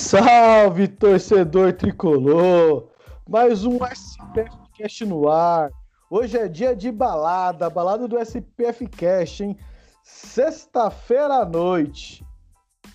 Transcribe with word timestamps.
Salve, 0.00 0.88
torcedor 0.88 1.74
tricolor! 1.74 2.88
Mais 3.28 3.66
um 3.66 3.76
SPF 3.84 4.56
Cast 4.74 5.04
no 5.04 5.28
ar. 5.28 5.70
Hoje 6.10 6.38
é 6.38 6.48
dia 6.48 6.74
de 6.74 6.90
balada, 6.90 7.68
balada 7.68 8.08
do 8.08 8.18
SPF 8.18 8.88
Cast, 8.88 9.44
hein? 9.44 9.56
Sexta-feira 10.02 11.34
à 11.34 11.44
noite. 11.44 12.24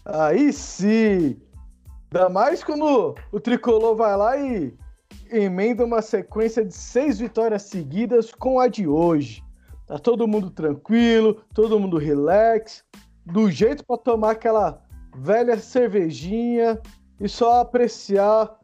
Aí 0.03 0.51
sim! 0.51 1.39
Ainda 2.11 2.27
mais 2.27 2.63
quando 2.63 3.15
o 3.31 3.39
tricolor 3.39 3.95
vai 3.95 4.17
lá 4.17 4.37
e 4.37 4.75
emenda 5.31 5.85
uma 5.85 6.01
sequência 6.01 6.65
de 6.65 6.73
seis 6.73 7.19
vitórias 7.19 7.61
seguidas 7.61 8.31
com 8.33 8.59
a 8.59 8.67
de 8.67 8.87
hoje. 8.87 9.43
Tá 9.85 9.99
todo 9.99 10.27
mundo 10.27 10.49
tranquilo, 10.49 11.39
todo 11.53 11.79
mundo 11.79 11.99
relax, 11.99 12.83
do 13.23 13.49
jeito 13.49 13.85
para 13.85 13.97
tomar 13.97 14.31
aquela 14.31 14.83
velha 15.17 15.57
cervejinha 15.57 16.81
e 17.19 17.29
só 17.29 17.61
apreciar 17.61 18.57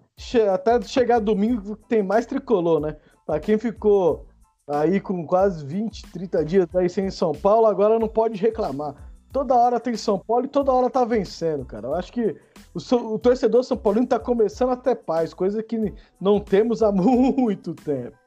até 0.54 0.82
chegar 0.82 1.20
domingo 1.20 1.76
tem 1.76 2.04
mais 2.04 2.26
tricolor, 2.26 2.80
né? 2.80 2.98
Para 3.26 3.40
quem 3.40 3.58
ficou 3.58 4.28
aí 4.68 5.00
com 5.00 5.26
quase 5.26 5.66
20, 5.66 6.12
30 6.12 6.46
dias 6.46 6.76
aí 6.76 6.90
sem 6.90 7.10
São 7.10 7.32
Paulo, 7.32 7.66
agora 7.66 7.98
não 7.98 8.08
pode 8.08 8.40
reclamar. 8.40 8.96
Toda 9.32 9.56
hora 9.56 9.80
tem 9.80 9.96
São 9.96 10.20
Paulo 10.20 10.46
e 10.46 10.50
toda 10.50 10.72
hora 10.72 10.90
tá 10.90 11.06
vencendo, 11.06 11.66
cara. 11.66 11.88
Eu 11.88 11.96
acho 11.96 12.12
que 12.12 12.36
o, 12.74 13.14
o 13.14 13.20
torcedor 13.20 13.64
São 13.64 13.78
Paulino 13.78 14.08
tá 14.08 14.20
começando 14.20 14.72
a 14.72 14.76
ter 14.76 14.96
paz, 14.96 15.34
coisa 15.34 15.64
que 15.64 15.94
não 16.20 16.40
temos 16.40 16.84
há 16.84 16.92
muito 16.92 17.74
tempo. 17.74 18.18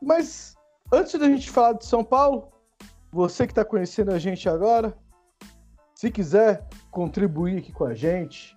Mas 0.00 0.56
antes 0.92 1.18
da 1.18 1.26
gente 1.26 1.50
falar 1.50 1.74
de 1.74 1.86
São 1.86 2.02
Paulo, 2.02 2.48
você 3.12 3.46
que 3.46 3.52
está 3.52 3.64
conhecendo 3.64 4.10
a 4.10 4.18
gente 4.18 4.48
agora, 4.48 4.96
se 5.94 6.10
quiser 6.10 6.66
contribuir 6.92 7.58
aqui 7.58 7.72
com 7.72 7.84
a 7.84 7.94
gente, 7.94 8.56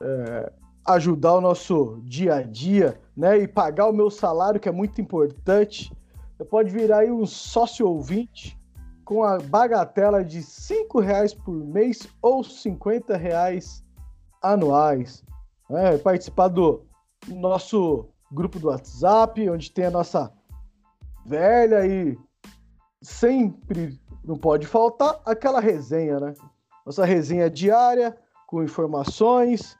é, 0.00 0.52
ajudar 0.88 1.36
o 1.36 1.40
nosso 1.40 2.02
dia 2.04 2.34
a 2.34 2.42
dia, 2.42 3.00
né, 3.16 3.38
e 3.38 3.48
pagar 3.48 3.86
o 3.88 3.92
meu 3.92 4.10
salário, 4.10 4.60
que 4.60 4.68
é 4.68 4.72
muito 4.72 5.00
importante, 5.00 5.90
você 6.36 6.44
pode 6.44 6.70
virar 6.70 6.98
aí 6.98 7.10
um 7.10 7.24
sócio 7.24 7.88
ouvinte 7.88 8.60
com 9.04 9.22
a 9.22 9.38
bagatela 9.38 10.22
de 10.22 10.40
R$ 10.40 11.00
reais 11.00 11.32
por 11.32 11.54
mês 11.54 12.08
ou 12.20 12.42
R$ 12.42 13.16
reais 13.16 13.82
anuais. 14.42 15.24
Né? 15.70 15.96
Participar 15.98 16.48
do 16.48 16.84
nosso 17.28 18.08
grupo 18.30 18.58
do 18.58 18.68
WhatsApp, 18.68 19.48
onde 19.48 19.70
tem 19.70 19.86
a 19.86 19.90
nossa 19.90 20.32
velha 21.24 21.86
e 21.86 22.18
sempre 23.00 23.98
não 24.24 24.36
pode 24.36 24.66
faltar 24.66 25.20
aquela 25.24 25.60
resenha, 25.60 26.18
né? 26.18 26.34
Nossa 26.86 27.04
resenha 27.04 27.50
diária 27.50 28.16
com 28.46 28.62
informações, 28.62 29.76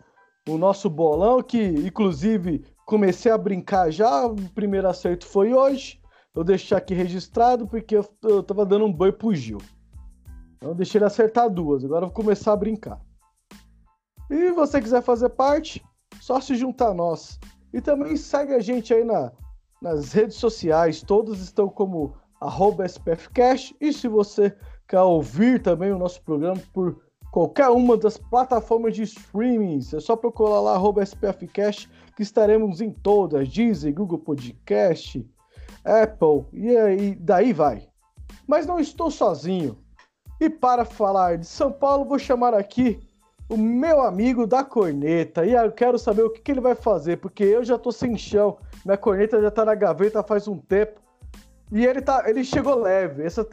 o 0.49 0.59
nosso 0.59 0.91
bolão 0.91 1.41
que 1.41 1.63
inclusive 1.63 2.65
comecei 2.85 3.31
a 3.31 3.39
brincar 3.39 3.93
já, 3.93 4.27
o 4.27 4.35
primeiro 4.51 4.89
acerto 4.89 5.25
foi 5.25 5.55
hoje 5.55 6.01
eu 6.35 6.43
deixar 6.43 6.79
aqui 6.79 6.95
registrado 6.95 7.67
porque 7.67 7.97
eu, 7.97 8.05
eu 8.25 8.43
tava 8.43 8.67
dando 8.67 8.85
um 8.85 8.93
banho 8.93 9.13
pro 9.13 9.35
Gil. 9.35 9.59
Então 10.57 10.75
deixei 10.75 10.99
ele 10.99 11.05
acertar 11.05 11.49
duas, 11.49 11.85
agora 11.85 12.05
eu 12.05 12.09
vou 12.09 12.15
começar 12.15 12.53
a 12.53 12.57
brincar. 12.57 13.01
E 14.29 14.51
você 14.51 14.83
quiser 14.83 15.03
fazer 15.03 15.31
parte, 15.31 15.83
só 16.21 16.41
se 16.41 16.57
juntar 16.57 16.89
a 16.89 16.95
nós. 16.95 17.39
E 17.73 17.81
também 17.81 18.17
segue 18.17 18.53
a 18.53 18.59
gente 18.59 18.93
aí 18.93 19.05
na, 19.05 19.33
nas 19.81 20.13
redes 20.13 20.37
sociais, 20.37 21.03
todas 21.03 21.39
estão 21.39 21.69
como 21.69 22.15
SPFcast. 22.85 23.77
E 23.81 23.93
se 23.93 24.09
você 24.09 24.57
quer 24.87 25.01
ouvir 25.01 25.61
também 25.61 25.93
o 25.93 25.99
nosso 25.99 26.23
programa 26.23 26.61
por 26.73 26.97
qualquer 27.31 27.69
uma 27.69 27.97
das 27.97 28.17
plataformas 28.17 28.95
de 28.95 29.03
streaming, 29.03 29.81
é 29.93 30.01
só 30.01 30.17
procurar 30.17 30.61
lá 30.61 30.79
SPFcast, 31.05 31.91
que 32.17 32.23
estaremos 32.23 32.81
em 32.81 32.91
todas, 32.91 33.49
Deezer, 33.49 33.93
Google 33.93 34.19
Podcast, 34.19 35.25
Apple, 35.85 36.47
e 36.53 36.77
aí 36.77 37.15
daí 37.15 37.53
vai. 37.53 37.87
Mas 38.47 38.67
não 38.67 38.81
estou 38.81 39.11
sozinho. 39.11 39.77
E 40.41 40.49
para 40.49 40.85
falar 40.85 41.39
de 41.39 41.47
São 41.47 41.73
Paulo, 41.73 42.05
vou 42.05 42.19
chamar 42.19 42.55
aqui 42.55 43.01
o 43.49 43.57
meu 43.57 44.01
amigo 44.01 44.47
da 44.47 44.65
corneta. 44.65 45.45
E 45.45 45.53
eu 45.53 45.73
quero 45.73 45.99
saber 45.99 46.23
o 46.23 46.31
que, 46.31 46.41
que 46.41 46.53
ele 46.53 46.61
vai 46.61 46.75
fazer, 46.75 47.19
porque 47.19 47.45
eu 47.45 47.65
já 47.65 47.79
tô 47.79 47.93
sem 47.93 48.17
chão. 48.17 48.59
Minha 48.85 48.97
corneta 48.97 49.41
já 49.41 49.51
tá 49.51 49.65
na 49.65 49.75
gaveta 49.75 50.23
faz 50.23 50.47
um 50.49 50.59
tempo. 50.59 51.01
E 51.73 51.85
ele, 51.85 52.01
tá, 52.01 52.25
ele 52.29 52.45
chegou 52.45 52.77
leve. 52.77 53.23
Essa 53.23 53.45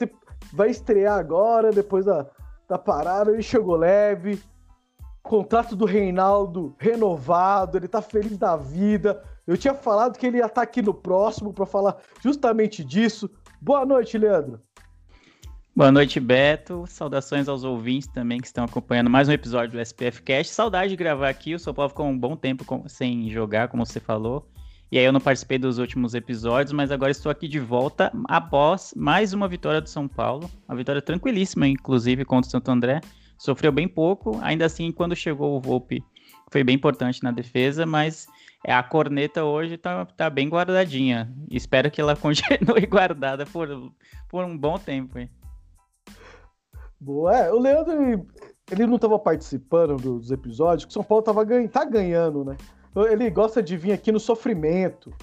vai 0.51 0.69
estrear 0.69 1.17
agora, 1.17 1.71
depois 1.71 2.05
da, 2.05 2.25
da 2.67 2.77
parada. 2.77 3.31
Ele 3.31 3.41
chegou 3.41 3.75
leve. 3.75 4.41
Contrato 5.21 5.75
do 5.75 5.85
Reinaldo 5.85 6.75
renovado. 6.77 7.77
Ele 7.77 7.87
tá 7.87 8.01
feliz 8.01 8.37
da 8.37 8.55
vida. 8.57 9.23
Eu 9.47 9.57
tinha 9.57 9.73
falado 9.73 10.17
que 10.17 10.25
ele 10.25 10.37
ia 10.37 10.45
estar 10.45 10.61
aqui 10.61 10.81
no 10.81 10.93
próximo 10.93 11.53
para 11.53 11.65
falar 11.65 11.97
justamente 12.21 12.83
disso. 12.83 13.29
Boa 13.61 13.85
noite, 13.85 14.17
Leandro. 14.17 14.59
Boa 15.75 15.91
noite, 15.91 16.19
Beto. 16.19 16.85
Saudações 16.87 17.47
aos 17.47 17.63
ouvintes 17.63 18.07
também 18.07 18.39
que 18.39 18.45
estão 18.45 18.65
acompanhando 18.65 19.09
mais 19.09 19.27
um 19.27 19.31
episódio 19.31 19.71
do 19.71 19.79
SPF 19.79 20.21
Cast. 20.21 20.53
Saudade 20.53 20.89
de 20.89 20.95
gravar 20.95 21.29
aqui. 21.29 21.55
O 21.55 21.59
São 21.59 21.73
Paulo 21.73 21.89
ficou 21.89 22.05
um 22.05 22.17
bom 22.17 22.35
tempo 22.35 22.63
sem 22.87 23.29
jogar, 23.29 23.69
como 23.69 23.83
você 23.85 23.99
falou. 23.99 24.47
E 24.93 24.99
aí 24.99 25.05
eu 25.05 25.11
não 25.11 25.19
participei 25.19 25.57
dos 25.57 25.79
últimos 25.79 26.13
episódios, 26.13 26.71
mas 26.71 26.91
agora 26.91 27.09
estou 27.09 27.31
aqui 27.31 27.47
de 27.47 27.59
volta 27.59 28.11
após 28.25 28.93
mais 28.95 29.33
uma 29.33 29.47
vitória 29.47 29.81
do 29.81 29.89
São 29.89 30.07
Paulo. 30.07 30.47
Uma 30.69 30.77
vitória 30.77 31.01
tranquilíssima, 31.01 31.67
inclusive, 31.67 32.23
contra 32.23 32.47
o 32.47 32.51
Santo 32.51 32.69
André. 32.69 33.01
Sofreu 33.35 33.71
bem 33.71 33.87
pouco, 33.87 34.37
ainda 34.43 34.67
assim, 34.67 34.91
quando 34.91 35.15
chegou 35.15 35.57
o 35.57 35.59
Volpe, 35.59 36.03
foi 36.51 36.63
bem 36.63 36.75
importante 36.75 37.23
na 37.23 37.31
defesa, 37.31 37.87
mas 37.87 38.27
a 38.63 38.83
corneta 38.83 39.43
hoje 39.43 39.77
tá, 39.77 40.05
tá 40.05 40.29
bem 40.29 40.47
guardadinha. 40.47 41.33
Espero 41.49 41.89
que 41.89 41.99
ela 41.99 42.13
continue 42.15 42.85
guardada 42.85 43.47
por, 43.47 43.67
por 44.29 44.45
um 44.45 44.55
bom 44.55 44.77
tempo. 44.77 45.17
Hein? 45.17 45.27
Boa, 46.99 47.35
é, 47.35 47.51
o 47.51 47.59
Leandro, 47.59 48.27
ele 48.71 48.85
não 48.85 48.97
estava 48.97 49.17
participando 49.17 49.95
dos 49.95 50.29
episódios, 50.29 50.85
que 50.85 50.91
o 50.91 50.93
São 50.93 51.03
Paulo 51.03 51.23
tava 51.23 51.43
tá 51.67 51.83
ganhando, 51.83 52.45
né? 52.45 52.55
Ele 52.95 53.29
gosta 53.29 53.61
de 53.61 53.75
vir 53.75 53.91
aqui 53.91 54.11
no 54.11 54.19
sofrimento. 54.19 55.13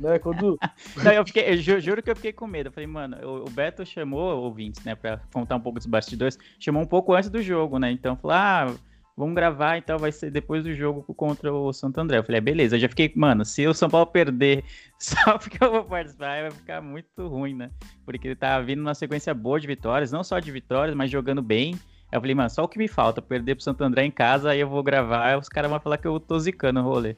Né, 0.00 0.18
quando... 0.18 0.58
não, 1.02 1.12
eu, 1.12 1.26
fiquei, 1.26 1.44
eu 1.48 1.80
juro 1.80 2.02
que 2.02 2.10
eu 2.10 2.16
fiquei 2.16 2.32
com 2.32 2.46
medo. 2.46 2.68
Eu 2.68 2.72
falei, 2.72 2.86
mano, 2.86 3.16
o, 3.44 3.50
Beto 3.50 3.84
chamou 3.84 4.42
ouvintes, 4.42 4.84
né, 4.84 4.94
pra 4.94 5.20
contar 5.32 5.56
um 5.56 5.60
pouco 5.60 5.78
dos 5.78 5.86
bastidores, 5.86 6.38
chamou 6.58 6.82
um 6.82 6.86
pouco 6.86 7.14
antes 7.14 7.30
do 7.30 7.42
jogo, 7.42 7.78
né? 7.78 7.90
Então 7.90 8.16
falou, 8.16 8.36
ah, 8.36 8.74
vamos 9.16 9.34
gravar, 9.34 9.76
então 9.76 9.98
vai 9.98 10.12
ser 10.12 10.30
depois 10.30 10.62
do 10.62 10.72
jogo 10.72 11.02
contra 11.14 11.52
o 11.52 11.72
Santo 11.72 11.98
André. 12.00 12.18
Eu 12.18 12.24
falei, 12.24 12.38
é, 12.38 12.40
beleza, 12.40 12.76
eu 12.76 12.80
já 12.80 12.88
fiquei, 12.88 13.12
mano, 13.16 13.44
se 13.44 13.66
o 13.66 13.74
São 13.74 13.90
Paulo 13.90 14.06
perder 14.06 14.64
só 14.98 15.36
porque 15.36 15.62
eu 15.62 15.72
vou 15.72 15.84
participar, 15.84 16.42
vai 16.42 16.50
ficar 16.52 16.80
muito 16.80 17.26
ruim, 17.26 17.54
né? 17.54 17.70
Porque 18.04 18.28
ele 18.28 18.36
tá 18.36 18.60
vindo 18.60 18.78
numa 18.78 18.94
sequência 18.94 19.34
boa 19.34 19.58
de 19.58 19.66
vitórias, 19.66 20.12
não 20.12 20.22
só 20.22 20.38
de 20.38 20.52
vitórias, 20.52 20.94
mas 20.94 21.10
jogando 21.10 21.42
bem. 21.42 21.74
Eu 22.10 22.20
falei, 22.20 22.34
mano, 22.34 22.50
só 22.50 22.64
o 22.64 22.68
que 22.68 22.78
me 22.78 22.88
falta, 22.88 23.20
perder 23.20 23.54
pro 23.54 23.64
Santo 23.64 23.84
André 23.84 24.04
em 24.04 24.10
casa, 24.10 24.50
aí 24.50 24.60
eu 24.60 24.68
vou 24.68 24.82
gravar, 24.82 25.38
os 25.38 25.48
caras 25.48 25.70
vão 25.70 25.78
falar 25.78 25.98
que 25.98 26.06
eu 26.06 26.18
tô 26.18 26.38
zicando 26.38 26.80
o 26.80 26.82
rolê. 26.82 27.16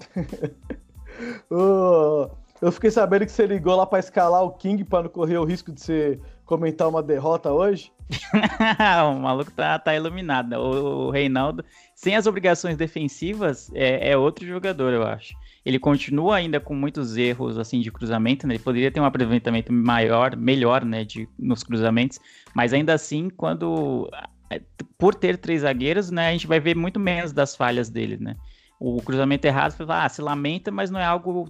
eu 1.50 2.72
fiquei 2.72 2.90
sabendo 2.90 3.24
que 3.24 3.32
você 3.32 3.46
ligou 3.46 3.74
lá 3.74 3.86
pra 3.86 3.98
escalar 3.98 4.42
o 4.42 4.52
King 4.52 4.84
para 4.84 5.04
não 5.04 5.10
correr 5.10 5.38
o 5.38 5.44
risco 5.44 5.72
de 5.72 5.80
você 5.80 6.20
comentar 6.44 6.88
uma 6.88 7.02
derrota 7.02 7.52
hoje. 7.52 7.90
o 9.10 9.20
maluco 9.20 9.50
tá, 9.52 9.78
tá 9.78 9.94
iluminado. 9.94 10.52
O, 10.54 11.06
o 11.06 11.10
Reinaldo, 11.10 11.64
sem 12.02 12.16
as 12.16 12.26
obrigações 12.26 12.76
defensivas, 12.76 13.70
é, 13.72 14.10
é, 14.10 14.16
outro 14.16 14.44
jogador, 14.44 14.92
eu 14.92 15.04
acho. 15.04 15.36
Ele 15.64 15.78
continua 15.78 16.34
ainda 16.34 16.58
com 16.58 16.74
muitos 16.74 17.16
erros 17.16 17.56
assim 17.56 17.80
de 17.80 17.92
cruzamento, 17.92 18.44
né? 18.44 18.54
Ele 18.54 18.62
poderia 18.62 18.90
ter 18.90 18.98
um 18.98 19.04
aproveitamento 19.04 19.72
maior, 19.72 20.34
melhor, 20.34 20.84
né, 20.84 21.04
de, 21.04 21.28
nos 21.38 21.62
cruzamentos, 21.62 22.18
mas 22.52 22.72
ainda 22.72 22.92
assim, 22.92 23.30
quando 23.30 24.10
é, 24.50 24.60
por 24.98 25.14
ter 25.14 25.38
três 25.38 25.60
zagueiros, 25.60 26.10
né, 26.10 26.30
a 26.30 26.32
gente 26.32 26.48
vai 26.48 26.58
ver 26.58 26.74
muito 26.74 26.98
menos 26.98 27.32
das 27.32 27.54
falhas 27.54 27.88
dele, 27.88 28.16
né? 28.20 28.34
O 28.80 29.00
cruzamento 29.00 29.46
errado, 29.46 29.76
ah, 29.88 30.08
se 30.08 30.20
lamenta, 30.20 30.72
mas 30.72 30.90
não 30.90 30.98
é 30.98 31.04
algo 31.04 31.48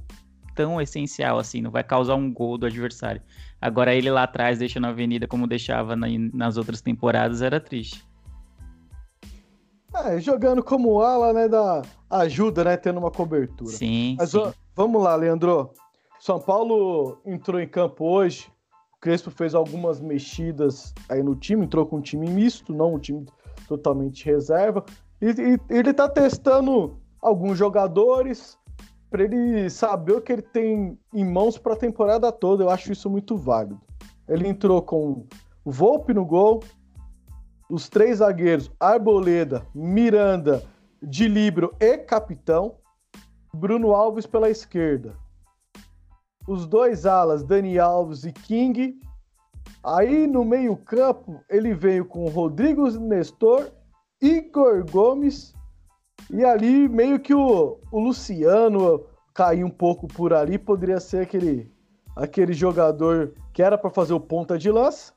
tão 0.55 0.83
essencial 0.83 1.39
assim, 1.39 1.63
não 1.63 1.71
vai 1.71 1.83
causar 1.83 2.15
um 2.15 2.31
gol 2.31 2.59
do 2.59 2.67
adversário. 2.67 3.23
Agora 3.59 3.95
ele 3.95 4.11
lá 4.11 4.25
atrás, 4.25 4.59
deixando 4.59 4.85
a 4.85 4.91
avenida 4.91 5.27
como 5.27 5.47
deixava 5.47 5.97
na, 5.97 6.09
nas 6.35 6.59
outras 6.59 6.83
temporadas, 6.83 7.41
era 7.41 7.59
triste. 7.59 8.05
É, 9.95 10.19
jogando 10.19 10.63
como 10.63 11.01
ala, 11.01 11.33
né, 11.33 11.49
dá 11.49 11.83
ajuda, 12.09 12.65
né, 12.65 12.77
tendo 12.77 12.99
uma 12.99 13.11
cobertura. 13.11 13.71
Sim, 13.71 14.17
Mas 14.19 14.31
sim. 14.31 14.53
vamos 14.75 15.03
lá, 15.03 15.15
Leandro. 15.15 15.71
São 16.19 16.41
Paulo 16.41 17.19
entrou 17.27 17.61
em 17.61 17.69
campo 17.69 18.05
hoje. 18.05 18.51
O 18.97 19.01
Crespo 19.01 19.31
fez 19.31 19.55
algumas 19.55 20.01
mexidas 20.01 20.95
aí 21.09 21.23
no 21.23 21.35
time, 21.35 21.65
entrou 21.65 21.85
com 21.85 21.97
um 21.97 22.01
time 22.01 22.29
misto, 22.29 22.73
não 22.73 22.95
um 22.95 22.99
time 22.99 23.27
totalmente 23.69 24.25
reserva. 24.25 24.85
E, 25.21 25.27
e 25.27 25.59
ele 25.69 25.93
tá 25.93 26.09
testando 26.09 26.97
alguns 27.21 27.59
jogadores 27.59 28.59
para 29.11 29.25
ele 29.25 29.69
saber 29.69 30.13
o 30.13 30.21
que 30.21 30.33
ele 30.33 30.43
tem 30.43 30.99
em 31.13 31.25
mãos 31.25 31.59
para 31.59 31.75
a 31.75 31.77
temporada 31.77 32.33
toda. 32.33 32.65
Eu 32.65 32.71
acho 32.71 32.91
isso 32.93 33.11
muito 33.11 33.37
válido. 33.37 33.81
Ele 34.27 34.49
entrou 34.49 34.81
com 34.81 35.27
o 35.65 35.71
Volpe 35.71 36.15
no 36.15 36.25
gol, 36.25 36.61
os 37.73 37.89
três 37.89 38.19
zagueiros, 38.19 38.71
Arboleda, 38.79 39.67
Miranda, 39.75 40.63
de 41.03 41.27
Libro 41.27 41.75
e 41.81 41.97
Capitão, 41.97 42.77
Bruno 43.55 43.95
Alves 43.95 44.27
pela 44.27 44.51
esquerda. 44.51 45.17
Os 46.47 46.67
dois 46.67 47.07
alas, 47.07 47.43
Dani 47.43 47.79
Alves 47.79 48.25
e 48.25 48.33
King. 48.33 49.01
Aí 49.83 50.27
no 50.27 50.45
meio-campo, 50.45 51.43
ele 51.49 51.73
veio 51.73 52.05
com 52.05 52.29
Rodrigo 52.29 52.91
Nestor, 52.91 53.71
Igor 54.21 54.85
Gomes. 54.91 55.55
E 56.31 56.45
ali 56.45 56.87
meio 56.91 57.19
que 57.19 57.33
o, 57.33 57.81
o 57.91 58.01
Luciano 58.01 59.07
caiu 59.33 59.67
um 59.67 59.71
pouco 59.71 60.07
por 60.07 60.35
ali. 60.35 60.59
Poderia 60.59 61.01
ser 61.01 61.23
aquele, 61.23 61.73
aquele 62.15 62.53
jogador 62.53 63.33
que 63.51 63.63
era 63.63 63.79
para 63.79 63.89
fazer 63.89 64.13
o 64.13 64.21
ponta 64.21 64.59
de 64.59 64.71
lança. 64.71 65.15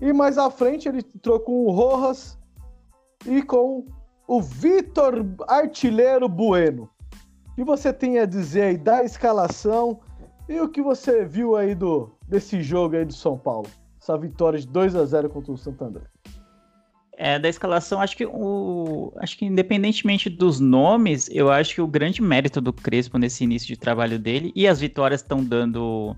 E 0.00 0.12
mais 0.12 0.38
à 0.38 0.50
frente 0.50 0.88
ele 0.88 0.98
entrou 0.98 1.38
com 1.40 1.64
o 1.64 1.70
Rojas 1.70 2.38
e 3.26 3.42
com 3.42 3.84
o 4.26 4.40
Vitor 4.40 5.26
Artilheiro 5.46 6.28
Bueno. 6.28 6.88
O 7.48 7.54
que 7.56 7.64
você 7.64 7.92
tem 7.92 8.18
a 8.18 8.24
dizer 8.24 8.62
aí 8.62 8.78
da 8.78 9.04
escalação 9.04 10.00
e 10.48 10.58
o 10.60 10.68
que 10.68 10.80
você 10.80 11.24
viu 11.24 11.56
aí 11.56 11.74
do, 11.74 12.10
desse 12.26 12.62
jogo 12.62 12.96
aí 12.96 13.04
do 13.04 13.12
São 13.12 13.36
Paulo? 13.36 13.68
Essa 14.00 14.16
vitória 14.16 14.58
de 14.58 14.66
2 14.66 14.96
a 14.96 15.04
0 15.04 15.28
contra 15.28 15.52
o 15.52 15.58
Santo 15.58 15.84
André. 15.84 16.04
É, 17.22 17.38
da 17.38 17.50
escalação, 17.50 18.00
acho 18.00 18.16
que 18.16 18.24
o. 18.24 19.12
Acho 19.18 19.36
que 19.36 19.44
independentemente 19.44 20.30
dos 20.30 20.58
nomes, 20.58 21.28
eu 21.30 21.50
acho 21.50 21.74
que 21.74 21.82
o 21.82 21.86
grande 21.86 22.22
mérito 22.22 22.62
do 22.62 22.72
Crespo 22.72 23.18
nesse 23.18 23.44
início 23.44 23.68
de 23.68 23.76
trabalho 23.76 24.18
dele, 24.18 24.50
e 24.56 24.66
as 24.66 24.80
vitórias 24.80 25.20
estão 25.20 25.44
dando 25.44 26.16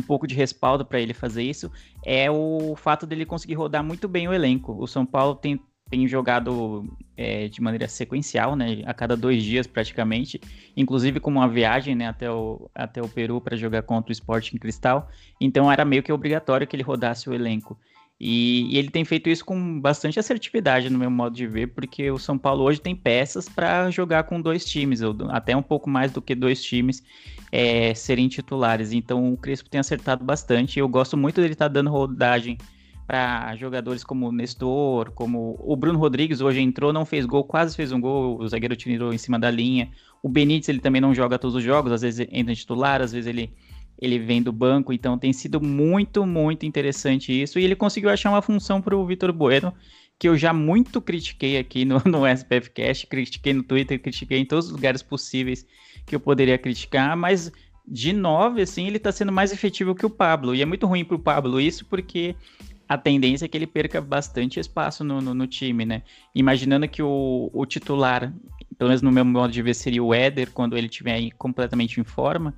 um 0.00 0.02
pouco 0.02 0.26
de 0.26 0.34
respaldo 0.34 0.84
para 0.84 1.00
ele 1.00 1.14
fazer 1.14 1.42
isso, 1.42 1.70
é 2.04 2.30
o 2.30 2.74
fato 2.76 3.06
dele 3.06 3.24
conseguir 3.24 3.54
rodar 3.54 3.84
muito 3.84 4.08
bem 4.08 4.26
o 4.26 4.32
elenco. 4.32 4.76
O 4.78 4.86
São 4.86 5.06
Paulo 5.06 5.34
tem, 5.34 5.60
tem 5.88 6.08
jogado 6.08 6.84
é, 7.16 7.48
de 7.48 7.60
maneira 7.60 7.86
sequencial, 7.86 8.56
né? 8.56 8.82
A 8.86 8.94
cada 8.94 9.16
dois 9.16 9.42
dias 9.42 9.66
praticamente, 9.66 10.40
inclusive 10.76 11.20
com 11.20 11.30
uma 11.30 11.46
viagem 11.46 11.94
né, 11.94 12.08
até, 12.08 12.30
o, 12.30 12.70
até 12.74 13.02
o 13.02 13.08
Peru 13.08 13.40
para 13.40 13.56
jogar 13.56 13.82
contra 13.82 14.10
o 14.10 14.12
Sporting 14.12 14.56
Cristal. 14.56 15.08
Então 15.40 15.70
era 15.70 15.84
meio 15.84 16.02
que 16.02 16.12
obrigatório 16.12 16.66
que 16.66 16.74
ele 16.74 16.82
rodasse 16.82 17.28
o 17.28 17.34
elenco. 17.34 17.78
E, 18.20 18.74
e, 18.74 18.76
ele 18.76 18.90
tem 18.90 19.02
feito 19.02 19.30
isso 19.30 19.42
com 19.42 19.80
bastante 19.80 20.20
assertividade, 20.20 20.90
no 20.90 20.98
meu 20.98 21.10
modo 21.10 21.34
de 21.34 21.46
ver, 21.46 21.68
porque 21.68 22.10
o 22.10 22.18
São 22.18 22.36
Paulo 22.36 22.64
hoje 22.64 22.78
tem 22.78 22.94
peças 22.94 23.48
para 23.48 23.90
jogar 23.90 24.24
com 24.24 24.38
dois 24.38 24.62
times, 24.66 25.00
ou 25.00 25.16
até 25.30 25.56
um 25.56 25.62
pouco 25.62 25.88
mais 25.88 26.12
do 26.12 26.20
que 26.20 26.34
dois 26.34 26.62
times 26.62 27.02
é, 27.50 27.94
serem 27.94 28.28
titulares. 28.28 28.92
Então 28.92 29.32
o 29.32 29.38
Crespo 29.38 29.70
tem 29.70 29.80
acertado 29.80 30.22
bastante. 30.22 30.78
Eu 30.78 30.86
gosto 30.86 31.16
muito 31.16 31.40
dele 31.40 31.54
estar 31.54 31.64
tá 31.64 31.72
dando 31.72 31.88
rodagem 31.88 32.58
para 33.06 33.56
jogadores 33.56 34.04
como 34.04 34.28
o 34.28 34.32
Nestor, 34.32 35.10
como 35.12 35.56
o 35.58 35.74
Bruno 35.74 35.98
Rodrigues 35.98 36.40
hoje 36.40 36.60
entrou, 36.60 36.92
não 36.92 37.04
fez 37.06 37.24
gol, 37.26 37.42
quase 37.42 37.74
fez 37.74 37.90
um 37.90 38.00
gol, 38.00 38.38
o 38.38 38.46
zagueiro 38.46 38.76
tirou 38.76 39.12
em 39.14 39.18
cima 39.18 39.38
da 39.38 39.50
linha. 39.50 39.90
O 40.22 40.28
Benítez 40.28 40.68
ele 40.68 40.78
também 40.78 41.00
não 41.00 41.14
joga 41.14 41.38
todos 41.38 41.56
os 41.56 41.64
jogos, 41.64 41.90
às 41.90 42.02
vezes 42.02 42.28
entra 42.30 42.54
titular, 42.54 43.00
às 43.00 43.12
vezes 43.12 43.26
ele 43.26 43.52
ele 44.00 44.18
vem 44.18 44.42
do 44.42 44.50
banco, 44.50 44.92
então 44.92 45.18
tem 45.18 45.32
sido 45.32 45.60
muito, 45.60 46.24
muito 46.24 46.64
interessante 46.64 47.30
isso. 47.30 47.58
E 47.58 47.64
ele 47.64 47.76
conseguiu 47.76 48.08
achar 48.08 48.30
uma 48.30 48.40
função 48.40 48.80
para 48.80 48.96
o 48.96 49.06
Vitor 49.06 49.30
Bueno, 49.32 49.74
que 50.18 50.26
eu 50.26 50.36
já 50.36 50.52
muito 50.52 51.00
critiquei 51.02 51.58
aqui 51.58 51.84
no, 51.84 52.00
no 52.06 52.26
SPF 52.26 52.70
Cast, 52.70 53.06
critiquei 53.06 53.52
no 53.52 53.62
Twitter, 53.62 54.00
critiquei 54.00 54.38
em 54.38 54.46
todos 54.46 54.66
os 54.66 54.72
lugares 54.72 55.02
possíveis 55.02 55.66
que 56.06 56.14
eu 56.16 56.20
poderia 56.20 56.56
criticar, 56.56 57.14
mas 57.14 57.52
de 57.86 58.12
nove, 58.12 58.62
assim, 58.62 58.86
ele 58.86 58.96
está 58.96 59.12
sendo 59.12 59.32
mais 59.32 59.52
efetivo 59.52 59.94
que 59.94 60.06
o 60.06 60.10
Pablo. 60.10 60.54
E 60.54 60.62
é 60.62 60.66
muito 60.66 60.86
ruim 60.86 61.04
para 61.04 61.16
o 61.16 61.18
Pablo 61.18 61.60
isso, 61.60 61.84
porque 61.84 62.34
a 62.88 62.96
tendência 62.96 63.44
é 63.44 63.48
que 63.48 63.56
ele 63.56 63.66
perca 63.66 64.00
bastante 64.00 64.58
espaço 64.58 65.04
no, 65.04 65.20
no, 65.20 65.34
no 65.34 65.46
time, 65.46 65.84
né? 65.84 66.02
Imaginando 66.34 66.88
que 66.88 67.02
o, 67.02 67.50
o, 67.52 67.66
titular, 67.66 68.32
pelo 68.78 68.88
menos 68.88 69.02
no 69.02 69.12
meu 69.12 69.24
modo 69.24 69.52
de 69.52 69.62
ver, 69.62 69.74
seria 69.74 70.02
o 70.02 70.14
Éder, 70.14 70.50
quando 70.52 70.76
ele 70.76 70.86
estiver 70.86 71.30
completamente 71.36 72.00
em 72.00 72.04
forma 72.04 72.54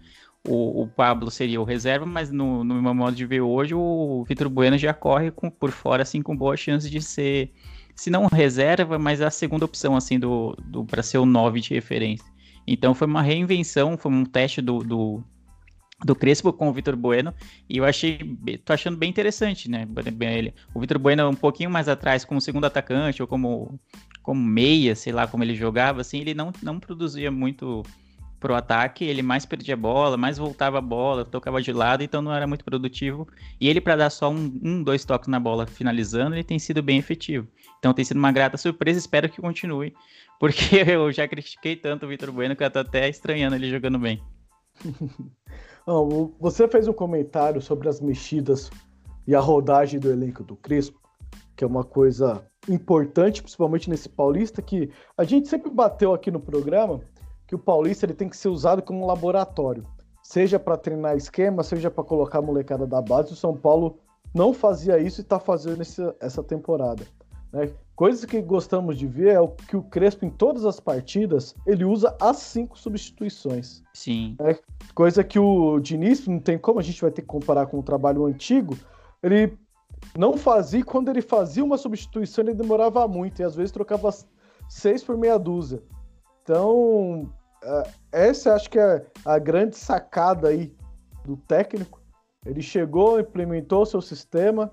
o, 0.47 0.83
o, 0.83 0.89
Pablo 0.89 1.31
seria 1.31 1.61
o 1.61 1.65
reserva, 1.65 2.05
mas 2.05 2.31
no, 2.31 2.65
no 2.65 2.83
meu 2.83 2.95
modo 2.95 3.15
de 3.15 3.25
ver 3.25 3.41
hoje, 3.41 3.75
o 3.75 4.25
Vitor 4.29 4.49
Bueno 4.49 4.77
já 4.77 4.93
corre 4.93 5.31
com, 5.31 5.49
por 5.49 5.71
fora, 5.71 6.03
assim, 6.03 6.21
com 6.21 6.37
boa 6.37 6.57
chance 6.57 6.91
de 6.91 7.01
ser, 7.01 7.53
se 7.95 8.11
não 8.11 8.27
reserva, 8.27 8.99
mas 8.99 9.21
a 9.21 9.31
segunda 9.31 9.65
opção, 9.65 9.97
assim, 9.97 10.19
do, 10.19 10.57
do 10.65 10.85
para 10.85 11.03
ser 11.03 11.19
o 11.19 11.27
9 11.27 11.61
de 11.61 11.75
referência. 11.75 12.27
Então 12.67 12.95
foi 12.95 13.07
uma 13.07 13.23
reinvenção, 13.23 13.97
foi 13.97 14.11
um 14.11 14.25
teste 14.25 14.61
do, 14.61 14.79
do, 14.79 15.25
do 16.05 16.15
Crespo 16.15 16.53
com 16.53 16.69
o 16.69 16.73
Vitor 16.73 16.97
Bueno, 16.97 17.33
e 17.69 17.79
eu 17.79 17.85
achei, 17.85 18.19
tô 18.65 18.73
achando 18.73 18.97
bem 18.97 19.11
interessante, 19.11 19.71
né, 19.71 19.87
o 20.75 20.81
Vitor 20.81 20.99
Bueno 20.99 21.29
um 21.29 21.35
pouquinho 21.35 21.71
mais 21.71 21.89
atrás, 21.89 22.25
como 22.25 22.41
segundo 22.41 22.65
atacante, 22.65 23.23
ou 23.23 23.29
como, 23.29 23.79
como 24.23 24.43
meia, 24.43 24.97
sei 24.97 25.13
lá 25.13 25.29
como 25.29 25.45
ele 25.45 25.55
jogava, 25.55 26.01
assim, 26.01 26.19
ele 26.19 26.35
não, 26.35 26.53
não 26.63 26.81
produzia 26.81 27.31
muito 27.31 27.85
pro 28.43 28.57
ataque, 28.57 29.05
ele 29.05 29.23
mais 29.23 29.47
perdia 29.47 29.75
a 29.75 29.77
bola, 29.77 30.17
mais 30.17 30.37
voltava 30.37 30.79
a 30.79 30.81
bola, 30.81 31.25
tocava 31.25 31.63
de 31.63 31.73
lado, 31.73 32.03
então 32.03 32.21
não 32.21 32.35
era 32.35 32.45
muito 32.45 32.65
produtivo. 32.65 33.29
E 33.61 33.69
ele, 33.69 33.81
para 33.81 33.95
dar 33.95 34.11
só 34.11 34.29
um, 34.29 34.61
um, 34.63 34.83
dois 34.83 35.05
toques 35.05 35.29
na 35.29 35.39
bola 35.39 35.65
finalizando, 35.65 36.35
ele 36.35 36.43
tem 36.43 36.59
sido 36.59 36.83
bem 36.83 36.99
efetivo. 36.99 37.47
Então 37.79 37.95
tem 37.95 38.05
sido 38.05 38.17
uma 38.17 38.33
grata 38.33 38.57
surpresa, 38.57 38.99
espero 38.99 39.29
que 39.29 39.41
continue, 39.41 39.95
porque 40.41 40.77
eu 40.77 41.13
já 41.13 41.29
critiquei 41.29 41.77
tanto 41.77 42.05
o 42.05 42.09
Vitor 42.09 42.33
Bueno 42.33 42.57
que 42.57 42.65
eu 42.65 42.71
tô 42.71 42.81
até 42.81 43.09
estranhando 43.09 43.55
ele 43.55 43.71
jogando 43.71 43.99
bem. 43.99 44.21
Você 46.41 46.67
fez 46.67 46.89
um 46.89 46.93
comentário 46.93 47.61
sobre 47.61 47.89
as 47.89 48.01
mexidas 48.01 48.71
e 49.27 49.35
a 49.35 49.41
rodagem 49.41 50.01
do 50.01 50.11
elenco 50.11 50.43
do 50.43 50.57
Crispo, 50.57 51.01
que 51.57 51.63
é 51.63 51.67
uma 51.67 51.85
coisa 51.85 52.45
importante, 52.69 53.43
principalmente 53.43 53.91
nesse 53.91 54.09
paulista, 54.09 54.63
que 54.63 54.91
a 55.17 55.25
gente 55.25 55.49
sempre 55.49 55.71
bateu 55.71 56.13
aqui 56.15 56.31
no 56.31 56.41
programa, 56.41 57.01
que 57.53 57.57
o 57.57 57.59
Paulista 57.59 58.07
ele 58.07 58.15
tem 58.15 58.31
que 58.31 58.37
ser 58.37 58.49
usado 58.49 58.81
como 58.81 59.03
um 59.03 59.07
laboratório, 59.07 59.87
seja 60.23 60.59
para 60.59 60.75
treinar 60.75 61.19
esquema, 61.19 61.63
seja 61.63 61.91
para 61.91 62.03
colocar 62.03 62.39
a 62.39 62.43
molecada 62.43 62.87
da 62.87 63.03
base. 63.03 63.35
O 63.35 63.37
São 63.37 63.55
Paulo 63.55 63.99
não 64.35 64.55
fazia 64.55 64.99
isso 64.99 65.21
e 65.21 65.23
está 65.23 65.39
fazendo 65.39 65.83
essa, 65.83 66.17
essa 66.19 66.43
temporada. 66.43 67.05
Né? 67.53 67.71
Coisas 67.95 68.25
que 68.25 68.41
gostamos 68.41 68.97
de 68.97 69.07
ver 69.07 69.35
é 69.35 69.41
o 69.41 69.49
que 69.49 69.77
o 69.77 69.83
Crespo, 69.83 70.25
em 70.25 70.31
todas 70.31 70.65
as 70.65 70.81
partidas, 70.81 71.55
ele 71.67 71.85
usa 71.85 72.17
as 72.19 72.39
cinco 72.39 72.79
substituições. 72.79 73.83
Sim. 73.93 74.35
Né? 74.41 74.57
Coisa 74.95 75.23
que 75.23 75.39
o 75.39 75.79
Diniz, 75.79 76.27
não 76.27 76.41
tem 76.41 76.57
como 76.57 76.81
a 76.81 76.83
gente 76.83 77.03
vai 77.03 77.11
ter 77.11 77.21
que 77.21 77.29
comparar 77.29 77.67
com 77.67 77.79
o 77.79 77.83
trabalho 77.83 78.25
antigo, 78.25 78.79
ele 79.23 79.59
não 80.17 80.39
fazia, 80.39 80.83
quando 80.83 81.11
ele 81.11 81.21
fazia 81.21 81.63
uma 81.63 81.77
substituição, 81.77 82.45
ele 82.45 82.55
demorava 82.55 83.07
muito, 83.07 83.43
e 83.43 83.45
às 83.45 83.55
vezes 83.55 83.71
trocava 83.71 84.09
seis 84.71 85.05
por 85.05 85.19
meia 85.19 85.39
dúzia. 85.39 85.83
Então, 86.43 87.31
essa 88.11 88.55
acho 88.55 88.71
que 88.71 88.79
é 88.79 89.07
a 89.25 89.39
grande 89.39 89.77
sacada 89.77 90.49
aí 90.49 90.75
do 91.25 91.37
técnico. 91.37 92.01
Ele 92.45 92.61
chegou, 92.61 93.21
implementou 93.21 93.87
seu 93.87 94.01
sistema, 94.01 94.71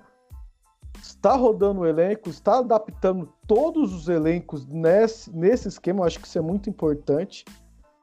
está 1.01 1.35
rodando 1.35 1.81
o 1.81 1.85
elenco, 1.85 2.29
está 2.29 2.59
adaptando 2.59 3.31
todos 3.47 3.93
os 3.93 4.09
elencos 4.09 4.65
nesse, 4.67 5.31
nesse 5.35 5.67
esquema. 5.67 6.01
Eu 6.01 6.05
acho 6.05 6.19
que 6.19 6.27
isso 6.27 6.37
é 6.37 6.41
muito 6.41 6.69
importante, 6.69 7.45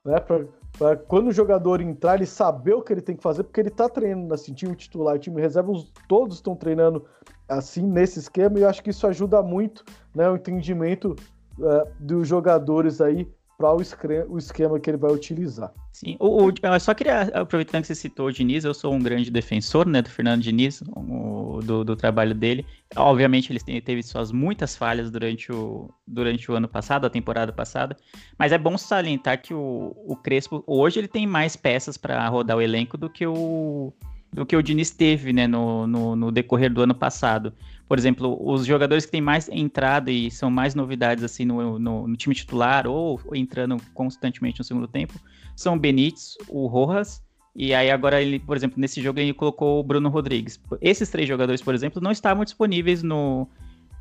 né? 0.04 0.20
Para 0.20 0.96
quando 1.08 1.28
o 1.28 1.32
jogador 1.32 1.80
entrar, 1.80 2.16
ele 2.16 2.26
saber 2.26 2.74
o 2.74 2.82
que 2.82 2.92
ele 2.92 3.00
tem 3.00 3.16
que 3.16 3.22
fazer, 3.22 3.44
porque 3.44 3.60
ele 3.60 3.68
está 3.70 3.88
treinando 3.88 4.32
assim, 4.32 4.52
time 4.52 4.76
titular, 4.76 5.18
time 5.18 5.40
reserva, 5.40 5.72
todos 6.06 6.36
estão 6.36 6.54
treinando 6.54 7.06
assim 7.48 7.82
nesse 7.82 8.18
esquema, 8.18 8.58
e 8.58 8.62
eu 8.62 8.68
acho 8.68 8.82
que 8.82 8.90
isso 8.90 9.06
ajuda 9.06 9.42
muito 9.42 9.84
né, 10.14 10.28
o 10.28 10.36
entendimento 10.36 11.16
uh, 11.58 11.90
dos 11.98 12.28
jogadores 12.28 13.00
aí 13.00 13.26
para 13.56 13.74
o 13.74 14.38
esquema 14.38 14.78
que 14.78 14.90
ele 14.90 14.98
vai 14.98 15.10
utilizar. 15.10 15.72
Sim, 15.92 16.16
o, 16.20 16.44
o, 16.44 16.52
eu 16.62 16.80
só 16.80 16.92
queria, 16.92 17.22
aproveitando 17.22 17.80
que 17.80 17.86
você 17.86 17.94
citou 17.94 18.26
o 18.26 18.32
Diniz, 18.32 18.64
eu 18.64 18.74
sou 18.74 18.92
um 18.92 18.98
grande 18.98 19.30
defensor 19.30 19.86
né, 19.86 20.02
do 20.02 20.10
Fernando 20.10 20.42
Diniz, 20.42 20.82
o, 20.94 21.60
do, 21.62 21.82
do, 21.82 21.96
trabalho 21.96 22.34
dele. 22.34 22.66
Obviamente, 22.94 23.50
ele 23.50 23.80
teve 23.80 24.02
suas 24.02 24.30
muitas 24.30 24.76
falhas 24.76 25.10
durante 25.10 25.50
o, 25.50 25.90
durante 26.06 26.50
o 26.50 26.54
ano 26.54 26.68
passado, 26.68 27.06
a 27.06 27.10
temporada 27.10 27.50
passada, 27.50 27.96
mas 28.38 28.52
é 28.52 28.58
bom 28.58 28.76
salientar 28.76 29.40
que 29.40 29.54
o, 29.54 29.96
o 30.06 30.16
Crespo, 30.16 30.62
hoje, 30.66 31.00
ele 31.00 31.08
tem 31.08 31.26
mais 31.26 31.56
peças 31.56 31.96
para 31.96 32.28
rodar 32.28 32.58
o 32.58 32.62
elenco 32.62 32.98
do 32.98 33.08
que 33.08 33.26
o, 33.26 33.94
do 34.36 34.44
que 34.44 34.54
o 34.54 34.62
Diniz 34.62 34.90
teve 34.90 35.32
né, 35.32 35.46
no, 35.46 35.86
no, 35.86 36.14
no, 36.14 36.30
decorrer 36.30 36.70
do 36.70 36.82
ano 36.82 36.94
passado. 36.94 37.54
Por 37.88 37.98
exemplo, 37.98 38.36
os 38.40 38.66
jogadores 38.66 39.06
que 39.06 39.12
têm 39.12 39.20
mais 39.20 39.48
entrada 39.48 40.10
e 40.10 40.30
são 40.30 40.50
mais 40.50 40.74
novidades 40.74 41.22
assim 41.22 41.44
no, 41.44 41.78
no, 41.78 42.08
no 42.08 42.16
time 42.16 42.34
titular 42.34 42.86
ou, 42.86 43.20
entrando 43.34 43.76
constantemente 43.94 44.58
no 44.58 44.64
segundo 44.64 44.88
tempo 44.88 45.14
são 45.54 45.74
o 45.74 45.78
Benítez, 45.78 46.36
o 46.48 46.66
Rojas 46.66 47.22
e 47.54 47.72
aí 47.72 47.90
agora 47.90 48.20
ele, 48.20 48.38
por 48.38 48.54
exemplo, 48.54 48.78
nesse 48.78 49.00
jogo 49.00 49.18
ele 49.18 49.32
colocou 49.32 49.80
o 49.80 49.82
Bruno 49.82 50.10
Rodrigues. 50.10 50.60
Esses 50.78 51.08
três 51.08 51.26
jogadores, 51.26 51.62
por 51.62 51.74
exemplo, 51.74 52.02
não 52.02 52.10
estavam 52.10 52.44
disponíveis 52.44 53.02
no, 53.02 53.48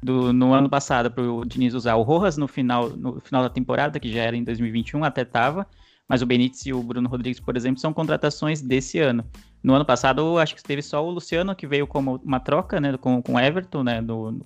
do, 0.04 0.34
no 0.34 0.54
ano 0.54 0.70
passado 0.70 1.10
para 1.10 1.24
o 1.24 1.46
Diniz 1.46 1.74
usar. 1.74 1.96
O 1.96 2.02
Rojas 2.02 2.36
no 2.36 2.50
final, 2.50 2.90
no 2.90 3.22
final 3.22 3.42
da 3.42 3.50
temporada, 3.50 3.98
que 3.98 4.12
já 4.12 4.24
era 4.24 4.36
em 4.36 4.44
2021, 4.44 5.06
até 5.06 5.22
estava, 5.22 5.66
mas 6.06 6.22
o 6.22 6.26
Benítez 6.26 6.66
e 6.66 6.74
o 6.74 6.84
Bruno 6.84 7.08
Rodrigues, 7.08 7.40
por 7.40 7.56
exemplo, 7.56 7.80
são 7.80 7.94
contratações 7.94 8.62
desse 8.62 9.00
ano. 9.00 9.24
No 9.66 9.74
ano 9.74 9.84
passado, 9.84 10.38
acho 10.38 10.54
que 10.56 10.62
teve 10.62 10.84
só 10.84 11.04
o 11.04 11.10
Luciano, 11.10 11.56
que 11.56 11.66
veio 11.66 11.88
como 11.88 12.22
uma 12.24 12.40
troca 12.40 12.80
né, 12.80 12.96
com 12.98 13.20
o 13.28 13.40
Everton, 13.40 13.82
né, 13.82 14.00
do, 14.00 14.40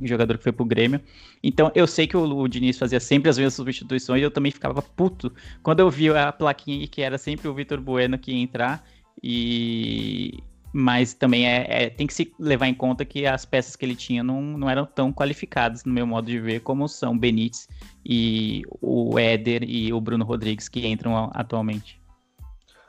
jogador 0.00 0.38
que 0.38 0.42
foi 0.42 0.52
pro 0.52 0.64
Grêmio. 0.64 1.02
Então, 1.42 1.70
eu 1.74 1.86
sei 1.86 2.06
que 2.06 2.16
o, 2.16 2.22
o 2.22 2.48
Diniz 2.48 2.78
fazia 2.78 2.98
sempre 2.98 3.28
as 3.28 3.36
mesmas 3.36 3.52
substituições 3.52 4.22
e 4.22 4.24
eu 4.24 4.30
também 4.30 4.50
ficava 4.50 4.80
puto 4.80 5.30
quando 5.62 5.80
eu 5.80 5.90
vi 5.90 6.08
a 6.08 6.32
plaquinha 6.32 6.88
que 6.88 7.02
era 7.02 7.18
sempre 7.18 7.46
o 7.46 7.52
Vitor 7.52 7.78
Bueno 7.78 8.18
que 8.18 8.32
ia 8.32 8.38
entrar. 8.38 8.82
E, 9.22 10.42
mas 10.72 11.12
também 11.12 11.46
é, 11.46 11.66
é, 11.68 11.90
tem 11.90 12.06
que 12.06 12.14
se 12.14 12.32
levar 12.38 12.66
em 12.66 12.74
conta 12.74 13.04
que 13.04 13.26
as 13.26 13.44
peças 13.44 13.76
que 13.76 13.84
ele 13.84 13.94
tinha 13.94 14.24
não, 14.24 14.40
não 14.40 14.70
eram 14.70 14.86
tão 14.86 15.12
qualificadas, 15.12 15.84
no 15.84 15.92
meu 15.92 16.06
modo 16.06 16.26
de 16.26 16.40
ver, 16.40 16.60
como 16.60 16.88
são 16.88 17.18
Benítez 17.18 17.68
e 18.02 18.62
o 18.80 19.18
Éder 19.18 19.62
e 19.62 19.92
o 19.92 20.00
Bruno 20.00 20.24
Rodrigues 20.24 20.70
que 20.70 20.86
entram 20.86 21.30
atualmente. 21.34 22.02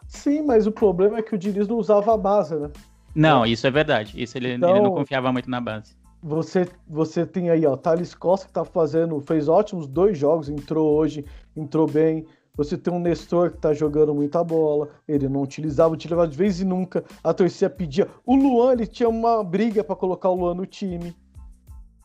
Sim, 0.07 0.43
mas 0.43 0.67
o 0.67 0.71
problema 0.71 1.17
é 1.17 1.21
que 1.21 1.35
o 1.35 1.37
Diniz 1.37 1.67
não 1.67 1.77
usava 1.77 2.13
a 2.13 2.17
base, 2.17 2.55
né? 2.55 2.69
Não, 3.13 3.45
isso 3.45 3.65
é 3.65 3.71
verdade. 3.71 4.21
Isso 4.21 4.37
ele, 4.37 4.53
então, 4.53 4.69
ele 4.71 4.81
não 4.81 4.93
confiava 4.93 5.31
muito 5.31 5.49
na 5.49 5.61
base. 5.61 5.95
Você, 6.21 6.67
você 6.87 7.25
tem 7.25 7.49
aí, 7.49 7.65
ó, 7.65 7.77
Thales 7.77 8.13
Costa 8.15 8.47
que 8.47 8.53
tá 8.53 8.65
fazendo, 8.65 9.21
fez 9.21 9.47
ótimos 9.47 9.87
dois 9.87 10.17
jogos, 10.17 10.49
entrou 10.49 10.95
hoje, 10.95 11.23
entrou 11.55 11.87
bem. 11.87 12.25
Você 12.57 12.77
tem 12.77 12.93
um 12.93 12.99
Nestor 12.99 13.51
que 13.51 13.57
tá 13.57 13.73
jogando 13.73 14.13
muita 14.13 14.43
bola, 14.43 14.89
ele 15.07 15.27
não 15.27 15.41
utilizava, 15.41 15.93
utilizava 15.93 16.27
de 16.27 16.37
vez 16.37 16.61
em 16.61 16.65
nunca, 16.65 17.03
a 17.23 17.33
torcida 17.33 17.69
pedia. 17.69 18.07
O 18.25 18.35
Luan, 18.35 18.73
ele 18.73 18.87
tinha 18.87 19.09
uma 19.09 19.43
briga 19.43 19.83
para 19.83 19.95
colocar 19.95 20.29
o 20.29 20.35
Luan 20.35 20.55
no 20.55 20.65
time. 20.65 21.15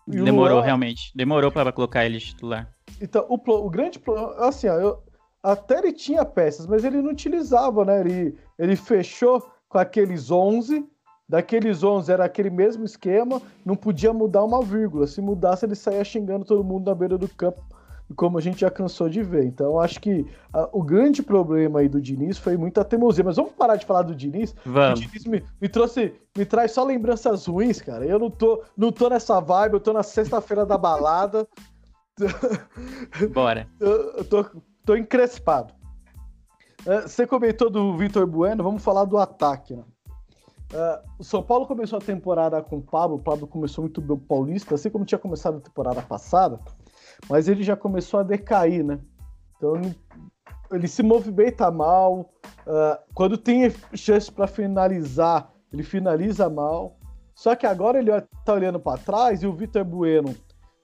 E 0.08 0.20
Demorou, 0.20 0.56
Luan... 0.56 0.64
realmente. 0.64 1.12
Demorou 1.14 1.52
para 1.52 1.72
colocar 1.72 2.04
ele 2.04 2.18
titular. 2.18 2.68
Então, 3.00 3.24
o, 3.28 3.36
o 3.36 3.70
grande 3.70 3.98
problema, 3.98 4.34
assim, 4.44 4.68
ó, 4.68 4.74
eu, 4.74 5.02
até 5.42 5.78
ele 5.78 5.92
tinha 5.92 6.24
peças, 6.24 6.66
mas 6.66 6.84
ele 6.84 7.00
não 7.00 7.10
utilizava, 7.10 7.84
né? 7.84 8.00
Ele, 8.00 8.36
ele 8.58 8.76
fechou 8.76 9.44
com 9.68 9.78
aqueles 9.78 10.30
11, 10.30 10.84
daqueles 11.28 11.82
11 11.82 12.12
era 12.12 12.24
aquele 12.24 12.50
mesmo 12.50 12.84
esquema, 12.84 13.40
não 13.64 13.76
podia 13.76 14.12
mudar 14.12 14.44
uma 14.44 14.62
vírgula. 14.62 15.06
Se 15.06 15.20
mudasse, 15.20 15.64
ele 15.64 15.74
saía 15.74 16.04
xingando 16.04 16.44
todo 16.44 16.64
mundo 16.64 16.88
na 16.88 16.94
beira 16.94 17.16
do 17.16 17.28
campo 17.28 17.62
como 18.16 18.38
a 18.38 18.40
gente 18.40 18.60
já 18.60 18.70
cansou 18.70 19.08
de 19.08 19.22
ver. 19.22 19.44
Então, 19.44 19.80
acho 19.80 20.00
que 20.00 20.26
a, 20.52 20.68
o 20.72 20.82
grande 20.82 21.22
problema 21.22 21.80
aí 21.80 21.88
do 21.88 22.00
Diniz 22.00 22.38
foi 22.38 22.56
muita 22.56 22.84
teimosia. 22.84 23.24
Mas 23.24 23.36
vamos 23.36 23.52
parar 23.52 23.76
de 23.76 23.86
falar 23.86 24.02
do 24.02 24.14
Diniz? 24.14 24.54
Vamos. 24.64 25.00
O 25.00 25.02
Diniz 25.02 25.24
me, 25.26 25.44
me, 25.60 25.68
trouxe, 25.68 26.14
me 26.36 26.44
traz 26.44 26.72
só 26.72 26.84
lembranças 26.84 27.46
ruins, 27.46 27.80
cara. 27.80 28.04
Eu 28.04 28.18
não 28.18 28.30
tô, 28.30 28.62
não 28.76 28.90
tô 28.90 29.08
nessa 29.08 29.40
vibe, 29.40 29.74
eu 29.74 29.80
tô 29.80 29.92
na 29.92 30.02
sexta-feira 30.02 30.66
da 30.66 30.76
balada. 30.76 31.46
Bora. 33.32 33.68
eu, 33.78 33.90
eu 34.18 34.24
tô, 34.24 34.44
tô 34.84 34.96
encrespado. 34.96 35.74
É, 36.86 37.02
você 37.02 37.26
comentou 37.26 37.70
do 37.70 37.96
Vitor 37.96 38.26
Bueno, 38.26 38.62
vamos 38.62 38.82
falar 38.82 39.04
do 39.04 39.18
ataque, 39.18 39.76
né? 39.76 39.84
Uh, 40.72 41.10
o 41.18 41.24
São 41.24 41.42
Paulo 41.42 41.66
começou 41.66 41.98
a 41.98 42.02
temporada 42.02 42.62
com 42.62 42.76
o 42.76 42.82
Pablo, 42.82 43.16
o 43.16 43.20
Pablo 43.20 43.44
começou 43.44 43.82
muito 43.82 44.00
bem 44.00 44.16
o 44.16 44.20
Paulista, 44.20 44.76
assim 44.76 44.88
como 44.88 45.04
tinha 45.04 45.18
começado 45.18 45.56
a 45.56 45.60
temporada 45.60 46.00
passada 46.00 46.60
mas 47.28 47.48
ele 47.48 47.62
já 47.62 47.76
começou 47.76 48.20
a 48.20 48.22
decair, 48.22 48.84
né? 48.84 48.98
Então 49.56 49.80
ele 50.72 50.88
se 50.88 51.02
movimenta 51.02 51.70
mal. 51.70 52.32
Uh, 52.66 52.98
quando 53.14 53.36
tem 53.36 53.72
chance 53.94 54.30
para 54.30 54.46
finalizar, 54.46 55.52
ele 55.72 55.82
finaliza 55.82 56.48
mal. 56.48 56.96
Só 57.34 57.54
que 57.56 57.66
agora 57.66 57.98
ele 57.98 58.10
está 58.10 58.54
olhando 58.54 58.78
para 58.78 58.98
trás 58.98 59.42
e 59.42 59.46
o 59.46 59.52
Vitor 59.52 59.84
Bueno, 59.84 60.34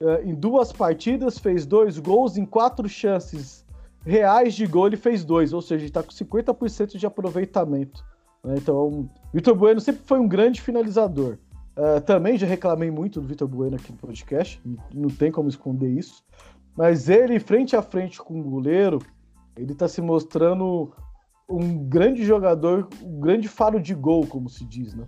uh, 0.01 0.21
em 0.23 0.33
duas 0.33 0.71
partidas, 0.71 1.37
fez 1.37 1.65
dois 1.65 1.97
gols, 1.99 2.37
em 2.37 2.45
quatro 2.45 2.87
chances 2.89 3.65
reais 4.07 4.55
de 4.55 4.65
gol, 4.65 4.87
ele 4.87 4.97
fez 4.97 5.25
dois, 5.25 5.51
ou 5.51 5.61
seja, 5.61 5.81
ele 5.81 5.89
está 5.89 6.01
com 6.01 6.11
50% 6.11 6.97
de 6.97 7.05
aproveitamento. 7.05 8.03
Né? 8.43 8.55
Então, 8.57 9.09
Vitor 9.33 9.53
Bueno 9.53 9.81
sempre 9.81 10.01
foi 10.05 10.17
um 10.17 10.27
grande 10.27 10.61
finalizador. 10.61 11.37
Uh, 11.75 12.01
também 12.01 12.37
já 12.37 12.47
reclamei 12.47 12.89
muito 12.89 13.19
do 13.21 13.27
Vitor 13.27 13.47
Bueno 13.47 13.75
aqui 13.75 13.91
no 13.91 13.97
podcast, 13.97 14.61
não 14.93 15.09
tem 15.09 15.31
como 15.31 15.49
esconder 15.49 15.89
isso. 15.89 16.23
Mas 16.75 17.09
ele, 17.09 17.39
frente 17.39 17.75
a 17.75 17.81
frente 17.81 18.19
com 18.19 18.39
o 18.39 18.43
goleiro, 18.43 18.99
ele 19.57 19.73
está 19.73 19.87
se 19.87 20.01
mostrando 20.01 20.93
um 21.49 21.77
grande 21.77 22.23
jogador, 22.25 22.87
um 23.03 23.19
grande 23.19 23.47
faro 23.47 23.79
de 23.79 23.93
gol, 23.93 24.25
como 24.25 24.49
se 24.49 24.63
diz, 24.65 24.93
né? 24.93 25.05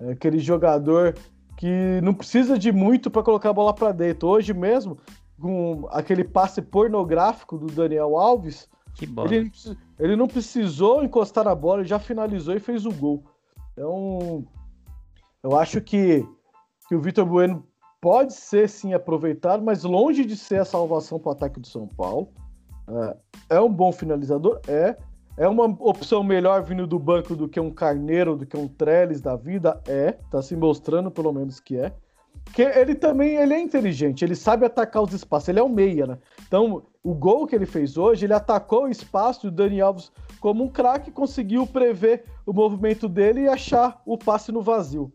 É 0.00 0.12
aquele 0.12 0.38
jogador 0.38 1.14
que 1.56 2.00
não 2.02 2.14
precisa 2.14 2.58
de 2.58 2.72
muito 2.72 3.10
para 3.10 3.22
colocar 3.22 3.50
a 3.50 3.52
bola 3.52 3.74
para 3.74 3.92
dentro. 3.92 4.28
Hoje 4.28 4.54
mesmo, 4.54 4.98
com 5.40 5.88
aquele 5.90 6.22
passe 6.22 6.60
pornográfico 6.60 7.56
do 7.58 7.66
Daniel 7.66 8.16
Alves, 8.16 8.68
ele, 9.30 9.50
ele, 9.98 10.16
não 10.16 10.28
precisou 10.28 11.02
encostar 11.02 11.44
na 11.44 11.54
bola, 11.54 11.80
ele 11.80 11.88
já 11.88 11.98
finalizou 11.98 12.54
e 12.54 12.60
fez 12.60 12.84
o 12.84 12.92
gol. 12.92 13.24
Então, 13.72 14.44
eu 15.42 15.58
acho 15.58 15.80
que, 15.80 16.26
que 16.88 16.94
o 16.94 17.00
Vitor 17.00 17.24
Bueno 17.24 17.64
pode 18.00 18.34
ser 18.34 18.68
sim 18.68 18.92
aproveitado, 18.92 19.62
mas 19.62 19.84
longe 19.84 20.24
de 20.24 20.36
ser 20.36 20.60
a 20.60 20.64
salvação 20.64 21.18
para 21.18 21.30
o 21.30 21.32
ataque 21.32 21.60
do 21.60 21.66
São 21.66 21.86
Paulo. 21.86 22.28
É, 23.48 23.56
é 23.56 23.60
um 23.60 23.72
bom 23.72 23.92
finalizador? 23.92 24.60
É. 24.66 24.96
É 25.36 25.48
uma 25.48 25.64
opção 25.64 26.22
melhor 26.22 26.62
vindo 26.62 26.86
do 26.86 26.98
banco 26.98 27.34
do 27.34 27.48
que 27.48 27.58
um 27.58 27.70
Carneiro, 27.70 28.36
do 28.36 28.44
que 28.44 28.56
um 28.56 28.68
Trellis 28.68 29.22
da 29.22 29.36
vida? 29.36 29.80
É. 29.86 30.12
Tá 30.30 30.42
se 30.42 30.54
mostrando 30.54 31.10
pelo 31.10 31.32
menos 31.32 31.60
que 31.60 31.76
é. 31.76 31.94
Porque 32.44 32.62
ele 32.62 32.94
também 32.94 33.36
ele 33.36 33.54
é 33.54 33.60
inteligente, 33.60 34.24
ele 34.24 34.34
sabe 34.34 34.66
atacar 34.66 35.02
os 35.02 35.12
espaços, 35.12 35.48
ele 35.48 35.60
é 35.60 35.62
um 35.62 35.68
meia, 35.68 36.06
né? 36.06 36.18
Então, 36.46 36.82
o 37.02 37.14
gol 37.14 37.46
que 37.46 37.54
ele 37.54 37.66
fez 37.66 37.96
hoje, 37.96 38.26
ele 38.26 38.34
atacou 38.34 38.84
o 38.84 38.88
espaço 38.88 39.46
e 39.46 39.48
o 39.48 39.52
Dani 39.52 39.80
Alves, 39.80 40.10
como 40.40 40.64
um 40.64 40.68
craque, 40.68 41.10
conseguiu 41.10 41.66
prever 41.66 42.24
o 42.44 42.52
movimento 42.52 43.08
dele 43.08 43.42
e 43.42 43.48
achar 43.48 44.02
o 44.04 44.18
passe 44.18 44.50
no 44.50 44.60
vazio. 44.60 45.12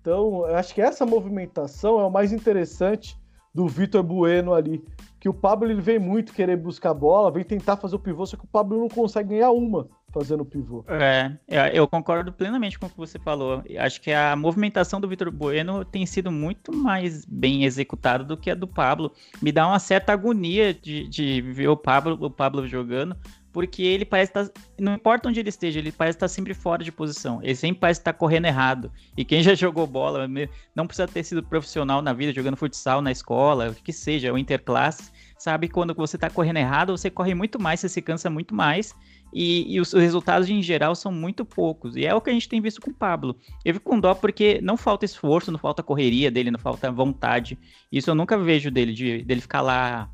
Então, 0.00 0.44
acho 0.44 0.74
que 0.74 0.82
essa 0.82 1.06
movimentação 1.06 1.98
é 1.98 2.04
o 2.04 2.10
mais 2.10 2.32
interessante 2.32 3.18
do 3.54 3.66
Vitor 3.66 4.02
Bueno 4.02 4.52
ali. 4.54 4.84
Que 5.18 5.28
o 5.28 5.34
Pablo 5.34 5.68
ele 5.68 5.80
vem 5.80 5.98
muito 5.98 6.32
querer 6.32 6.56
buscar 6.56 6.94
bola, 6.94 7.30
vem 7.30 7.42
tentar 7.42 7.76
fazer 7.76 7.96
o 7.96 7.98
pivô, 7.98 8.24
só 8.26 8.36
que 8.36 8.44
o 8.44 8.48
Pablo 8.48 8.78
não 8.78 8.88
consegue 8.88 9.30
ganhar 9.30 9.50
uma 9.50 9.88
fazendo 10.16 10.46
pivô. 10.46 10.82
É, 10.88 11.36
eu 11.74 11.86
concordo 11.86 12.32
plenamente 12.32 12.78
com 12.78 12.86
o 12.86 12.88
que 12.88 12.96
você 12.96 13.18
falou. 13.18 13.62
Acho 13.78 14.00
que 14.00 14.10
a 14.10 14.34
movimentação 14.34 14.98
do 14.98 15.06
Vitor 15.06 15.30
Bueno 15.30 15.84
tem 15.84 16.06
sido 16.06 16.32
muito 16.32 16.74
mais 16.74 17.26
bem 17.26 17.64
executada 17.64 18.24
do 18.24 18.34
que 18.34 18.50
a 18.50 18.54
do 18.54 18.66
Pablo. 18.66 19.12
Me 19.42 19.52
dá 19.52 19.66
uma 19.66 19.78
certa 19.78 20.14
agonia 20.14 20.72
de, 20.72 21.06
de 21.06 21.42
ver 21.42 21.68
o 21.68 21.76
Pablo, 21.76 22.16
o 22.18 22.30
Pablo 22.30 22.66
jogando, 22.66 23.14
porque 23.52 23.82
ele 23.82 24.06
parece 24.06 24.30
estar. 24.30 24.48
Tá, 24.48 24.60
não 24.80 24.94
importa 24.94 25.28
onde 25.28 25.38
ele 25.38 25.50
esteja, 25.50 25.80
ele 25.80 25.92
parece 25.92 26.16
estar 26.16 26.24
tá 26.24 26.28
sempre 26.28 26.54
fora 26.54 26.82
de 26.82 26.90
posição. 26.90 27.42
Ele 27.42 27.54
sempre 27.54 27.80
parece 27.80 28.00
estar 28.00 28.14
tá 28.14 28.18
correndo 28.18 28.46
errado. 28.46 28.90
E 29.16 29.24
quem 29.24 29.42
já 29.42 29.52
jogou 29.56 29.86
bola, 29.86 30.26
não 30.74 30.86
precisa 30.86 31.06
ter 31.06 31.24
sido 31.24 31.42
profissional 31.42 32.00
na 32.00 32.14
vida, 32.14 32.32
jogando 32.32 32.56
futsal 32.56 33.02
na 33.02 33.12
escola, 33.12 33.68
o 33.68 33.74
que 33.74 33.92
seja, 33.92 34.32
o 34.32 34.38
interclasse, 34.38 35.12
sabe 35.38 35.68
quando 35.68 35.94
você 35.94 36.16
está 36.16 36.30
correndo 36.30 36.56
errado, 36.56 36.96
você 36.96 37.10
corre 37.10 37.34
muito 37.34 37.60
mais, 37.60 37.80
você 37.80 37.88
se 37.88 38.00
cansa 38.00 38.30
muito 38.30 38.54
mais. 38.54 38.94
E, 39.38 39.74
e, 39.74 39.80
os 39.82 39.92
resultados 39.92 40.48
em 40.48 40.62
geral 40.62 40.94
são 40.94 41.12
muito 41.12 41.44
poucos. 41.44 41.94
E 41.94 42.06
é 42.06 42.14
o 42.14 42.22
que 42.22 42.30
a 42.30 42.32
gente 42.32 42.48
tem 42.48 42.58
visto 42.58 42.80
com 42.80 42.90
o 42.90 42.94
Pablo. 42.94 43.36
Eu 43.66 43.74
fico 43.74 43.90
com 43.90 44.00
dó 44.00 44.14
porque 44.14 44.60
não 44.62 44.78
falta 44.78 45.04
esforço, 45.04 45.52
não 45.52 45.58
falta 45.58 45.82
correria 45.82 46.30
dele, 46.30 46.50
não 46.50 46.58
falta 46.58 46.90
vontade. 46.90 47.58
Isso 47.92 48.08
eu 48.08 48.14
nunca 48.14 48.38
vejo 48.38 48.70
dele, 48.70 48.94
de, 48.94 49.22
dele 49.24 49.42
ficar 49.42 49.60
lá 49.60 50.10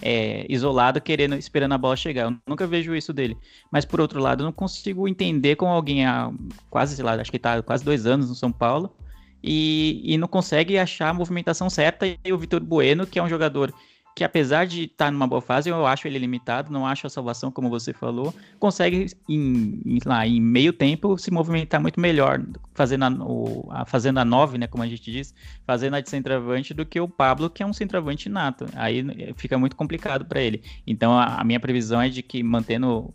é, 0.00 0.46
isolado, 0.48 1.00
querendo, 1.00 1.34
esperando 1.34 1.72
a 1.72 1.78
bola 1.78 1.96
chegar. 1.96 2.30
Eu 2.30 2.36
nunca 2.46 2.64
vejo 2.64 2.94
isso 2.94 3.12
dele. 3.12 3.36
Mas 3.72 3.84
por 3.84 4.00
outro 4.00 4.20
lado, 4.20 4.42
eu 4.42 4.44
não 4.44 4.52
consigo 4.52 5.08
entender 5.08 5.56
como 5.56 5.72
alguém 5.72 6.06
há 6.06 6.30
quase, 6.70 6.94
sei 6.94 7.04
lá, 7.04 7.14
acho 7.14 7.30
que 7.32 7.38
está 7.38 7.60
quase 7.62 7.84
dois 7.84 8.06
anos 8.06 8.28
no 8.28 8.36
São 8.36 8.52
Paulo 8.52 8.94
e, 9.42 10.00
e 10.04 10.16
não 10.16 10.28
consegue 10.28 10.78
achar 10.78 11.08
a 11.08 11.14
movimentação 11.14 11.68
certa. 11.68 12.06
E 12.06 12.32
o 12.32 12.38
Vitor 12.38 12.60
Bueno, 12.60 13.04
que 13.04 13.18
é 13.18 13.22
um 13.22 13.28
jogador 13.28 13.74
que 14.20 14.24
apesar 14.24 14.66
de 14.66 14.82
estar 14.82 15.06
tá 15.06 15.10
numa 15.10 15.26
boa 15.26 15.40
fase, 15.40 15.70
eu 15.70 15.86
acho 15.86 16.06
ele 16.06 16.18
limitado, 16.18 16.70
não 16.70 16.86
acho 16.86 17.06
a 17.06 17.10
salvação, 17.10 17.50
como 17.50 17.70
você 17.70 17.90
falou, 17.90 18.34
consegue 18.58 19.06
em, 19.26 19.80
em, 19.82 19.98
lá, 20.04 20.26
em 20.26 20.38
meio 20.38 20.74
tempo 20.74 21.16
se 21.16 21.30
movimentar 21.30 21.80
muito 21.80 21.98
melhor, 21.98 22.38
fazendo 22.74 23.04
a, 23.06 23.08
o, 23.08 23.66
a, 23.70 23.86
fazendo 23.86 24.18
a 24.18 24.24
nove, 24.26 24.58
né, 24.58 24.66
como 24.66 24.84
a 24.84 24.86
gente 24.86 25.10
diz, 25.10 25.34
fazendo 25.66 25.96
a 25.96 26.02
de 26.02 26.10
centroavante 26.10 26.74
do 26.74 26.84
que 26.84 27.00
o 27.00 27.08
Pablo, 27.08 27.48
que 27.48 27.62
é 27.62 27.66
um 27.66 27.72
centroavante 27.72 28.28
nato. 28.28 28.66
Aí 28.74 29.02
fica 29.36 29.56
muito 29.56 29.74
complicado 29.74 30.26
para 30.26 30.42
ele. 30.42 30.62
Então 30.86 31.18
a, 31.18 31.40
a 31.40 31.42
minha 31.42 31.58
previsão 31.58 32.02
é 32.02 32.10
de 32.10 32.22
que 32.22 32.42
mantendo 32.42 33.14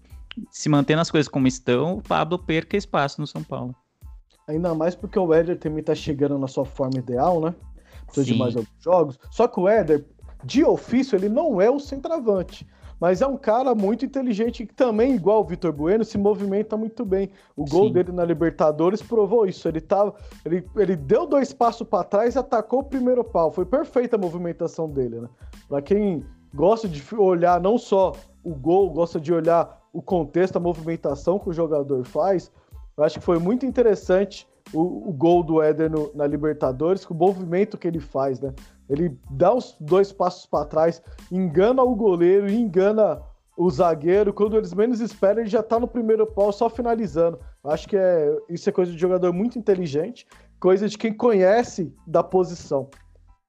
se 0.49 0.67
mantendo 0.69 1.01
as 1.03 1.11
coisas 1.11 1.29
como 1.29 1.45
estão, 1.45 1.97
o 1.97 2.01
Pablo 2.01 2.39
perca 2.39 2.75
espaço 2.75 3.21
no 3.21 3.27
São 3.27 3.43
Paulo. 3.43 3.75
Ainda 4.47 4.73
mais 4.73 4.95
porque 4.95 5.19
o 5.19 5.31
Éder 5.31 5.59
também 5.59 5.83
tá 5.83 5.93
chegando 5.93 6.39
na 6.39 6.47
sua 6.47 6.65
forma 6.65 6.97
ideal, 6.97 7.39
né? 7.39 7.53
precisa 8.05 8.25
de 8.25 8.33
Sim. 8.33 8.39
mais 8.39 8.55
alguns 8.55 8.71
jogos. 8.79 9.19
Só 9.31 9.47
que 9.47 9.59
o 9.59 9.67
Éder, 9.67 10.05
de 10.45 10.63
ofício, 10.63 11.15
ele 11.15 11.27
não 11.27 11.59
é 11.59 11.69
o 11.69 11.79
centroavante. 11.79 12.67
Mas 12.99 13.21
é 13.21 13.27
um 13.27 13.35
cara 13.35 13.75
muito 13.75 14.05
inteligente 14.05 14.65
que 14.65 14.73
também, 14.73 15.15
igual 15.15 15.41
o 15.41 15.43
Vitor 15.43 15.73
Bueno, 15.73 16.05
se 16.05 16.17
movimenta 16.17 16.77
muito 16.77 17.03
bem. 17.03 17.29
O 17.55 17.65
gol 17.65 17.87
Sim. 17.87 17.93
dele 17.93 18.11
na 18.13 18.23
Libertadores 18.23 19.01
provou 19.01 19.45
isso. 19.45 19.67
Ele, 19.67 19.81
tava, 19.81 20.15
ele, 20.45 20.65
ele 20.77 20.95
deu 20.95 21.27
dois 21.27 21.51
passos 21.51 21.85
para 21.85 22.05
trás 22.05 22.35
e 22.35 22.39
atacou 22.39 22.79
o 22.79 22.83
primeiro 22.83 23.23
pau. 23.23 23.51
Foi 23.51 23.65
perfeita 23.65 24.15
a 24.15 24.19
movimentação 24.19 24.89
dele, 24.89 25.19
né? 25.19 25.27
Para 25.67 25.81
quem 25.81 26.23
gosta 26.53 26.87
de 26.87 27.03
olhar 27.15 27.59
não 27.59 27.77
só 27.77 28.13
o 28.43 28.55
gol, 28.55 28.89
gosta 28.89 29.19
de 29.19 29.33
olhar 29.33 29.81
o 29.91 30.01
contexto, 30.01 30.55
a 30.55 30.59
movimentação 30.59 31.37
que 31.37 31.49
o 31.49 31.53
jogador 31.53 32.05
faz, 32.05 32.51
eu 32.97 33.03
acho 33.03 33.19
que 33.19 33.25
foi 33.25 33.39
muito 33.39 33.65
interessante 33.65 34.47
o, 34.73 35.09
o 35.09 35.13
gol 35.13 35.43
do 35.43 35.61
Éder 35.61 35.89
no- 35.89 36.11
na 36.15 36.25
Libertadores, 36.27 37.05
com 37.05 37.13
o 37.13 37.17
movimento 37.17 37.77
que 37.77 37.87
ele 37.87 37.99
faz, 37.99 38.39
né? 38.39 38.53
Ele 38.89 39.17
dá 39.31 39.53
os 39.53 39.75
dois 39.79 40.11
passos 40.11 40.45
para 40.45 40.65
trás, 40.65 41.01
engana 41.31 41.81
o 41.83 41.95
goleiro 41.95 42.49
engana 42.49 43.21
o 43.57 43.69
zagueiro. 43.69 44.33
Quando 44.33 44.57
eles 44.57 44.73
menos 44.73 44.99
esperam, 44.99 45.41
ele 45.41 45.49
já 45.49 45.63
tá 45.63 45.79
no 45.79 45.87
primeiro 45.87 46.27
pau 46.27 46.51
só 46.51 46.69
finalizando. 46.69 47.39
Acho 47.63 47.87
que 47.87 47.97
é, 47.97 48.37
isso 48.49 48.69
é 48.69 48.71
coisa 48.71 48.91
de 48.91 48.97
jogador 48.97 49.33
muito 49.33 49.57
inteligente, 49.57 50.27
coisa 50.59 50.87
de 50.87 50.97
quem 50.97 51.13
conhece 51.13 51.91
da 52.05 52.21
posição. 52.21 52.89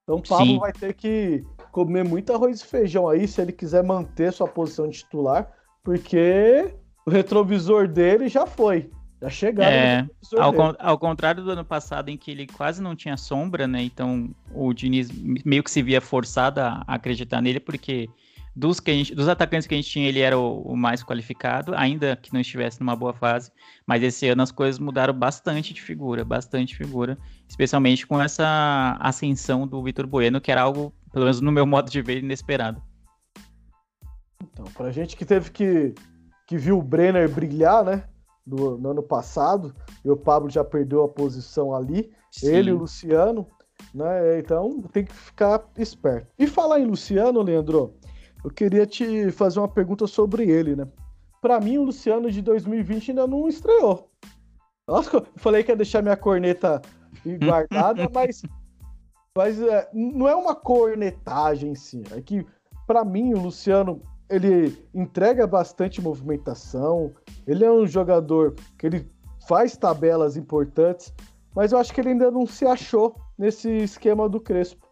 Então 0.03 0.15
o 0.15 0.23
Pablo 0.27 0.53
Sim. 0.53 0.59
vai 0.59 0.71
ter 0.71 0.93
que 0.93 1.43
comer 1.71 2.03
muito 2.03 2.33
arroz 2.33 2.61
e 2.61 2.65
feijão 2.65 3.07
aí 3.07 3.27
se 3.27 3.41
ele 3.41 3.51
quiser 3.51 3.83
manter 3.83 4.31
sua 4.33 4.47
posição 4.47 4.87
de 4.87 4.99
titular, 4.99 5.51
porque 5.83 6.73
o 7.05 7.09
retrovisor 7.11 7.87
dele 7.87 8.27
já 8.27 8.45
foi. 8.47 8.89
Já 9.21 9.29
chegaram 9.29 9.75
É, 9.75 10.07
Ao, 10.37 10.53
con- 10.53 10.75
ao 10.79 10.97
contrário 10.99 11.43
do 11.43 11.51
ano 11.51 11.65
passado, 11.65 12.09
em 12.09 12.17
que 12.17 12.29
ele 12.29 12.45
quase 12.45 12.81
não 12.81 12.95
tinha 12.95 13.17
sombra, 13.17 13.67
né? 13.67 13.81
Então 13.81 14.29
o 14.53 14.73
Diniz 14.73 15.09
meio 15.43 15.63
que 15.63 15.71
se 15.71 15.81
via 15.81 15.99
forçado 15.99 16.59
a 16.59 16.83
acreditar 16.87 17.41
nele, 17.41 17.59
porque 17.59 18.07
dos, 18.55 18.79
que 18.79 18.93
gente- 18.93 19.15
dos 19.15 19.27
atacantes 19.27 19.67
que 19.67 19.73
a 19.73 19.77
gente 19.77 19.89
tinha, 19.89 20.07
ele 20.07 20.19
era 20.19 20.37
o, 20.37 20.61
o 20.61 20.75
mais 20.77 21.03
qualificado, 21.03 21.73
ainda 21.75 22.15
que 22.15 22.31
não 22.33 22.39
estivesse 22.41 22.79
numa 22.79 22.95
boa 22.95 23.13
fase. 23.13 23.51
Mas 23.87 24.03
esse 24.03 24.27
ano 24.27 24.43
as 24.43 24.51
coisas 24.51 24.77
mudaram 24.79 25.13
bastante 25.13 25.73
de 25.73 25.81
figura, 25.81 26.23
bastante 26.23 26.75
figura, 26.75 27.17
especialmente 27.49 28.05
com 28.05 28.21
essa 28.21 28.97
ascensão 28.99 29.67
do 29.67 29.81
Vitor 29.83 30.05
Bueno, 30.05 30.39
que 30.39 30.51
era 30.51 30.61
algo, 30.61 30.93
pelo 31.11 31.25
menos 31.25 31.41
no 31.41 31.51
meu 31.51 31.65
modo 31.65 31.89
de 31.89 32.01
ver, 32.03 32.19
inesperado. 32.19 32.81
Então, 34.43 34.65
pra 34.65 34.91
gente 34.91 35.15
que 35.15 35.25
teve 35.25 35.49
que, 35.51 35.95
que 36.47 36.57
viu 36.57 36.77
o 36.77 36.83
Brenner 36.83 37.27
brilhar, 37.29 37.83
né? 37.83 38.03
No, 38.47 38.77
no 38.77 38.91
ano 38.91 39.03
passado, 39.03 39.75
e 40.05 40.09
o 40.09 40.15
Pablo 40.15 40.49
já 40.49 40.63
perdeu 40.63 41.03
a 41.03 41.09
posição 41.09 41.75
ali, 41.75 42.09
ele 42.41 42.69
e 42.69 42.73
o 42.73 42.75
Sim. 42.75 42.79
Luciano, 42.79 43.47
né? 43.93 44.39
Então 44.39 44.81
tem 44.93 45.03
que 45.03 45.13
ficar 45.13 45.69
esperto. 45.77 46.27
E 46.39 46.47
falar 46.47 46.79
em 46.79 46.85
Luciano, 46.85 47.41
Leandro, 47.41 47.93
eu 48.43 48.49
queria 48.49 48.85
te 48.85 49.31
fazer 49.31 49.59
uma 49.59 49.67
pergunta 49.67 50.07
sobre 50.07 50.49
ele, 50.49 50.77
né? 50.77 50.87
Pra 51.41 51.59
mim, 51.59 51.77
o 51.77 51.83
Luciano 51.83 52.31
de 52.31 52.41
2020 52.41 53.11
ainda 53.11 53.27
não 53.27 53.47
estreou. 53.47 54.09
Nossa, 54.87 55.17
eu 55.17 55.27
falei 55.35 55.63
que 55.63 55.71
ia 55.71 55.75
deixar 55.75 56.01
minha 56.01 56.15
corneta 56.15 56.81
guardada, 57.43 58.09
mas, 58.13 58.41
mas 59.35 59.61
é, 59.61 59.89
não 59.93 60.27
é 60.27 60.35
uma 60.35 60.55
cornetagem 60.55 61.71
em 61.71 61.75
si. 61.75 62.03
É 62.11 62.21
que, 62.21 62.45
pra 62.85 63.03
mim, 63.03 63.33
o 63.33 63.41
Luciano 63.41 64.01
ele 64.29 64.77
entrega 64.93 65.47
bastante 65.47 66.01
movimentação. 66.01 67.13
Ele 67.45 67.63
é 67.63 67.71
um 67.71 67.87
jogador 67.87 68.55
que 68.77 68.85
ele 68.87 69.11
faz 69.47 69.77
tabelas 69.77 70.35
importantes, 70.35 71.13
mas 71.55 71.71
eu 71.71 71.77
acho 71.77 71.93
que 71.93 72.01
ele 72.01 72.09
ainda 72.09 72.29
não 72.29 72.45
se 72.45 72.65
achou 72.65 73.15
nesse 73.37 73.69
esquema 73.69 74.27
do 74.27 74.39
Crespo. 74.39 74.87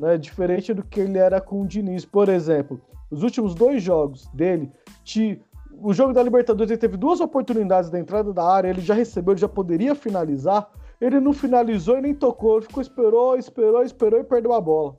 Né? 0.00 0.18
Diferente 0.18 0.74
do 0.74 0.82
que 0.82 1.00
ele 1.00 1.18
era 1.18 1.40
com 1.40 1.62
o 1.62 1.66
Diniz. 1.66 2.04
Por 2.04 2.28
exemplo, 2.28 2.80
os 3.10 3.22
últimos 3.22 3.54
dois 3.54 3.82
jogos 3.82 4.26
dele, 4.34 4.70
te- 5.04 5.40
o 5.80 5.92
jogo 5.92 6.12
da 6.12 6.22
Libertadores 6.22 6.70
ele 6.70 6.80
teve 6.80 6.96
duas 6.96 7.20
oportunidades 7.20 7.88
da 7.90 7.98
entrada 7.98 8.32
da 8.32 8.44
área, 8.44 8.68
ele 8.68 8.80
já 8.80 8.94
recebeu, 8.94 9.32
ele 9.32 9.40
já 9.40 9.48
poderia 9.48 9.94
finalizar. 9.94 10.68
Ele 11.00 11.18
não 11.18 11.32
finalizou 11.32 11.98
e 11.98 12.02
nem 12.02 12.14
tocou, 12.14 12.58
ele 12.58 12.66
ficou, 12.66 12.80
esperou, 12.80 13.36
esperou, 13.36 13.82
esperou 13.82 14.20
e 14.20 14.24
perdeu 14.24 14.52
a 14.52 14.60
bola. 14.60 14.96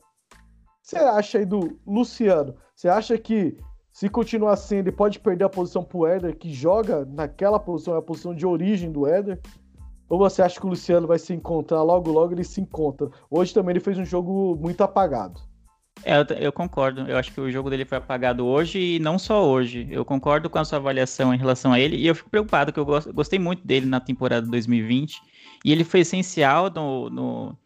Você 0.82 0.98
acha 0.98 1.38
aí 1.38 1.46
do 1.46 1.80
Luciano? 1.88 2.56
Você 2.76 2.90
acha 2.90 3.18
que 3.18 3.58
se 3.94 4.10
continuar 4.10 4.54
assim, 4.54 4.78
ele 4.78 4.92
pode 4.92 5.20
perder 5.20 5.46
a 5.46 5.50
posição 5.50 5.84
pro 5.84 6.08
Éder, 6.08 6.36
que 6.36 6.52
joga 6.52 7.06
naquela 7.06 7.60
posição, 7.60 7.94
é 7.94 8.00
a 8.00 8.02
posição 8.02 8.34
de 8.34 8.46
origem 8.46 8.92
do 8.92 9.06
Éder? 9.06 9.40
Ou 10.10 10.18
você 10.18 10.42
acha 10.42 10.60
que 10.60 10.66
o 10.66 10.70
Luciano 10.70 11.08
vai 11.08 11.20
se 11.20 11.32
encontrar 11.32 11.82
logo, 11.84 12.12
logo 12.12 12.34
ele 12.34 12.44
se 12.44 12.60
encontra? 12.60 13.08
Hoje 13.30 13.54
também 13.54 13.74
ele 13.74 13.80
fez 13.80 13.98
um 13.98 14.04
jogo 14.04 14.58
muito 14.60 14.82
apagado. 14.82 15.40
É, 16.04 16.18
eu, 16.20 16.26
eu 16.38 16.52
concordo. 16.52 17.02
Eu 17.02 17.18
acho 17.18 17.32
que 17.32 17.40
o 17.40 17.52
jogo 17.52 17.70
dele 17.70 17.86
foi 17.86 18.00
apagado 18.00 18.46
hoje 18.46 18.80
e 18.96 19.00
não 19.00 19.18
só 19.20 19.48
hoje. 19.48 19.88
Eu 19.90 20.04
concordo 20.04 20.50
com 20.50 20.58
a 20.58 20.66
sua 20.66 20.80
avaliação 20.80 21.34
em 21.34 21.38
relação 21.38 21.72
a 21.72 21.80
ele 21.80 21.96
e 21.96 22.08
eu 22.08 22.16
fico 22.16 22.30
preocupado 22.30 22.74
que 22.74 22.80
eu 22.80 22.86
gosto- 22.86 23.14
gostei 23.14 23.38
muito 23.40 23.66
dele 23.66 23.86
na 23.86 24.00
temporada 24.00 24.46
2020 24.48 25.22
e 25.64 25.72
ele 25.72 25.84
foi 25.84 26.00
essencial 26.02 26.70
no, 26.70 27.10
no- 27.10 27.58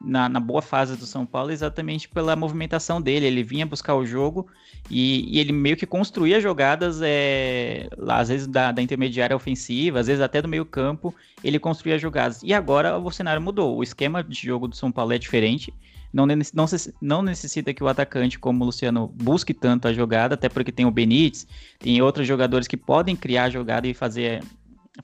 na, 0.00 0.28
na 0.28 0.40
boa 0.40 0.62
fase 0.62 0.96
do 0.96 1.06
São 1.06 1.24
Paulo 1.24 1.50
exatamente 1.50 2.08
pela 2.08 2.36
movimentação 2.36 3.00
dele. 3.00 3.26
Ele 3.26 3.42
vinha 3.42 3.66
buscar 3.66 3.94
o 3.94 4.06
jogo 4.06 4.46
e, 4.90 5.36
e 5.36 5.40
ele 5.40 5.52
meio 5.52 5.76
que 5.76 5.86
construía 5.86 6.40
jogadas, 6.40 7.00
é, 7.02 7.88
lá, 7.96 8.18
às 8.18 8.28
vezes 8.28 8.46
da, 8.46 8.72
da 8.72 8.82
intermediária 8.82 9.34
ofensiva, 9.34 10.00
às 10.00 10.06
vezes 10.06 10.22
até 10.22 10.40
do 10.42 10.48
meio 10.48 10.64
campo, 10.64 11.14
ele 11.42 11.58
construía 11.58 11.98
jogadas. 11.98 12.42
E 12.42 12.52
agora 12.52 12.98
o 12.98 13.10
cenário 13.10 13.42
mudou. 13.42 13.76
O 13.76 13.82
esquema 13.82 14.22
de 14.22 14.46
jogo 14.46 14.68
do 14.68 14.76
São 14.76 14.92
Paulo 14.92 15.12
é 15.12 15.18
diferente 15.18 15.72
não, 16.16 16.26
não, 16.26 16.66
não 17.00 17.22
necessita 17.22 17.74
que 17.74 17.84
o 17.84 17.88
atacante 17.88 18.38
como 18.38 18.62
o 18.62 18.66
Luciano 18.66 19.08
busque 19.08 19.52
tanto 19.52 19.86
a 19.86 19.92
jogada, 19.92 20.34
até 20.34 20.48
porque 20.48 20.72
tem 20.72 20.86
o 20.86 20.90
Benítez, 20.90 21.46
tem 21.78 22.00
outros 22.00 22.26
jogadores 22.26 22.66
que 22.66 22.76
podem 22.76 23.14
criar 23.14 23.44
a 23.44 23.50
jogada 23.50 23.86
e 23.86 23.92
fazer, 23.92 24.42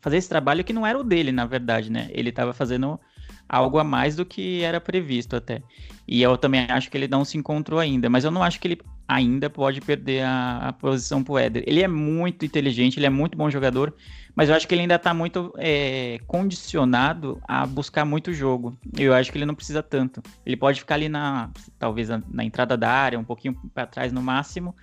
fazer 0.00 0.16
esse 0.16 0.28
trabalho 0.28 0.64
que 0.64 0.72
não 0.72 0.86
era 0.86 0.98
o 0.98 1.04
dele, 1.04 1.30
na 1.30 1.44
verdade, 1.44 1.90
né? 1.90 2.08
Ele 2.12 2.30
estava 2.30 2.54
fazendo 2.54 2.98
algo 3.52 3.78
a 3.78 3.84
mais 3.84 4.16
do 4.16 4.24
que 4.24 4.62
era 4.62 4.80
previsto 4.80 5.36
até. 5.36 5.62
E 6.08 6.22
eu 6.22 6.38
também 6.38 6.62
acho 6.62 6.90
que 6.90 6.96
ele 6.96 7.06
não 7.06 7.22
se 7.22 7.36
encontrou 7.36 7.78
ainda, 7.78 8.08
mas 8.08 8.24
eu 8.24 8.30
não 8.30 8.42
acho 8.42 8.58
que 8.58 8.66
ele 8.66 8.80
ainda 9.06 9.50
pode 9.50 9.82
perder 9.82 10.24
a, 10.24 10.68
a 10.68 10.72
posição 10.72 11.22
pro 11.22 11.36
Éder. 11.36 11.62
Ele 11.66 11.82
é 11.82 11.86
muito 11.86 12.46
inteligente, 12.46 12.98
ele 12.98 13.04
é 13.04 13.10
muito 13.10 13.36
bom 13.36 13.50
jogador, 13.50 13.94
mas 14.34 14.48
eu 14.48 14.54
acho 14.54 14.66
que 14.66 14.74
ele 14.74 14.82
ainda 14.82 14.98
tá 14.98 15.12
muito 15.12 15.52
é, 15.58 16.18
condicionado 16.26 17.40
a 17.46 17.66
buscar 17.66 18.06
muito 18.06 18.32
jogo. 18.32 18.74
Eu 18.96 19.12
acho 19.12 19.30
que 19.30 19.36
ele 19.36 19.44
não 19.44 19.54
precisa 19.54 19.82
tanto. 19.82 20.22
Ele 20.46 20.56
pode 20.56 20.80
ficar 20.80 20.94
ali 20.94 21.10
na, 21.10 21.50
talvez 21.78 22.08
na, 22.08 22.22
na 22.30 22.42
entrada 22.42 22.74
da 22.74 22.90
área, 22.90 23.18
um 23.18 23.24
pouquinho 23.24 23.54
para 23.74 23.86
trás 23.86 24.12
no 24.12 24.22
máximo, 24.22 24.74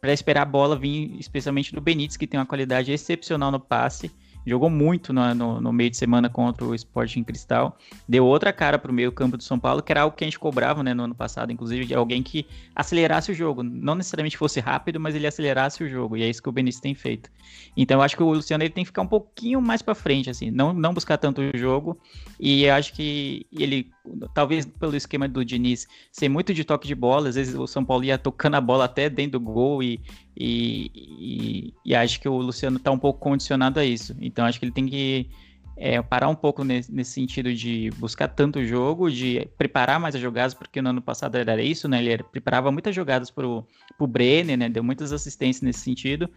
para 0.00 0.12
esperar 0.12 0.42
a 0.42 0.46
bola 0.46 0.78
vir, 0.78 1.16
especialmente 1.18 1.74
do 1.74 1.80
Benítez, 1.80 2.16
que 2.16 2.28
tem 2.28 2.38
uma 2.38 2.46
qualidade 2.46 2.92
excepcional 2.92 3.50
no 3.50 3.58
passe. 3.58 4.12
Jogou 4.46 4.68
muito 4.68 5.12
no, 5.12 5.34
no, 5.34 5.60
no 5.60 5.72
meio 5.72 5.90
de 5.90 5.96
semana 5.96 6.28
contra 6.28 6.64
o 6.64 6.74
Sporting 6.74 7.22
Cristal. 7.22 7.78
Deu 8.08 8.26
outra 8.26 8.52
cara 8.52 8.78
para 8.78 8.90
o 8.90 8.94
meio 8.94 9.10
campo 9.10 9.36
do 9.36 9.42
São 9.42 9.58
Paulo, 9.58 9.82
que 9.82 9.92
era 9.92 10.02
algo 10.02 10.16
que 10.16 10.24
a 10.24 10.26
gente 10.26 10.38
cobrava 10.38 10.82
né, 10.82 10.92
no 10.92 11.04
ano 11.04 11.14
passado, 11.14 11.50
inclusive, 11.50 11.86
de 11.86 11.94
alguém 11.94 12.22
que 12.22 12.46
acelerasse 12.74 13.32
o 13.32 13.34
jogo. 13.34 13.62
Não 13.62 13.94
necessariamente 13.94 14.36
fosse 14.36 14.60
rápido, 14.60 15.00
mas 15.00 15.14
ele 15.14 15.26
acelerasse 15.26 15.82
o 15.82 15.88
jogo. 15.88 16.16
E 16.16 16.22
é 16.22 16.28
isso 16.28 16.42
que 16.42 16.48
o 16.48 16.52
Benítez 16.52 16.80
tem 16.80 16.94
feito. 16.94 17.30
Então 17.76 17.98
eu 17.98 18.02
acho 18.02 18.16
que 18.16 18.22
o 18.22 18.32
Luciano 18.32 18.62
ele 18.62 18.70
tem 18.70 18.84
que 18.84 18.88
ficar 18.88 19.02
um 19.02 19.06
pouquinho 19.06 19.60
mais 19.60 19.80
para 19.80 19.94
frente, 19.94 20.28
assim, 20.28 20.50
não, 20.50 20.72
não 20.72 20.92
buscar 20.92 21.16
tanto 21.16 21.40
o 21.40 21.56
jogo. 21.56 21.98
E 22.38 22.64
eu 22.64 22.74
acho 22.74 22.92
que 22.92 23.46
ele, 23.52 23.90
talvez 24.34 24.66
pelo 24.66 24.96
esquema 24.96 25.28
do 25.28 25.44
Diniz, 25.44 25.86
ser 26.12 26.28
muito 26.28 26.52
de 26.52 26.64
toque 26.64 26.86
de 26.86 26.94
bola, 26.94 27.28
às 27.28 27.34
vezes 27.34 27.54
o 27.54 27.66
São 27.66 27.84
Paulo 27.84 28.04
ia 28.04 28.18
tocando 28.18 28.54
a 28.54 28.60
bola 28.60 28.84
até 28.84 29.08
dentro 29.08 29.38
do 29.38 29.40
gol 29.40 29.82
e, 29.82 30.00
e, 30.36 30.90
e, 30.94 31.74
e 31.84 31.94
acho 31.94 32.20
que 32.20 32.28
o 32.28 32.36
Luciano 32.36 32.76
está 32.76 32.90
um 32.90 32.98
pouco 32.98 33.20
condicionado 33.20 33.80
a 33.80 33.84
isso. 33.84 34.14
Então 34.20 34.44
acho 34.44 34.58
que 34.58 34.64
ele 34.64 34.72
tem 34.72 34.86
que 34.86 35.28
é, 35.76 36.00
parar 36.02 36.28
um 36.28 36.34
pouco 36.34 36.62
nesse, 36.62 36.92
nesse, 36.92 37.12
sentido 37.12 37.52
de 37.52 37.90
buscar 37.96 38.28
tanto 38.28 38.64
jogo, 38.64 39.10
de 39.10 39.48
preparar 39.58 39.98
mais 39.98 40.14
as 40.14 40.20
jogadas, 40.20 40.54
porque 40.54 40.80
no 40.80 40.90
ano 40.90 41.02
passado 41.02 41.36
era 41.36 41.60
isso, 41.62 41.88
né? 41.88 42.04
Ele 42.04 42.22
preparava 42.22 42.70
muitas 42.70 42.94
jogadas 42.94 43.30
para 43.30 43.46
o 43.46 43.66
Brenner, 44.06 44.56
né? 44.56 44.68
Deu 44.68 44.84
muitas 44.84 45.12
assistências 45.12 45.62
nesse 45.62 45.80
sentido. 45.80 46.28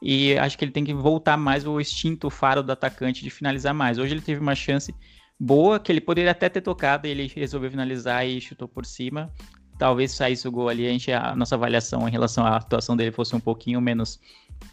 E 0.00 0.36
acho 0.38 0.58
que 0.58 0.64
ele 0.64 0.72
tem 0.72 0.84
que 0.84 0.94
voltar 0.94 1.36
mais 1.36 1.66
o 1.66 1.80
instinto 1.80 2.26
o 2.26 2.30
faro 2.30 2.62
do 2.62 2.70
atacante 2.70 3.22
de 3.22 3.30
finalizar 3.30 3.74
mais. 3.74 3.98
Hoje 3.98 4.14
ele 4.14 4.20
teve 4.20 4.40
uma 4.40 4.54
chance 4.54 4.94
boa, 5.38 5.78
que 5.78 5.92
ele 5.92 6.00
poderia 6.00 6.30
até 6.30 6.48
ter 6.48 6.60
tocado, 6.60 7.06
ele 7.06 7.30
resolveu 7.34 7.70
finalizar 7.70 8.26
e 8.26 8.40
chutou 8.40 8.66
por 8.66 8.86
cima. 8.86 9.30
Talvez 9.78 10.12
saísse 10.12 10.48
o 10.48 10.52
gol 10.52 10.68
ali, 10.68 10.86
a, 10.86 10.90
gente, 10.90 11.12
a 11.12 11.36
nossa 11.36 11.54
avaliação 11.54 12.08
em 12.08 12.10
relação 12.10 12.46
à 12.46 12.56
atuação 12.56 12.96
dele 12.96 13.12
fosse 13.12 13.36
um 13.36 13.40
pouquinho 13.40 13.80
menos 13.80 14.18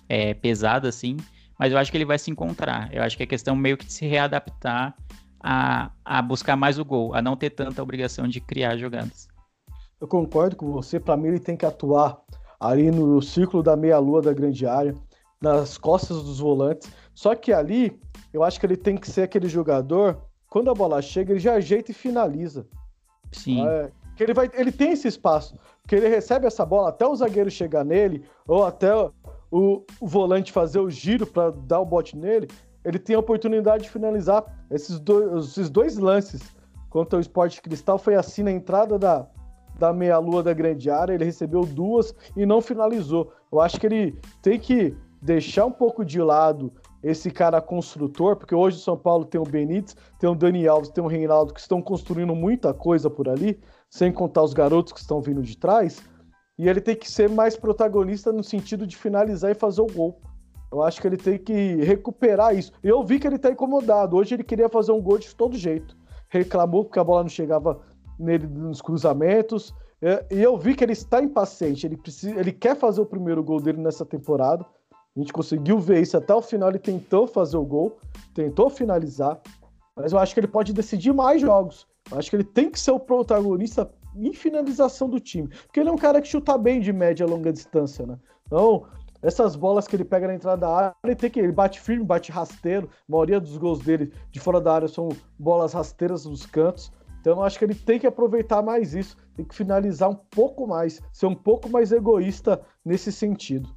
é, 0.07 0.33
pesada, 0.33 0.87
assim. 0.87 1.17
Mas 1.59 1.71
eu 1.71 1.77
acho 1.77 1.91
que 1.91 1.97
ele 1.97 2.05
vai 2.05 2.17
se 2.17 2.31
encontrar. 2.31 2.93
Eu 2.93 3.03
acho 3.03 3.17
que 3.17 3.23
é 3.23 3.25
questão 3.25 3.55
meio 3.55 3.77
que 3.77 3.85
de 3.85 3.93
se 3.93 4.05
readaptar 4.07 4.95
a, 5.41 5.91
a 6.05 6.21
buscar 6.21 6.55
mais 6.55 6.79
o 6.79 6.85
gol, 6.85 7.13
a 7.13 7.21
não 7.21 7.35
ter 7.35 7.49
tanta 7.49 7.83
obrigação 7.83 8.27
de 8.27 8.39
criar 8.39 8.77
jogadas. 8.77 9.27
Eu 9.99 10.07
concordo 10.07 10.55
com 10.55 10.71
você. 10.71 10.99
Para 10.99 11.17
mim, 11.17 11.27
ele 11.27 11.39
tem 11.39 11.57
que 11.57 11.65
atuar 11.65 12.21
ali 12.59 12.89
no 12.89 13.21
círculo 13.21 13.61
da 13.61 13.75
meia-lua 13.75 14.21
da 14.21 14.33
grande 14.33 14.65
área, 14.65 14.95
nas 15.41 15.77
costas 15.77 16.23
dos 16.23 16.39
volantes. 16.39 16.89
Só 17.13 17.35
que 17.35 17.51
ali, 17.51 17.99
eu 18.31 18.41
acho 18.41 18.59
que 18.59 18.65
ele 18.65 18.77
tem 18.77 18.95
que 18.95 19.09
ser 19.09 19.23
aquele 19.23 19.49
jogador, 19.49 20.21
quando 20.53 20.69
a 20.69 20.73
bola 20.75 21.01
chega, 21.01 21.31
ele 21.33 21.39
já 21.39 21.55
ajeita 21.55 21.89
e 21.89 21.95
finaliza. 21.95 22.67
Sim. 23.31 23.67
É, 23.67 23.89
que 24.15 24.21
ele 24.21 24.35
vai, 24.35 24.47
ele 24.53 24.71
tem 24.71 24.91
esse 24.91 25.07
espaço, 25.07 25.57
porque 25.81 25.95
ele 25.95 26.07
recebe 26.07 26.45
essa 26.45 26.63
bola 26.63 26.89
até 26.89 27.07
o 27.07 27.15
zagueiro 27.15 27.49
chegar 27.49 27.83
nele 27.83 28.23
ou 28.47 28.63
até 28.63 28.93
o, 29.49 29.83
o 29.99 30.07
volante 30.07 30.51
fazer 30.51 30.77
o 30.77 30.91
giro 30.91 31.25
para 31.25 31.49
dar 31.49 31.79
o 31.79 31.85
bote 31.85 32.15
nele, 32.15 32.47
ele 32.85 32.99
tem 32.99 33.15
a 33.15 33.19
oportunidade 33.19 33.85
de 33.85 33.89
finalizar 33.89 34.45
esses 34.69 34.99
dois, 34.99 35.47
esses 35.47 35.71
dois 35.71 35.97
lances 35.97 36.43
contra 36.87 37.17
o 37.17 37.21
Sport 37.21 37.59
Cristal 37.59 37.97
foi 37.97 38.13
assim 38.13 38.43
na 38.43 38.51
entrada 38.51 38.99
da, 38.99 39.25
da 39.79 39.91
meia-lua 39.91 40.43
da 40.43 40.53
grande 40.53 40.87
área, 40.87 41.15
ele 41.15 41.25
recebeu 41.25 41.61
duas 41.61 42.13
e 42.37 42.45
não 42.45 42.61
finalizou. 42.61 43.33
Eu 43.51 43.59
acho 43.59 43.79
que 43.79 43.87
ele 43.87 44.19
tem 44.39 44.59
que 44.59 44.95
deixar 45.19 45.65
um 45.65 45.71
pouco 45.71 46.05
de 46.05 46.21
lado 46.21 46.71
esse 47.03 47.29
cara 47.29 47.61
construtor, 47.61 48.37
porque 48.37 48.55
hoje 48.55 48.77
o 48.77 48.81
São 48.81 48.97
Paulo 48.97 49.25
tem 49.25 49.39
o 49.39 49.43
Benítez, 49.43 49.95
tem 50.17 50.29
o 50.29 50.35
Dani 50.35 50.67
Alves, 50.67 50.89
tem 50.89 51.03
o 51.03 51.07
Reinaldo, 51.07 51.53
que 51.53 51.59
estão 51.59 51.81
construindo 51.81 52.33
muita 52.33 52.73
coisa 52.73 53.09
por 53.09 53.27
ali, 53.27 53.59
sem 53.89 54.11
contar 54.11 54.43
os 54.43 54.53
garotos 54.53 54.93
que 54.93 54.99
estão 54.99 55.19
vindo 55.19 55.41
de 55.41 55.57
trás, 55.57 56.01
e 56.57 56.69
ele 56.69 56.79
tem 56.79 56.95
que 56.95 57.11
ser 57.11 57.29
mais 57.29 57.57
protagonista 57.57 58.31
no 58.31 58.43
sentido 58.43 58.87
de 58.87 58.95
finalizar 58.95 59.51
e 59.51 59.55
fazer 59.55 59.81
o 59.81 59.87
gol. 59.87 60.21
Eu 60.71 60.81
acho 60.81 60.99
que 60.99 61.07
ele 61.07 61.17
tem 61.17 61.37
que 61.37 61.75
recuperar 61.83 62.55
isso. 62.55 62.71
Eu 62.81 63.03
vi 63.03 63.19
que 63.19 63.27
ele 63.27 63.35
está 63.35 63.51
incomodado. 63.51 64.17
Hoje 64.17 64.33
ele 64.33 64.43
queria 64.43 64.67
fazer 64.67 64.91
um 64.91 65.01
gol 65.01 65.19
de 65.19 65.35
todo 65.35 65.55
jeito. 65.55 65.95
Reclamou 66.29 66.83
porque 66.83 66.97
a 66.97 67.03
bola 67.03 67.21
não 67.21 67.29
chegava 67.29 67.79
nele 68.17 68.47
nos 68.47 68.81
cruzamentos. 68.81 69.71
É, 70.01 70.25
e 70.31 70.41
eu 70.41 70.57
vi 70.57 70.73
que 70.73 70.83
ele 70.83 70.93
está 70.93 71.21
impaciente. 71.21 71.85
Ele, 71.85 71.95
precisa, 71.95 72.39
ele 72.39 72.51
quer 72.51 72.75
fazer 72.75 73.01
o 73.01 73.05
primeiro 73.05 73.43
gol 73.43 73.61
dele 73.61 73.79
nessa 73.79 74.03
temporada. 74.03 74.65
A 75.15 75.19
gente 75.19 75.31
conseguiu 75.31 75.79
ver 75.79 76.01
isso 76.01 76.17
até 76.17 76.33
o 76.33 76.41
final. 76.41 76.69
Ele 76.69 76.79
tentou 76.79 77.27
fazer 77.27 77.57
o 77.57 77.65
gol, 77.65 77.97
tentou 78.33 78.69
finalizar, 78.69 79.39
mas 79.95 80.11
eu 80.11 80.19
acho 80.19 80.33
que 80.33 80.39
ele 80.39 80.47
pode 80.47 80.73
decidir 80.73 81.13
mais 81.13 81.41
jogos. 81.41 81.87
Eu 82.11 82.17
acho 82.17 82.29
que 82.29 82.35
ele 82.35 82.43
tem 82.43 82.69
que 82.69 82.79
ser 82.79 82.91
o 82.91 82.99
protagonista 82.99 83.89
em 84.15 84.33
finalização 84.33 85.09
do 85.09 85.19
time, 85.19 85.47
porque 85.47 85.79
ele 85.79 85.89
é 85.89 85.91
um 85.91 85.97
cara 85.97 86.21
que 86.21 86.27
chuta 86.27 86.57
bem 86.57 86.79
de 86.79 86.93
média 86.93 87.25
a 87.25 87.29
longa 87.29 87.51
distância, 87.51 88.05
né? 88.05 88.17
Então, 88.45 88.85
essas 89.21 89.55
bolas 89.55 89.87
que 89.87 89.95
ele 89.95 90.03
pega 90.03 90.27
na 90.27 90.35
entrada 90.35 90.57
da 90.57 90.69
área, 90.69 90.95
ele 91.03 91.15
tem 91.15 91.29
que 91.29 91.39
ele 91.39 91.51
bate 91.51 91.79
firme, 91.79 92.03
bate 92.03 92.31
rasteiro. 92.31 92.89
A 93.07 93.11
maioria 93.11 93.39
dos 93.39 93.57
gols 93.57 93.79
dele 93.79 94.11
de 94.31 94.39
fora 94.39 94.59
da 94.59 94.73
área 94.73 94.87
são 94.87 95.09
bolas 95.39 95.73
rasteiras 95.73 96.25
nos 96.25 96.45
cantos. 96.45 96.91
Então 97.21 97.37
eu 97.37 97.43
acho 97.43 97.57
que 97.57 97.63
ele 97.63 97.73
tem 97.73 97.97
que 97.97 98.05
aproveitar 98.05 98.61
mais 98.61 98.93
isso, 98.93 99.15
tem 99.33 99.45
que 99.45 99.55
finalizar 99.55 100.09
um 100.09 100.15
pouco 100.15 100.67
mais, 100.67 101.01
ser 101.13 101.25
um 101.25 101.35
pouco 101.35 101.69
mais 101.69 101.93
egoísta 101.93 102.61
nesse 102.83 103.13
sentido. 103.13 103.69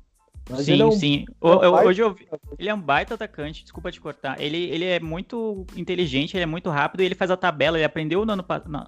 Mas 0.48 0.64
sim, 0.64 0.80
é 0.80 0.85
um, 0.85 0.92
sim. 0.92 1.24
É 1.42 1.68
um 1.68 1.74
Hoje 1.87 2.02
eu 2.02 2.14
vi, 2.14 2.26
ele 2.59 2.68
é 2.68 2.74
um 2.74 2.80
baita 2.80 3.14
atacante, 3.14 3.62
desculpa 3.62 3.90
te 3.90 4.00
cortar. 4.00 4.40
Ele, 4.40 4.56
ele 4.56 4.85
é 4.85 5.00
muito 5.00 5.66
inteligente, 5.76 6.37
ele 6.37 6.44
é 6.44 6.46
muito 6.46 6.70
rápido, 6.70 7.00
ele 7.00 7.14
faz 7.14 7.30
a 7.30 7.37
tabela, 7.37 7.76
ele 7.76 7.85
aprendeu 7.85 8.24
no 8.24 8.32
ano, 8.32 8.44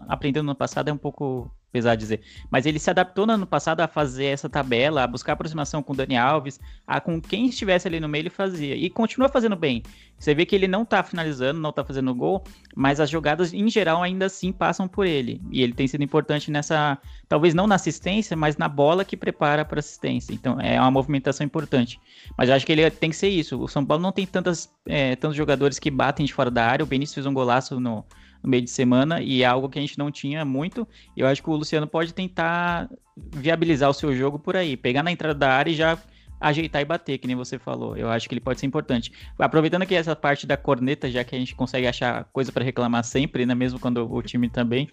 aprendeu 0.08 0.42
no 0.42 0.50
ano 0.50 0.58
passado, 0.58 0.88
é 0.88 0.92
um 0.92 0.98
pouco 0.98 1.50
apesar 1.68 1.94
de 1.94 2.00
dizer. 2.00 2.20
Mas 2.50 2.66
ele 2.66 2.78
se 2.78 2.90
adaptou 2.90 3.26
no 3.26 3.34
ano 3.34 3.46
passado 3.46 3.80
a 3.80 3.88
fazer 3.88 4.26
essa 4.26 4.48
tabela, 4.48 5.02
a 5.02 5.06
buscar 5.06 5.34
aproximação 5.34 5.82
com 5.82 5.92
o 5.92 5.96
Dani 5.96 6.16
Alves, 6.16 6.58
a 6.86 7.00
com 7.00 7.20
quem 7.20 7.46
estivesse 7.46 7.86
ali 7.86 8.00
no 8.00 8.08
meio 8.08 8.22
ele 8.22 8.30
fazia. 8.30 8.74
E 8.74 8.88
continua 8.90 9.28
fazendo 9.28 9.56
bem. 9.56 9.82
Você 10.18 10.34
vê 10.34 10.44
que 10.44 10.54
ele 10.54 10.66
não 10.66 10.84
tá 10.84 11.02
finalizando, 11.02 11.60
não 11.60 11.72
tá 11.72 11.84
fazendo 11.84 12.12
gol, 12.14 12.42
mas 12.74 12.98
as 12.98 13.08
jogadas 13.08 13.52
em 13.52 13.68
geral 13.70 14.02
ainda 14.02 14.26
assim 14.26 14.50
passam 14.50 14.88
por 14.88 15.06
ele. 15.06 15.40
E 15.50 15.62
ele 15.62 15.72
tem 15.72 15.86
sido 15.86 16.02
importante 16.02 16.50
nessa, 16.50 16.98
talvez 17.28 17.54
não 17.54 17.66
na 17.66 17.76
assistência, 17.76 18.36
mas 18.36 18.56
na 18.56 18.68
bola 18.68 19.04
que 19.04 19.16
prepara 19.16 19.64
para 19.64 19.78
assistência. 19.78 20.32
Então 20.32 20.60
é 20.60 20.80
uma 20.80 20.90
movimentação 20.90 21.44
importante. 21.44 22.00
Mas 22.36 22.48
eu 22.48 22.56
acho 22.56 22.66
que 22.66 22.72
ele 22.72 22.90
tem 22.90 23.10
que 23.10 23.16
ser 23.16 23.28
isso. 23.28 23.60
O 23.62 23.68
São 23.68 23.84
Paulo 23.84 24.02
não 24.02 24.10
tem 24.10 24.26
tantas, 24.26 24.68
é, 24.86 25.14
tantos 25.14 25.36
jogadores 25.36 25.78
que 25.78 25.90
batem 25.90 26.26
de 26.26 26.32
fora 26.32 26.50
da 26.50 26.64
área. 26.64 26.82
O 26.82 26.86
Benício 26.86 27.14
fez 27.14 27.26
um 27.26 27.34
golaço 27.34 27.78
no, 27.78 28.04
no 28.42 28.50
meio 28.50 28.62
de 28.62 28.70
semana 28.70 29.20
e 29.20 29.42
é 29.42 29.46
algo 29.46 29.68
que 29.68 29.78
a 29.78 29.82
gente 29.82 29.98
não 29.98 30.10
tinha 30.10 30.44
muito. 30.44 30.86
Eu 31.16 31.26
acho 31.26 31.42
que 31.42 31.50
o 31.50 31.56
Luciano 31.56 31.86
pode 31.86 32.14
tentar 32.14 32.88
viabilizar 33.16 33.90
o 33.90 33.94
seu 33.94 34.14
jogo 34.14 34.38
por 34.38 34.56
aí, 34.56 34.76
pegar 34.76 35.02
na 35.02 35.10
entrada 35.10 35.34
da 35.34 35.52
área 35.52 35.70
e 35.70 35.74
já 35.74 35.98
ajeitar 36.40 36.80
e 36.80 36.84
bater, 36.84 37.18
que 37.18 37.26
nem 37.26 37.36
você 37.36 37.58
falou. 37.58 37.96
Eu 37.96 38.08
acho 38.08 38.28
que 38.28 38.34
ele 38.34 38.40
pode 38.40 38.60
ser 38.60 38.66
importante. 38.66 39.12
Aproveitando 39.38 39.82
aqui 39.82 39.94
essa 39.94 40.14
parte 40.14 40.46
da 40.46 40.56
corneta, 40.56 41.10
já 41.10 41.24
que 41.24 41.34
a 41.34 41.38
gente 41.38 41.54
consegue 41.54 41.86
achar 41.86 42.24
coisa 42.32 42.52
para 42.52 42.64
reclamar 42.64 43.04
sempre, 43.04 43.44
né, 43.44 43.54
mesmo 43.54 43.78
quando 43.78 44.10
o 44.10 44.22
time 44.22 44.48
também. 44.48 44.88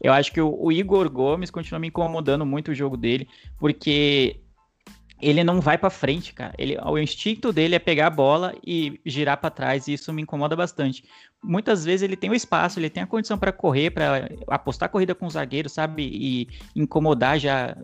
Eu 0.00 0.12
acho 0.12 0.32
que 0.32 0.40
o, 0.40 0.56
o 0.58 0.72
Igor 0.72 1.10
Gomes 1.10 1.50
continua 1.50 1.78
me 1.78 1.88
incomodando 1.88 2.46
muito 2.46 2.70
o 2.70 2.74
jogo 2.74 2.96
dele, 2.96 3.28
porque 3.58 4.40
ele 5.20 5.42
não 5.42 5.60
vai 5.60 5.78
para 5.78 5.90
frente, 5.90 6.32
cara. 6.32 6.54
Ele, 6.58 6.76
o 6.78 6.98
instinto 6.98 7.52
dele 7.52 7.74
é 7.74 7.78
pegar 7.78 8.08
a 8.08 8.10
bola 8.10 8.54
e 8.66 9.00
girar 9.04 9.38
para 9.38 9.50
trás, 9.50 9.88
e 9.88 9.94
isso 9.94 10.12
me 10.12 10.22
incomoda 10.22 10.54
bastante. 10.54 11.04
Muitas 11.42 11.84
vezes 11.84 12.02
ele 12.02 12.16
tem 12.16 12.30
o 12.30 12.34
espaço, 12.34 12.78
ele 12.80 12.90
tem 12.90 13.02
a 13.02 13.06
condição 13.06 13.38
para 13.38 13.52
correr, 13.52 13.90
para 13.90 14.28
apostar 14.48 14.88
corrida 14.88 15.14
com 15.14 15.26
o 15.26 15.30
zagueiro, 15.30 15.68
sabe? 15.68 16.02
E 16.02 16.48
incomodar 16.74 17.38
já 17.38 17.76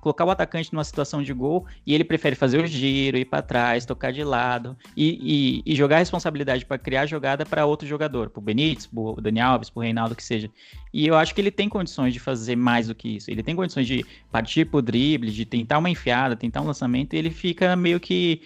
colocar 0.00 0.24
o 0.24 0.30
atacante 0.30 0.72
numa 0.72 0.84
situação 0.84 1.22
de 1.22 1.32
gol 1.32 1.66
e 1.86 1.94
ele 1.94 2.04
prefere 2.04 2.36
fazer 2.36 2.62
o 2.62 2.66
giro, 2.66 3.18
ir 3.18 3.24
para 3.24 3.42
trás, 3.42 3.84
tocar 3.84 4.12
de 4.12 4.22
lado 4.22 4.76
e, 4.96 5.62
e, 5.66 5.72
e 5.72 5.76
jogar 5.76 5.96
a 5.96 5.98
responsabilidade 5.98 6.64
para 6.64 6.78
criar 6.78 7.02
a 7.02 7.06
jogada 7.06 7.44
para 7.44 7.66
outro 7.66 7.86
jogador, 7.86 8.30
para 8.30 8.40
o 8.40 8.42
Benítez, 8.42 8.86
para 8.86 9.00
o 9.00 9.20
Dani 9.20 9.40
Alves, 9.40 9.70
para 9.70 9.80
o 9.80 9.82
Reinaldo, 9.82 10.14
que 10.14 10.22
seja. 10.22 10.50
E 10.92 11.06
eu 11.06 11.16
acho 11.16 11.34
que 11.34 11.40
ele 11.40 11.50
tem 11.50 11.68
condições 11.68 12.12
de 12.12 12.20
fazer 12.20 12.56
mais 12.56 12.88
do 12.88 12.94
que 12.94 13.16
isso. 13.16 13.30
Ele 13.30 13.42
tem 13.42 13.56
condições 13.56 13.86
de 13.86 14.04
partir 14.30 14.64
para 14.66 14.78
o 14.78 14.82
drible, 14.82 15.30
de 15.30 15.44
tentar 15.44 15.78
uma 15.78 15.90
enfiada, 15.90 16.36
tentar 16.36 16.60
um 16.62 16.66
lançamento, 16.66 17.14
e 17.14 17.18
ele 17.18 17.30
fica 17.30 17.74
meio 17.76 17.98
que 18.00 18.42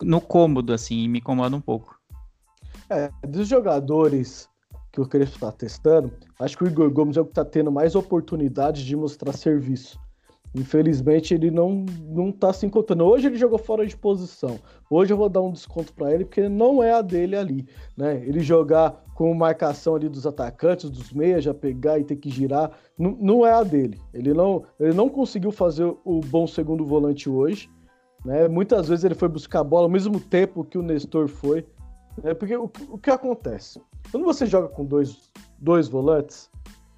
no 0.00 0.20
cômodo, 0.20 0.72
assim, 0.72 1.04
e 1.04 1.08
me 1.08 1.18
incomoda 1.18 1.56
um 1.56 1.60
pouco. 1.60 1.98
É, 2.92 3.10
dos 3.26 3.48
jogadores 3.48 4.48
que 4.92 5.00
o 5.00 5.06
Crespo 5.06 5.36
está 5.36 5.50
testando, 5.50 6.12
acho 6.38 6.58
que 6.58 6.64
o 6.64 6.66
Igor 6.66 6.90
Gomes 6.90 7.16
é 7.16 7.20
o 7.22 7.24
que 7.24 7.30
está 7.30 7.44
tendo 7.44 7.72
mais 7.72 7.94
oportunidades 7.94 8.82
de 8.82 8.94
mostrar 8.94 9.32
serviço. 9.32 9.98
Infelizmente 10.54 11.32
ele 11.32 11.50
não 11.50 11.86
não 12.10 12.30
tá 12.30 12.52
se 12.52 12.66
encontrando. 12.66 13.04
Hoje 13.04 13.26
ele 13.26 13.38
jogou 13.38 13.58
fora 13.58 13.86
de 13.86 13.96
posição. 13.96 14.58
Hoje 14.90 15.10
eu 15.10 15.16
vou 15.16 15.30
dar 15.30 15.40
um 15.40 15.50
desconto 15.50 15.94
para 15.94 16.12
ele 16.12 16.26
porque 16.26 16.46
não 16.46 16.82
é 16.82 16.92
a 16.92 17.00
dele 17.00 17.34
ali, 17.34 17.66
né? 17.96 18.22
Ele 18.26 18.40
jogar 18.40 19.02
com 19.14 19.32
marcação 19.32 19.94
ali 19.94 20.10
dos 20.10 20.26
atacantes, 20.26 20.90
dos 20.90 21.10
meias, 21.14 21.44
já 21.44 21.54
pegar 21.54 21.98
e 21.98 22.04
ter 22.04 22.16
que 22.16 22.28
girar, 22.28 22.70
não, 22.98 23.16
não 23.18 23.46
é 23.46 23.52
a 23.52 23.62
dele. 23.62 23.98
Ele 24.12 24.34
não 24.34 24.62
ele 24.78 24.92
não 24.92 25.08
conseguiu 25.08 25.50
fazer 25.50 25.84
o 26.04 26.20
bom 26.20 26.46
segundo 26.46 26.84
volante 26.84 27.30
hoje, 27.30 27.70
né? 28.22 28.46
Muitas 28.46 28.88
vezes 28.88 29.06
ele 29.06 29.14
foi 29.14 29.28
buscar 29.28 29.60
a 29.60 29.64
bola 29.64 29.86
ao 29.86 29.90
mesmo 29.90 30.20
tempo 30.20 30.64
que 30.64 30.76
o 30.76 30.82
Nestor 30.82 31.28
foi, 31.28 31.64
né? 32.22 32.34
Porque 32.34 32.56
o, 32.56 32.70
o 32.88 32.98
que 32.98 33.10
acontece? 33.10 33.80
Quando 34.10 34.24
você 34.24 34.46
joga 34.46 34.68
com 34.68 34.84
dois 34.84 35.30
dois 35.58 35.88
volantes 35.88 36.50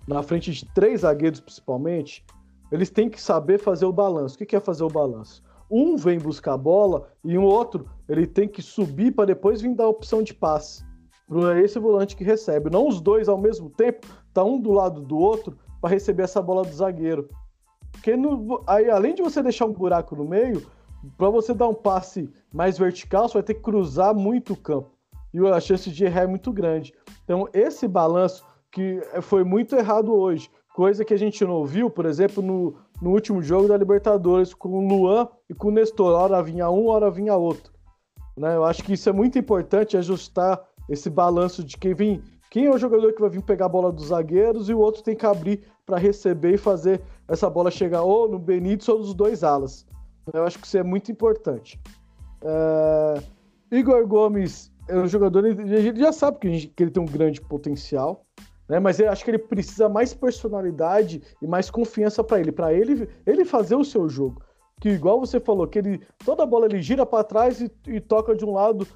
na 0.08 0.22
frente 0.22 0.50
de 0.50 0.64
três 0.74 1.02
zagueiros 1.02 1.40
principalmente, 1.40 2.24
eles 2.72 2.90
têm 2.90 3.10
que 3.10 3.20
saber 3.20 3.58
fazer 3.58 3.84
o 3.84 3.92
balanço. 3.92 4.36
O 4.36 4.46
que 4.46 4.56
é 4.56 4.60
fazer 4.60 4.84
o 4.84 4.88
balanço? 4.88 5.42
Um 5.70 5.96
vem 5.96 6.18
buscar 6.18 6.54
a 6.54 6.58
bola 6.58 7.08
e 7.22 7.36
o 7.38 7.42
outro 7.42 7.86
ele 8.08 8.26
tem 8.26 8.48
que 8.48 8.62
subir 8.62 9.12
para 9.14 9.26
depois 9.26 9.60
vir 9.60 9.74
dar 9.74 9.84
a 9.84 9.88
opção 9.88 10.22
de 10.22 10.34
passe. 10.34 10.84
Para 11.26 11.60
esse 11.60 11.78
volante 11.78 12.16
que 12.16 12.24
recebe. 12.24 12.70
Não 12.70 12.86
os 12.86 13.00
dois 13.00 13.28
ao 13.28 13.38
mesmo 13.38 13.70
tempo, 13.70 14.06
tá 14.32 14.44
um 14.44 14.60
do 14.60 14.72
lado 14.72 15.00
do 15.00 15.16
outro 15.16 15.56
para 15.80 15.90
receber 15.90 16.24
essa 16.24 16.42
bola 16.42 16.62
do 16.62 16.72
zagueiro. 16.72 17.28
Porque 17.92 18.16
no, 18.16 18.62
aí, 18.66 18.90
além 18.90 19.14
de 19.14 19.22
você 19.22 19.42
deixar 19.42 19.64
um 19.66 19.72
buraco 19.72 20.14
no 20.16 20.24
meio, 20.24 20.66
para 21.16 21.30
você 21.30 21.54
dar 21.54 21.68
um 21.68 21.74
passe 21.74 22.28
mais 22.52 22.76
vertical, 22.76 23.28
você 23.28 23.34
vai 23.34 23.42
ter 23.42 23.54
que 23.54 23.62
cruzar 23.62 24.14
muito 24.14 24.52
o 24.52 24.56
campo. 24.56 24.93
E 25.34 25.46
a 25.48 25.60
chance 25.60 25.90
de 25.90 26.04
errar 26.04 26.22
é 26.22 26.26
muito 26.28 26.52
grande. 26.52 26.94
Então, 27.24 27.48
esse 27.52 27.88
balanço 27.88 28.44
que 28.74 29.00
foi 29.22 29.44
muito 29.44 29.76
errado 29.76 30.12
hoje. 30.12 30.50
Coisa 30.74 31.04
que 31.04 31.14
a 31.14 31.16
gente 31.16 31.44
não 31.44 31.64
viu, 31.64 31.88
por 31.88 32.06
exemplo, 32.06 32.42
no, 32.42 32.74
no 33.00 33.10
último 33.10 33.40
jogo 33.40 33.68
da 33.68 33.76
Libertadores, 33.76 34.52
com 34.52 34.68
o 34.70 34.88
Luan 34.88 35.28
e 35.48 35.54
com 35.54 35.68
o 35.68 35.70
Nestor. 35.70 36.12
Hora 36.12 36.42
vinha 36.42 36.68
um, 36.68 36.88
hora 36.88 37.08
vinha 37.08 37.36
outro. 37.36 37.72
Né? 38.36 38.56
Eu 38.56 38.64
acho 38.64 38.82
que 38.82 38.94
isso 38.94 39.08
é 39.08 39.12
muito 39.12 39.38
importante, 39.38 39.96
ajustar 39.96 40.60
esse 40.88 41.08
balanço 41.08 41.62
de 41.62 41.76
quem 41.76 41.94
vem. 41.94 42.22
Quem 42.50 42.66
é 42.66 42.70
o 42.70 42.78
jogador 42.78 43.12
que 43.12 43.20
vai 43.20 43.30
vir 43.30 43.42
pegar 43.42 43.66
a 43.66 43.68
bola 43.68 43.92
dos 43.92 44.06
zagueiros 44.06 44.68
e 44.68 44.74
o 44.74 44.80
outro 44.80 45.02
tem 45.02 45.14
que 45.14 45.26
abrir 45.26 45.62
para 45.86 45.96
receber 45.96 46.54
e 46.54 46.58
fazer 46.58 47.00
essa 47.28 47.48
bola 47.48 47.70
chegar 47.70 48.02
ou 48.02 48.28
no 48.28 48.38
Benítez 48.38 48.88
ou 48.88 48.98
nos 48.98 49.14
dois 49.14 49.44
alas. 49.44 49.86
Eu 50.32 50.44
acho 50.44 50.58
que 50.58 50.66
isso 50.66 50.78
é 50.78 50.82
muito 50.82 51.12
importante. 51.12 51.80
É... 52.42 53.22
Igor 53.70 54.04
Gomes 54.06 54.72
é 54.88 54.96
um 54.96 55.06
jogador, 55.06 55.44
ele 55.46 55.98
já 55.98 56.12
sabe 56.12 56.38
que, 56.38 56.50
gente, 56.50 56.68
que 56.68 56.82
ele 56.82 56.90
tem 56.90 57.02
um 57.02 57.06
grande 57.06 57.40
potencial. 57.40 58.24
Né? 58.68 58.78
Mas 58.78 58.98
eu 58.98 59.10
acho 59.10 59.24
que 59.24 59.30
ele 59.30 59.38
precisa 59.38 59.88
mais 59.88 60.14
personalidade 60.14 61.22
e 61.40 61.46
mais 61.46 61.70
confiança 61.70 62.22
para 62.22 62.40
ele, 62.40 62.52
para 62.52 62.72
ele 62.72 63.08
ele 63.26 63.44
fazer 63.44 63.76
o 63.76 63.84
seu 63.84 64.08
jogo. 64.08 64.42
Que 64.80 64.90
igual 64.90 65.20
você 65.20 65.38
falou, 65.38 65.66
que 65.66 65.78
ele 65.78 66.00
toda 66.24 66.46
bola 66.46 66.66
ele 66.66 66.82
gira 66.82 67.06
para 67.06 67.24
trás 67.24 67.60
e, 67.60 67.70
e, 67.86 68.00
toca 68.00 68.34
de 68.34 68.44
um 68.44 68.52
lado 68.52 68.86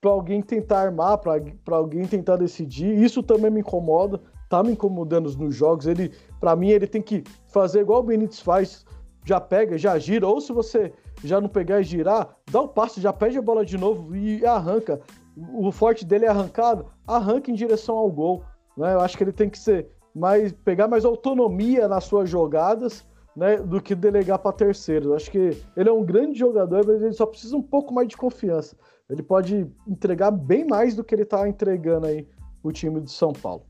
para 0.00 0.10
alguém 0.10 0.40
tentar 0.40 0.80
armar, 0.80 1.18
para 1.18 1.76
alguém 1.76 2.06
tentar 2.06 2.36
decidir. 2.36 2.96
Isso 2.98 3.22
também 3.22 3.50
me 3.50 3.60
incomoda, 3.60 4.20
tá 4.48 4.62
me 4.62 4.72
incomodando 4.72 5.30
nos 5.36 5.54
jogos. 5.54 5.86
Ele, 5.86 6.12
para 6.40 6.56
mim, 6.56 6.68
ele 6.70 6.86
tem 6.86 7.02
que 7.02 7.22
fazer 7.48 7.80
igual 7.80 8.00
o 8.00 8.04
Benítez 8.04 8.40
faz, 8.40 8.84
já 9.24 9.40
pega, 9.40 9.76
já 9.76 9.98
gira, 9.98 10.26
ou 10.26 10.40
se 10.40 10.52
você 10.52 10.92
já 11.24 11.40
não 11.40 11.48
pegar 11.48 11.80
e 11.80 11.84
girar, 11.84 12.36
dá 12.50 12.60
o 12.60 12.68
passe, 12.68 13.00
já 13.00 13.12
pede 13.12 13.38
a 13.38 13.42
bola 13.42 13.64
de 13.64 13.76
novo 13.76 14.14
e 14.14 14.44
arranca. 14.46 15.00
O 15.36 15.70
forte 15.70 16.04
dele 16.04 16.24
é 16.24 16.28
arrancado, 16.28 16.86
arranca 17.06 17.50
em 17.50 17.54
direção 17.54 17.96
ao 17.96 18.10
gol. 18.10 18.42
Né? 18.76 18.94
Eu 18.94 19.00
acho 19.00 19.16
que 19.16 19.24
ele 19.24 19.32
tem 19.32 19.50
que 19.50 19.58
ser 19.58 19.88
mais, 20.14 20.52
pegar 20.52 20.88
mais 20.88 21.04
autonomia 21.04 21.86
nas 21.86 22.04
suas 22.04 22.28
jogadas, 22.28 23.06
né, 23.36 23.58
do 23.58 23.82
que 23.82 23.94
delegar 23.94 24.38
para 24.38 24.52
terceiros. 24.52 25.12
Acho 25.12 25.30
que 25.30 25.62
ele 25.76 25.88
é 25.88 25.92
um 25.92 26.02
grande 26.02 26.38
jogador, 26.38 26.86
mas 26.86 27.02
ele 27.02 27.12
só 27.12 27.26
precisa 27.26 27.54
um 27.54 27.62
pouco 27.62 27.92
mais 27.92 28.08
de 28.08 28.16
confiança. 28.16 28.74
Ele 29.10 29.22
pode 29.22 29.70
entregar 29.86 30.30
bem 30.30 30.64
mais 30.66 30.96
do 30.96 31.04
que 31.04 31.14
ele 31.14 31.22
está 31.22 31.46
entregando 31.46 32.06
aí 32.06 32.26
o 32.62 32.72
time 32.72 33.00
de 33.00 33.10
São 33.10 33.32
Paulo. 33.32 33.64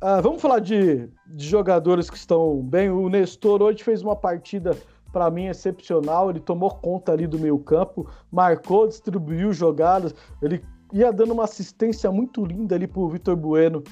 Ah, 0.00 0.20
vamos 0.20 0.40
falar 0.40 0.60
de, 0.60 1.08
de, 1.26 1.46
jogadores 1.46 2.10
que 2.10 2.16
estão 2.16 2.60
bem. 2.60 2.90
O 2.90 3.08
Nestor 3.08 3.62
hoje 3.62 3.84
fez 3.84 4.02
uma 4.02 4.16
partida 4.16 4.76
para 5.12 5.30
mim 5.30 5.46
excepcional. 5.46 6.30
Ele 6.30 6.40
tomou 6.40 6.70
conta 6.70 7.12
ali 7.12 7.26
do 7.26 7.38
meio 7.38 7.58
campo, 7.58 8.08
marcou, 8.30 8.88
distribuiu 8.88 9.52
jogadas. 9.52 10.14
Ele 10.40 10.64
ia 10.92 11.12
dando 11.12 11.32
uma 11.32 11.44
assistência 11.44 12.10
muito 12.10 12.44
linda 12.44 12.74
ali 12.74 12.86
pro 12.86 13.08
Vitor 13.08 13.36
Bueno 13.36 13.82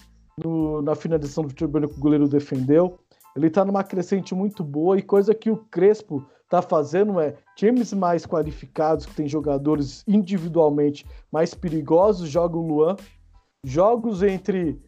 no, 0.43 0.83
na 0.83 0.95
finalização 0.95 1.45
do 1.45 1.49
Vitor 1.51 1.69
Bueno 1.69 1.89
que 1.89 1.97
o 1.97 2.01
goleiro 2.01 2.29
defendeu. 2.29 2.99
Ele 3.37 3.47
está 3.47 3.65
numa 3.65 3.85
crescente 3.85 4.35
muito 4.35 4.65
boa 4.65 4.99
e 4.99 5.03
coisa 5.03 5.35
que 5.35 5.51
o 5.51 5.57
Crespo 5.57 6.27
está 6.43 6.61
fazendo 6.61 7.21
é 7.21 7.37
times 7.55 7.93
mais 7.93 8.27
qualificados, 8.27 9.07
que 9.07 9.15
tem 9.15 9.29
jogadores 9.29 10.03
individualmente 10.07 11.07
mais 11.31 11.55
perigosos, 11.55 12.29
joga 12.29 12.57
o 12.57 12.67
Luan. 12.67 12.97
Jogos 13.65 14.23
entre 14.23 14.81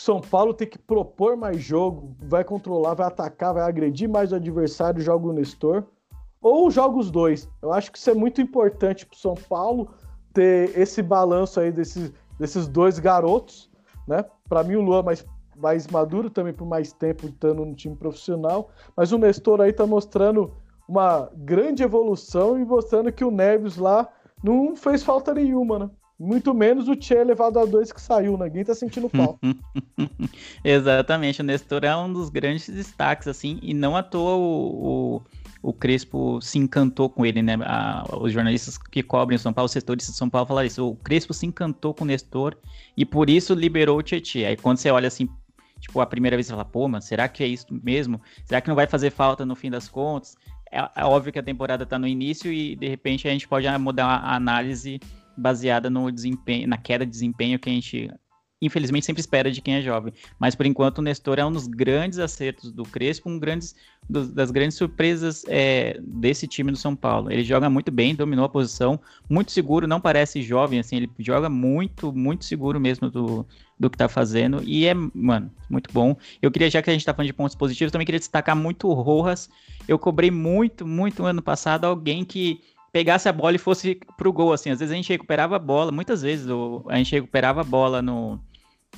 São 0.00 0.20
Paulo 0.20 0.54
tem 0.54 0.68
que 0.68 0.78
propor 0.78 1.36
mais 1.36 1.60
jogo, 1.60 2.16
vai 2.20 2.44
controlar, 2.44 2.94
vai 2.94 3.06
atacar, 3.06 3.54
vai 3.54 3.62
agredir 3.62 4.08
mais 4.08 4.32
o 4.32 4.36
adversário, 4.36 5.00
joga 5.00 5.26
o 5.26 5.32
Nestor. 5.32 5.84
Ou 6.40 6.70
joga 6.70 6.98
os 6.98 7.10
dois. 7.10 7.48
Eu 7.62 7.72
acho 7.72 7.90
que 7.90 7.98
isso 7.98 8.10
é 8.10 8.14
muito 8.14 8.40
importante 8.40 9.06
para 9.06 9.14
o 9.14 9.18
São 9.18 9.34
Paulo 9.34 9.88
ter 10.32 10.78
esse 10.78 11.00
balanço 11.00 11.58
aí 11.58 11.72
desses, 11.72 12.12
desses 12.38 12.66
dois 12.66 12.98
garotos, 12.98 13.70
né? 14.06 14.24
Para 14.48 14.62
mim 14.62 14.76
o 14.76 14.82
Luan 14.82 15.02
mais 15.02 15.24
mais 15.56 15.86
maduro 15.86 16.28
também 16.28 16.52
por 16.52 16.66
mais 16.66 16.92
tempo 16.92 17.26
estando 17.26 17.64
no 17.64 17.74
time 17.74 17.94
profissional, 17.94 18.70
mas 18.96 19.12
o 19.12 19.18
Nestor 19.18 19.60
aí 19.60 19.72
tá 19.72 19.86
mostrando 19.86 20.52
uma 20.88 21.30
grande 21.34 21.82
evolução 21.82 22.58
e 22.58 22.64
mostrando 22.64 23.12
que 23.12 23.24
o 23.24 23.30
Neves 23.30 23.76
lá 23.76 24.08
não 24.42 24.76
fez 24.76 25.02
falta 25.02 25.32
nenhuma, 25.32 25.78
né? 25.78 25.90
Muito 26.18 26.54
menos 26.54 26.88
o 26.88 26.94
Tchê 26.94 27.24
levado 27.24 27.58
a 27.58 27.64
dois 27.64 27.92
que 27.92 28.00
saiu, 28.00 28.38
né? 28.38 28.46
Ninguém 28.46 28.64
tá 28.64 28.74
sentindo 28.74 29.08
falta. 29.08 29.38
Exatamente, 30.62 31.40
o 31.40 31.44
Nestor 31.44 31.84
é 31.84 31.96
um 31.96 32.12
dos 32.12 32.28
grandes 32.28 32.68
destaques, 32.68 33.26
assim, 33.26 33.58
e 33.60 33.74
não 33.74 33.96
à 33.96 34.02
toa 34.02 34.36
o, 34.36 35.22
o, 35.62 35.70
o 35.70 35.72
Crespo 35.72 36.40
se 36.40 36.56
encantou 36.58 37.10
com 37.10 37.26
ele, 37.26 37.42
né? 37.42 37.56
A, 37.62 38.04
os 38.20 38.32
jornalistas 38.32 38.78
que 38.78 39.02
cobrem 39.02 39.36
o 39.36 39.40
São 39.40 39.52
Paulo, 39.52 39.66
os 39.66 39.72
setores 39.72 40.06
de 40.06 40.12
São 40.12 40.30
Paulo 40.30 40.46
falaram 40.46 40.66
isso. 40.66 40.88
O 40.88 40.94
Crespo 40.96 41.34
se 41.34 41.46
encantou 41.46 41.92
com 41.92 42.04
o 42.04 42.06
Nestor 42.06 42.56
e 42.96 43.04
por 43.04 43.28
isso 43.28 43.52
liberou 43.52 43.98
o 43.98 44.02
Tietchan. 44.02 44.46
Aí 44.46 44.56
quando 44.56 44.78
você 44.78 44.90
olha 44.90 45.08
assim 45.08 45.28
tipo, 45.80 46.00
a 46.00 46.06
primeira 46.06 46.36
vez 46.36 46.46
você 46.46 46.52
fala, 46.52 46.64
pô, 46.64 46.88
mano, 46.88 47.02
será 47.02 47.28
que 47.28 47.42
é 47.42 47.46
isso 47.46 47.66
mesmo? 47.82 48.20
Será 48.44 48.60
que 48.60 48.68
não 48.68 48.74
vai 48.74 48.86
fazer 48.86 49.10
falta 49.10 49.44
no 49.44 49.54
fim 49.54 49.70
das 49.70 49.88
contas? 49.88 50.36
É, 50.70 50.78
é 50.96 51.04
óbvio 51.04 51.32
que 51.32 51.38
a 51.38 51.42
temporada 51.42 51.84
tá 51.84 51.98
no 51.98 52.06
início 52.06 52.52
e 52.52 52.74
de 52.74 52.88
repente 52.88 53.28
a 53.28 53.30
gente 53.30 53.46
pode 53.46 53.66
mudar 53.78 54.06
a 54.06 54.34
análise 54.34 54.98
baseada 55.36 55.90
no 55.90 56.10
desempenho, 56.10 56.68
na 56.68 56.76
queda 56.76 57.04
de 57.04 57.10
desempenho 57.10 57.58
que 57.58 57.68
a 57.68 57.72
gente 57.72 58.10
infelizmente 58.64 59.04
sempre 59.04 59.20
espera 59.20 59.50
de 59.50 59.60
quem 59.60 59.74
é 59.74 59.82
jovem. 59.82 60.12
Mas 60.38 60.54
por 60.54 60.64
enquanto 60.64 60.98
o 60.98 61.02
Nestor 61.02 61.38
é 61.38 61.44
um 61.44 61.52
dos 61.52 61.66
grandes 61.66 62.18
acertos 62.18 62.72
do 62.72 62.82
Crespo, 62.84 63.28
um 63.28 63.38
grandes, 63.38 63.74
dos, 64.08 64.32
das 64.32 64.50
grandes 64.50 64.76
surpresas 64.76 65.44
é, 65.48 66.00
desse 66.00 66.46
time 66.46 66.70
do 66.70 66.78
São 66.78 66.96
Paulo. 66.96 67.30
Ele 67.30 67.44
joga 67.44 67.68
muito 67.68 67.90
bem, 67.92 68.14
dominou 68.14 68.44
a 68.44 68.48
posição, 68.48 68.98
muito 69.28 69.52
seguro, 69.52 69.86
não 69.86 70.00
parece 70.00 70.42
jovem, 70.42 70.78
assim, 70.78 70.96
ele 70.96 71.10
joga 71.18 71.48
muito, 71.48 72.12
muito 72.12 72.44
seguro 72.44 72.80
mesmo 72.80 73.10
do, 73.10 73.46
do 73.78 73.90
que 73.90 73.98
tá 73.98 74.08
fazendo. 74.08 74.62
E 74.64 74.86
é, 74.86 74.94
mano, 74.94 75.50
muito 75.68 75.92
bom. 75.92 76.16
Eu 76.40 76.50
queria, 76.50 76.70
já 76.70 76.80
que 76.80 76.88
a 76.88 76.92
gente 76.92 77.04
tá 77.04 77.12
falando 77.12 77.26
de 77.26 77.34
pontos 77.34 77.54
positivos, 77.54 77.92
também 77.92 78.06
queria 78.06 78.18
destacar 78.18 78.56
muito 78.56 78.88
o 78.88 78.94
Rojas. 78.94 79.50
Eu 79.86 79.98
cobrei 79.98 80.30
muito, 80.30 80.86
muito 80.86 81.22
no 81.22 81.28
ano 81.28 81.42
passado 81.42 81.84
alguém 81.84 82.24
que 82.24 82.60
pegasse 82.94 83.28
a 83.28 83.32
bola 83.32 83.56
e 83.56 83.58
fosse 83.58 83.98
pro 84.16 84.32
gol, 84.32 84.52
assim. 84.52 84.70
Às 84.70 84.78
vezes 84.78 84.92
a 84.92 84.94
gente 84.94 85.08
recuperava 85.08 85.56
a 85.56 85.58
bola, 85.58 85.90
muitas 85.90 86.22
vezes 86.22 86.46
a 86.88 86.96
gente 86.96 87.10
recuperava 87.10 87.60
a 87.60 87.64
bola 87.64 88.00
no, 88.00 88.38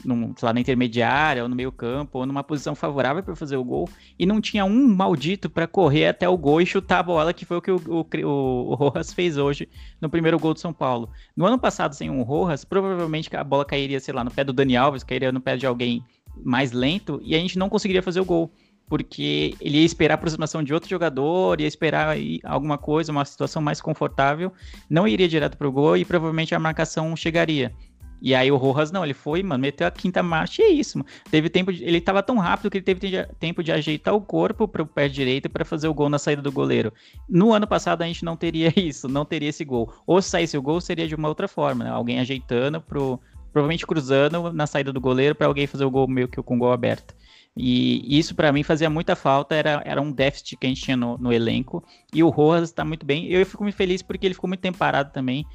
num, 0.05 0.35
lá, 0.43 0.53
na 0.53 0.61
intermediária, 0.61 1.43
ou 1.43 1.49
no 1.49 1.57
meio 1.57 1.73
campo, 1.73 2.19
ou 2.19 2.27
numa 2.27 2.45
posição 2.45 2.75
favorável 2.75 3.23
para 3.23 3.35
fazer 3.35 3.57
o 3.57 3.65
gol, 3.65 3.89
e 4.19 4.27
não 4.27 4.39
tinha 4.39 4.67
um 4.67 4.87
maldito 4.87 5.49
para 5.49 5.67
correr 5.67 6.09
até 6.09 6.29
o 6.29 6.37
gol 6.37 6.61
e 6.61 6.67
chutar 6.67 6.99
a 6.99 7.03
bola, 7.03 7.33
que 7.33 7.47
foi 7.47 7.57
o 7.57 7.63
que 7.63 7.71
o, 7.71 7.81
o, 7.87 8.07
o, 8.27 8.75
Rojas 8.75 9.15
fez 9.15 9.39
hoje 9.39 9.67
no 9.99 10.11
primeiro 10.11 10.39
gol 10.39 10.53
do 10.53 10.61
São 10.61 10.75
Paulo. 10.75 11.09
No 11.35 11.47
ano 11.47 11.59
passado, 11.59 11.95
sem 11.95 12.11
um 12.11 12.21
Rojas, 12.21 12.67
provavelmente 12.67 13.35
a 13.35 13.43
bola 13.43 13.65
cairia, 13.65 13.99
sei 13.99 14.13
lá, 14.13 14.23
no 14.23 14.31
pé 14.31 14.45
do 14.45 14.53
Dani 14.53 14.77
Alves, 14.77 15.05
cairia 15.05 15.33
no 15.33 15.41
pé 15.41 15.57
de 15.57 15.67
alguém 15.67 16.05
mais 16.45 16.71
lento, 16.71 17.19
e 17.25 17.35
a 17.35 17.39
gente 17.39 17.59
não 17.59 17.71
conseguiria 17.71 18.03
fazer 18.03 18.21
o 18.21 18.27
gol 18.27 18.53
porque 18.89 19.55
ele 19.61 19.79
ia 19.79 19.85
esperar 19.85 20.15
a 20.15 20.17
aproximação 20.17 20.63
de 20.63 20.73
outro 20.73 20.89
jogador, 20.89 21.61
ia 21.61 21.67
esperar 21.67 22.17
alguma 22.45 22.79
coisa, 22.79 23.13
uma 23.13 23.25
situação 23.25 23.61
mais 23.61 23.81
confortável, 23.81 24.53
não 24.89 25.07
iria 25.09 25.29
direto 25.29 25.57
para 25.57 25.69
o 25.69 25.73
gol 25.73 25.97
e 25.97 26.05
provavelmente 26.05 26.55
a 26.55 26.59
marcação 26.59 27.15
chegaria. 27.17 27.73
E 28.21 28.35
aí 28.35 28.51
o 28.51 28.57
Rojas 28.57 28.91
não, 28.91 29.05
ele 29.05 29.13
foi, 29.13 29.43
mano, 29.43 29.61
meteu 29.61 29.87
a 29.87 29.91
quinta 29.91 30.23
marcha 30.23 30.63
e 30.63 30.65
é 30.65 30.69
isso, 30.71 30.99
mano. 30.99 31.09
Teve 31.31 31.51
tempo, 31.51 31.73
de, 31.73 31.85
ele 31.85 32.01
tava 32.01 32.23
tão 32.23 32.39
rápido 32.39 32.71
que 32.71 32.79
ele 32.79 32.85
teve 32.85 33.27
tempo 33.39 33.63
de 33.63 33.71
ajeitar 33.73 34.15
o 34.15 34.21
corpo 34.21 34.67
para 34.67 34.83
o 34.83 34.87
pé 34.87 35.09
direito 35.09 35.51
para 35.51 35.65
fazer 35.65 35.87
o 35.89 35.95
gol 35.95 36.09
na 36.09 36.19
saída 36.19 36.41
do 36.41 36.51
goleiro. 36.51 36.93
No 37.29 37.53
ano 37.53 37.67
passado 37.67 38.03
a 38.03 38.07
gente 38.07 38.25
não 38.25 38.37
teria 38.37 38.73
isso, 38.79 39.09
não 39.09 39.25
teria 39.25 39.51
esse 39.51 39.65
gol. 39.65 39.93
Ou 40.07 40.21
se 40.23 40.31
saísse 40.31 40.57
o 40.57 40.63
gol 40.63 40.81
seria 40.81 41.07
de 41.07 41.15
uma 41.15 41.29
outra 41.29 41.47
forma, 41.47 41.85
né? 41.85 41.91
Alguém 41.91 42.19
ajeitando 42.19 42.81
pro 42.81 43.21
provavelmente 43.53 43.87
cruzando 43.87 44.53
na 44.53 44.67
saída 44.67 44.93
do 44.93 45.01
goleiro 45.01 45.35
para 45.35 45.47
alguém 45.47 45.67
fazer 45.67 45.85
o 45.85 45.91
gol 45.91 46.07
meio 46.07 46.29
que 46.29 46.43
com 46.43 46.57
o 46.57 46.59
gol 46.59 46.73
aberto. 46.73 47.15
E 47.57 48.19
isso 48.19 48.35
para 48.35 48.53
mim 48.53 48.63
fazia 48.63 48.91
muita 48.91 49.17
falta, 49.17 49.55
era, 49.55 49.83
era 49.85 50.01
um 50.03 50.13
déficit 50.13 50.57
que 50.57 50.67
a 50.67 50.69
gente 50.69 50.83
tinha 50.83 50.97
no, 50.97 51.17
no 51.17 51.33
elenco. 51.33 51.83
E 52.13 52.23
o 52.23 52.29
Rojas 52.29 52.69
está 52.69 52.85
muito 52.85 53.07
bem. 53.07 53.27
Eu 53.27 53.45
fico 53.47 53.63
muito 53.63 53.77
feliz 53.77 54.03
porque 54.03 54.27
ele 54.27 54.35
ficou 54.35 54.49
muito 54.49 54.61
tempo 54.61 54.77
parado 54.77 55.11
também 55.13 55.47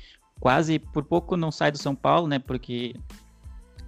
quase 0.42 0.80
por 0.80 1.06
pouco 1.06 1.38
não 1.38 1.52
sai 1.52 1.72
do 1.72 1.78
São 1.78 1.96
Paulo, 1.96 2.28
né? 2.28 2.40
Porque 2.40 2.96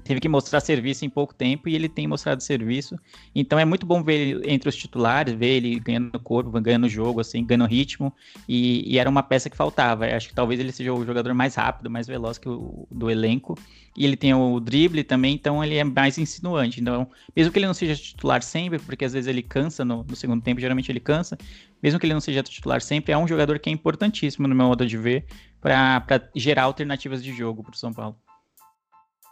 teve 0.04 0.20
que 0.20 0.28
mostrar 0.28 0.60
serviço 0.60 1.06
em 1.06 1.10
pouco 1.10 1.34
tempo 1.34 1.70
e 1.70 1.76
ele 1.76 1.88
tem 1.88 2.08
mostrado 2.08 2.44
serviço. 2.44 2.98
Então 3.34 3.58
é 3.58 3.66
muito 3.66 3.86
bom 3.86 4.04
ver 4.04 4.13
ele 4.16 4.52
entre 4.52 4.70
os 4.70 4.76
titulares, 4.76 5.34
ver 5.34 5.58
ele 5.58 5.80
ganhando 5.80 6.20
corpo, 6.20 6.52
ganhando 6.60 6.88
jogo, 6.89 7.22
assim, 7.22 7.46
ganhando 7.46 7.66
ritmo. 7.66 8.13
E, 8.48 8.94
e, 8.94 9.00
era 9.00 9.10
uma 9.10 9.24
peça 9.24 9.50
que 9.50 9.58
faltava. 9.58 10.06
Acho 10.06 10.30
que 10.30 10.36
talvez 10.36 10.60
ele 10.60 10.72
seja 10.72 10.94
o 10.94 11.06
jogador 11.06 11.34
mais 11.34 11.56
rápido, 11.56 11.89
mais 11.89 12.08
veloz 12.08 12.38
que 12.38 12.50
o 12.50 12.88
do 12.92 13.10
elenco. 13.10 13.58
E 13.96 14.06
ele 14.06 14.18
tem 14.18 14.34
o 14.34 14.60
drible 14.60 15.04
também, 15.04 15.36
então 15.36 15.63
ele 15.63 15.76
é 15.76 15.84
mais 15.84 16.18
insinuante. 16.18 16.82
Então, 16.82 17.08
mesmo 17.36 17.52
que 17.52 17.60
ele 17.60 17.68
não 17.68 17.74
seja 17.74 17.96
titular 17.96 18.42
sempre, 18.42 18.80
porque 18.80 19.06
às 19.06 19.13
vezes 19.13 19.28
ele 19.28 19.44
cansa 19.44 19.86
no, 19.86 20.04
no 20.04 20.16
segundo 20.16 20.42
tempo, 20.42 20.60
geralmente 20.60 20.92
ele 20.92 21.00
cansa. 21.00 21.38
Mesmo 21.82 22.00
que 22.00 22.06
ele 22.06 22.13
não 22.13 22.22
seja 22.22 22.42
titular 22.42 22.82
sempre, 22.82 23.12
é 23.12 23.18
um 23.18 23.28
jogador 23.28 23.60
que 23.60 23.70
é 23.70 23.74
importantíssimo 23.74 24.48
no 24.48 24.56
meu 24.56 24.68
modo 24.68 24.86
de 24.86 24.98
ver 24.98 25.26
para 25.62 26.30
gerar 26.36 26.63
alternativas 26.63 27.24
de 27.24 27.34
jogo 27.34 27.63
para 27.63 27.74
o 27.74 27.78
São 27.78 27.94
Paulo. 27.94 28.18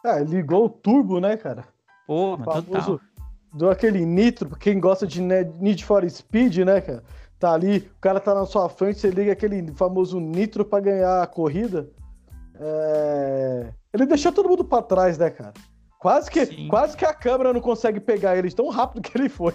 É, 0.06 0.24
ligou 0.24 0.66
o 0.66 0.70
turbo, 0.70 1.20
né, 1.20 1.38
cara? 1.38 1.66
Pô, 2.08 2.38
total. 2.38 3.00
Deu 3.54 3.70
aquele 3.70 4.06
nitro, 4.06 4.56
quem 4.58 4.80
gosta 4.80 5.06
de 5.06 5.22
Need 5.22 5.84
for 5.84 6.10
Speed, 6.10 6.60
né, 6.60 6.80
cara? 6.82 7.04
Tá 7.38 7.54
ali, 7.54 7.78
o 7.80 8.00
cara 8.00 8.20
tá 8.20 8.34
na 8.34 8.46
sua 8.46 8.70
frente, 8.70 9.00
você 9.00 9.10
liga 9.10 9.32
aquele 9.32 9.72
famoso 9.74 10.20
nitro 10.20 10.64
para 10.64 10.80
ganhar 10.80 11.22
a 11.22 11.28
corrida. 11.28 11.90
É... 12.60 13.74
Ele 13.94 14.06
deixou 14.06 14.32
todo 14.32 14.48
mundo 14.48 14.64
para 14.64 14.84
trás, 14.84 15.18
né, 15.18 15.30
cara? 15.30 15.54
Quase 16.02 16.32
que, 16.32 16.66
quase 16.66 16.98
que 16.98 17.06
a 17.06 17.14
câmera 17.14 17.54
não 17.54 17.62
consegue 17.62 18.00
pegar 18.00 18.36
ele, 18.36 18.50
tão 18.50 18.70
rápido 18.70 19.04
que 19.04 19.16
ele 19.16 19.30
foi. 19.30 19.54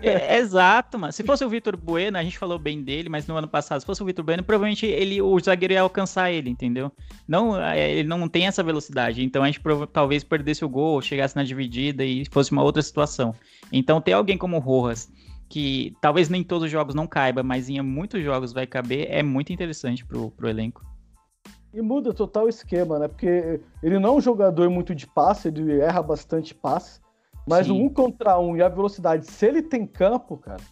É, 0.00 0.38
exato, 0.38 0.96
mano. 0.96 1.12
Se 1.12 1.24
fosse 1.24 1.44
o 1.44 1.48
Vitor 1.48 1.76
Bueno, 1.76 2.16
a 2.16 2.22
gente 2.22 2.38
falou 2.38 2.56
bem 2.56 2.84
dele, 2.84 3.08
mas 3.08 3.26
no 3.26 3.36
ano 3.36 3.48
passado, 3.48 3.80
se 3.80 3.86
fosse 3.86 4.00
o 4.00 4.06
Vitor 4.06 4.24
Bueno, 4.24 4.44
provavelmente 4.44 4.86
ele, 4.86 5.20
o 5.20 5.40
zagueiro 5.40 5.74
ia 5.74 5.80
alcançar 5.80 6.30
ele, 6.30 6.48
entendeu? 6.48 6.92
Não, 7.26 7.60
é, 7.60 7.90
ele 7.90 8.08
não 8.08 8.28
tem 8.28 8.46
essa 8.46 8.62
velocidade, 8.62 9.24
então 9.24 9.42
a 9.42 9.46
gente 9.46 9.60
talvez 9.92 10.22
perdesse 10.22 10.64
o 10.64 10.68
gol, 10.68 11.02
chegasse 11.02 11.34
na 11.34 11.42
dividida 11.42 12.04
e 12.04 12.24
fosse 12.30 12.52
uma 12.52 12.62
outra 12.62 12.80
situação. 12.80 13.34
Então 13.72 14.00
ter 14.00 14.12
alguém 14.12 14.38
como 14.38 14.58
o 14.58 14.60
Rojas, 14.60 15.10
que 15.48 15.96
talvez 16.00 16.28
nem 16.28 16.44
todos 16.44 16.66
os 16.66 16.70
jogos 16.70 16.94
não 16.94 17.08
caiba, 17.08 17.42
mas 17.42 17.68
em 17.68 17.80
muitos 17.82 18.22
jogos 18.22 18.52
vai 18.52 18.68
caber, 18.68 19.08
é 19.10 19.20
muito 19.20 19.52
interessante 19.52 20.04
pro, 20.04 20.30
pro 20.30 20.48
elenco. 20.48 20.91
E 21.72 21.80
muda 21.80 22.12
total 22.12 22.44
o 22.44 22.48
esquema, 22.48 22.98
né? 22.98 23.08
Porque 23.08 23.60
ele 23.82 23.98
não 23.98 24.10
é 24.10 24.12
um 24.12 24.20
jogador 24.20 24.68
muito 24.68 24.94
de 24.94 25.06
passe, 25.06 25.48
ele 25.48 25.80
erra 25.80 26.02
bastante 26.02 26.54
passe. 26.54 27.00
Mas 27.46 27.66
Sim. 27.66 27.72
um 27.72 27.88
contra 27.88 28.38
um 28.38 28.56
e 28.56 28.62
a 28.62 28.68
velocidade, 28.68 29.26
se 29.26 29.46
ele 29.46 29.62
tem 29.62 29.86
campo, 29.86 30.36
cara. 30.36 30.62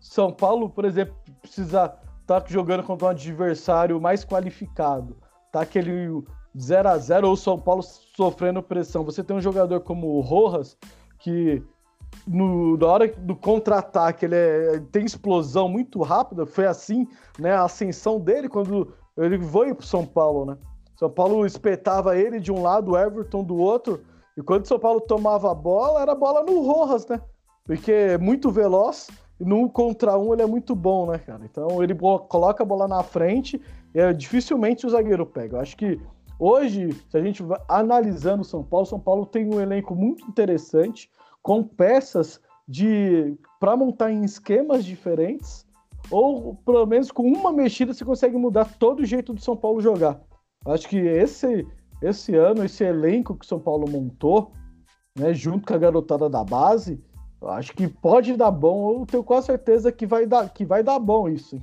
São 0.00 0.32
Paulo, 0.32 0.70
por 0.70 0.84
exemplo, 0.84 1.14
precisa 1.40 1.94
estar 2.20 2.40
tá 2.40 2.44
jogando 2.48 2.82
contra 2.82 3.06
um 3.06 3.10
adversário 3.10 4.00
mais 4.00 4.24
qualificado. 4.24 5.16
Tá 5.50 5.62
aquele 5.62 6.22
0 6.58 6.88
a 6.88 6.98
0 6.98 7.28
ou 7.28 7.36
São 7.36 7.58
Paulo 7.58 7.82
sofrendo 7.82 8.62
pressão. 8.62 9.04
Você 9.04 9.22
tem 9.22 9.36
um 9.36 9.40
jogador 9.40 9.80
como 9.80 10.06
o 10.08 10.20
Rojas, 10.20 10.76
que 11.18 11.62
no, 12.26 12.76
na 12.76 12.86
hora 12.86 13.08
do 13.08 13.34
contra-ataque 13.34 14.24
ele, 14.24 14.36
é, 14.36 14.80
tem 14.90 15.04
explosão 15.04 15.68
muito 15.68 16.00
rápida. 16.02 16.46
Foi 16.46 16.66
assim 16.66 17.06
né, 17.38 17.52
a 17.52 17.64
ascensão 17.64 18.20
dele 18.20 18.48
quando 18.48 18.92
ele 19.24 19.38
foi 19.38 19.74
pro 19.74 19.86
São 19.86 20.06
Paulo, 20.06 20.44
né? 20.44 20.56
São 20.96 21.10
Paulo 21.10 21.44
espetava 21.44 22.16
ele 22.16 22.38
de 22.38 22.52
um 22.52 22.62
lado, 22.62 22.92
o 22.92 22.98
Everton 22.98 23.42
do 23.42 23.56
outro, 23.56 24.02
E 24.36 24.42
quando 24.42 24.64
o 24.64 24.68
São 24.68 24.78
Paulo 24.78 25.00
tomava 25.00 25.50
a 25.50 25.54
bola, 25.54 26.00
era 26.00 26.14
bola 26.14 26.42
no 26.42 26.62
Rojas, 26.62 27.06
né? 27.06 27.20
Porque 27.64 27.92
é 27.92 28.18
muito 28.18 28.50
veloz 28.50 29.08
e 29.38 29.44
no 29.44 29.68
contra 29.68 30.16
um 30.16 30.32
ele 30.32 30.42
é 30.42 30.46
muito 30.46 30.74
bom, 30.74 31.10
né, 31.10 31.18
cara? 31.18 31.44
Então 31.44 31.82
ele 31.82 31.94
coloca 31.94 32.62
a 32.62 32.66
bola 32.66 32.88
na 32.88 33.02
frente 33.02 33.60
e 33.94 34.00
é, 34.00 34.12
dificilmente 34.12 34.86
o 34.86 34.90
zagueiro 34.90 35.26
pega. 35.26 35.56
Eu 35.56 35.60
acho 35.60 35.76
que 35.76 36.00
hoje, 36.38 36.92
se 37.10 37.16
a 37.16 37.22
gente 37.22 37.42
vai 37.42 37.60
analisando 37.68 38.42
o 38.42 38.44
São 38.44 38.62
Paulo, 38.62 38.86
São 38.86 39.00
Paulo 39.00 39.26
tem 39.26 39.52
um 39.52 39.60
elenco 39.60 39.94
muito 39.94 40.24
interessante, 40.26 41.10
com 41.42 41.62
peças 41.62 42.40
de 42.66 43.36
para 43.60 43.76
montar 43.76 44.10
em 44.10 44.24
esquemas 44.24 44.84
diferentes, 44.84 45.66
ou 46.12 46.54
pelo 46.56 46.84
menos 46.86 47.10
com 47.10 47.22
uma 47.22 47.52
mexida 47.52 47.94
você 47.94 48.04
consegue 48.04 48.36
mudar 48.36 48.66
todo 48.78 49.00
o 49.00 49.06
jeito 49.06 49.32
do 49.32 49.40
São 49.40 49.56
Paulo 49.56 49.80
jogar. 49.80 50.20
Acho 50.66 50.88
que 50.88 50.98
esse 50.98 51.66
esse 52.02 52.34
ano, 52.34 52.64
esse 52.64 52.84
elenco 52.84 53.36
que 53.36 53.44
o 53.44 53.48
São 53.48 53.60
Paulo 53.60 53.88
montou, 53.88 54.52
né, 55.16 55.32
junto 55.32 55.66
com 55.66 55.74
a 55.74 55.78
garotada 55.78 56.28
da 56.28 56.42
base, 56.42 57.00
acho 57.46 57.72
que 57.74 57.86
pode 57.86 58.36
dar 58.36 58.50
bom. 58.50 59.00
Eu 59.00 59.06
tenho 59.06 59.24
quase 59.24 59.46
certeza 59.46 59.92
que 59.92 60.04
vai 60.04 60.26
dar, 60.26 60.48
que 60.50 60.64
vai 60.64 60.82
dar 60.82 60.98
bom 60.98 61.28
isso. 61.28 61.58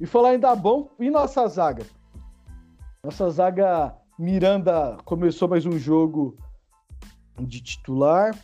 E 0.00 0.06
falar 0.06 0.34
em 0.34 0.38
dar 0.38 0.56
bom, 0.56 0.88
e 0.98 1.10
nossa 1.10 1.46
zaga? 1.46 1.84
Nossa 3.04 3.28
zaga 3.30 3.94
Miranda 4.18 4.96
começou 5.04 5.48
mais 5.48 5.66
um 5.66 5.78
jogo 5.78 6.36
de 7.38 7.60
titular. 7.60 8.34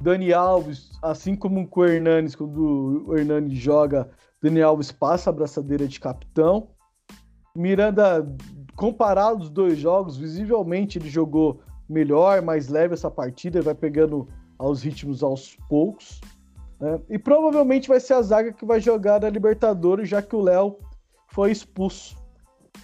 Dani 0.00 0.32
Alves, 0.32 0.90
assim 1.02 1.34
como 1.34 1.66
com 1.66 1.80
o 1.80 1.86
Hernanes, 1.86 2.36
quando 2.36 3.04
o 3.06 3.16
Hernanes 3.16 3.58
joga, 3.58 4.10
Dani 4.46 4.62
Alves 4.62 4.92
passa 4.92 5.30
a 5.30 5.32
braçadeira 5.32 5.88
de 5.88 5.98
capitão. 5.98 6.68
Miranda, 7.52 8.24
comparado 8.76 9.42
os 9.42 9.50
dois 9.50 9.76
jogos, 9.76 10.16
visivelmente 10.16 10.98
ele 10.98 11.08
jogou 11.08 11.60
melhor, 11.88 12.40
mais 12.42 12.68
leve 12.68 12.94
essa 12.94 13.10
partida, 13.10 13.60
vai 13.60 13.74
pegando 13.74 14.28
aos 14.56 14.82
ritmos 14.82 15.24
aos 15.24 15.56
poucos. 15.68 16.20
Né? 16.78 17.00
E 17.10 17.18
provavelmente 17.18 17.88
vai 17.88 17.98
ser 17.98 18.14
a 18.14 18.22
zaga 18.22 18.52
que 18.52 18.64
vai 18.64 18.80
jogar 18.80 19.24
a 19.24 19.30
Libertadores, 19.30 20.08
já 20.08 20.22
que 20.22 20.36
o 20.36 20.42
Léo 20.42 20.78
foi 21.28 21.50
expulso. 21.50 22.16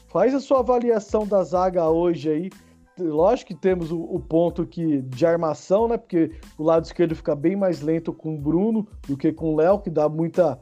Faz 0.08 0.34
a 0.34 0.40
sua 0.40 0.58
avaliação 0.58 1.24
da 1.24 1.44
zaga 1.44 1.88
hoje 1.88 2.28
aí. 2.28 2.50
Lógico 2.98 3.54
que 3.54 3.60
temos 3.60 3.92
o, 3.92 4.02
o, 4.02 4.18
ponto 4.18 4.66
que 4.66 5.00
de 5.02 5.24
armação, 5.24 5.86
né? 5.86 5.96
Porque 5.96 6.32
o 6.58 6.64
lado 6.64 6.84
esquerdo 6.84 7.14
fica 7.14 7.36
bem 7.36 7.54
mais 7.54 7.80
lento 7.80 8.12
com 8.12 8.34
o 8.34 8.38
Bruno 8.38 8.86
do 9.06 9.16
que 9.16 9.32
com 9.32 9.54
o 9.54 9.56
Léo, 9.56 9.78
que 9.78 9.90
dá 9.90 10.08
muita. 10.08 10.58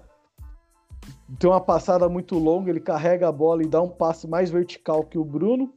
Tem 1.39 1.49
uma 1.49 1.61
passada 1.61 2.09
muito 2.09 2.39
longa, 2.39 2.71
ele 2.71 2.81
carrega 2.81 3.29
a 3.29 3.33
bola 3.33 3.63
e 3.63 3.69
dá 3.69 3.81
um 3.81 3.89
passe 3.89 4.27
mais 4.27 4.51
vertical 4.51 5.05
que 5.05 5.19
o 5.19 5.25
Bruno. 5.25 5.73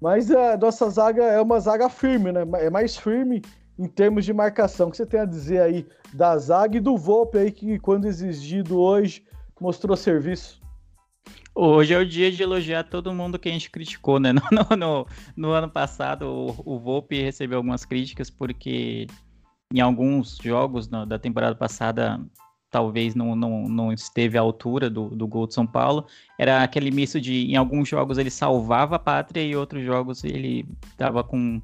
Mas 0.00 0.30
a 0.30 0.56
nossa 0.56 0.88
zaga 0.90 1.24
é 1.24 1.40
uma 1.40 1.58
zaga 1.58 1.88
firme, 1.88 2.32
né? 2.32 2.42
É 2.54 2.70
mais 2.70 2.96
firme 2.96 3.42
em 3.78 3.86
termos 3.86 4.24
de 4.24 4.32
marcação. 4.32 4.88
O 4.88 4.90
que 4.90 4.96
você 4.96 5.06
tem 5.06 5.20
a 5.20 5.24
dizer 5.24 5.60
aí 5.60 5.86
da 6.12 6.36
zaga 6.38 6.76
e 6.76 6.80
do 6.80 6.96
Volpe 6.96 7.38
aí, 7.38 7.50
que 7.50 7.78
quando 7.78 8.06
exigido 8.06 8.78
hoje, 8.78 9.24
mostrou 9.60 9.96
serviço? 9.96 10.60
Hoje 11.54 11.92
é 11.92 11.98
o 11.98 12.06
dia 12.06 12.30
de 12.30 12.40
elogiar 12.40 12.84
todo 12.84 13.12
mundo 13.12 13.38
que 13.38 13.48
a 13.48 13.52
gente 13.52 13.70
criticou, 13.70 14.20
né? 14.20 14.32
No, 14.52 14.76
no, 14.76 15.06
no 15.36 15.50
ano 15.50 15.68
passado, 15.68 16.22
o, 16.26 16.74
o 16.74 16.78
Volpe 16.78 17.20
recebeu 17.20 17.58
algumas 17.58 17.84
críticas 17.84 18.30
porque 18.30 19.06
em 19.74 19.80
alguns 19.80 20.36
jogos 20.36 20.88
no, 20.88 21.04
da 21.04 21.18
temporada 21.18 21.56
passada 21.56 22.20
talvez 22.70 23.14
não, 23.14 23.34
não, 23.34 23.68
não 23.68 23.92
esteve 23.92 24.36
à 24.36 24.40
altura 24.40 24.90
do, 24.90 25.08
do 25.08 25.26
gol 25.26 25.46
de 25.46 25.54
São 25.54 25.66
Paulo. 25.66 26.06
Era 26.38 26.62
aquele 26.62 26.90
misto 26.90 27.20
de, 27.20 27.50
em 27.50 27.56
alguns 27.56 27.88
jogos 27.88 28.18
ele 28.18 28.30
salvava 28.30 28.96
a 28.96 28.98
pátria 28.98 29.42
e 29.42 29.56
outros 29.56 29.84
jogos 29.84 30.24
ele 30.24 30.66
estava 30.92 31.24
com 31.24 31.60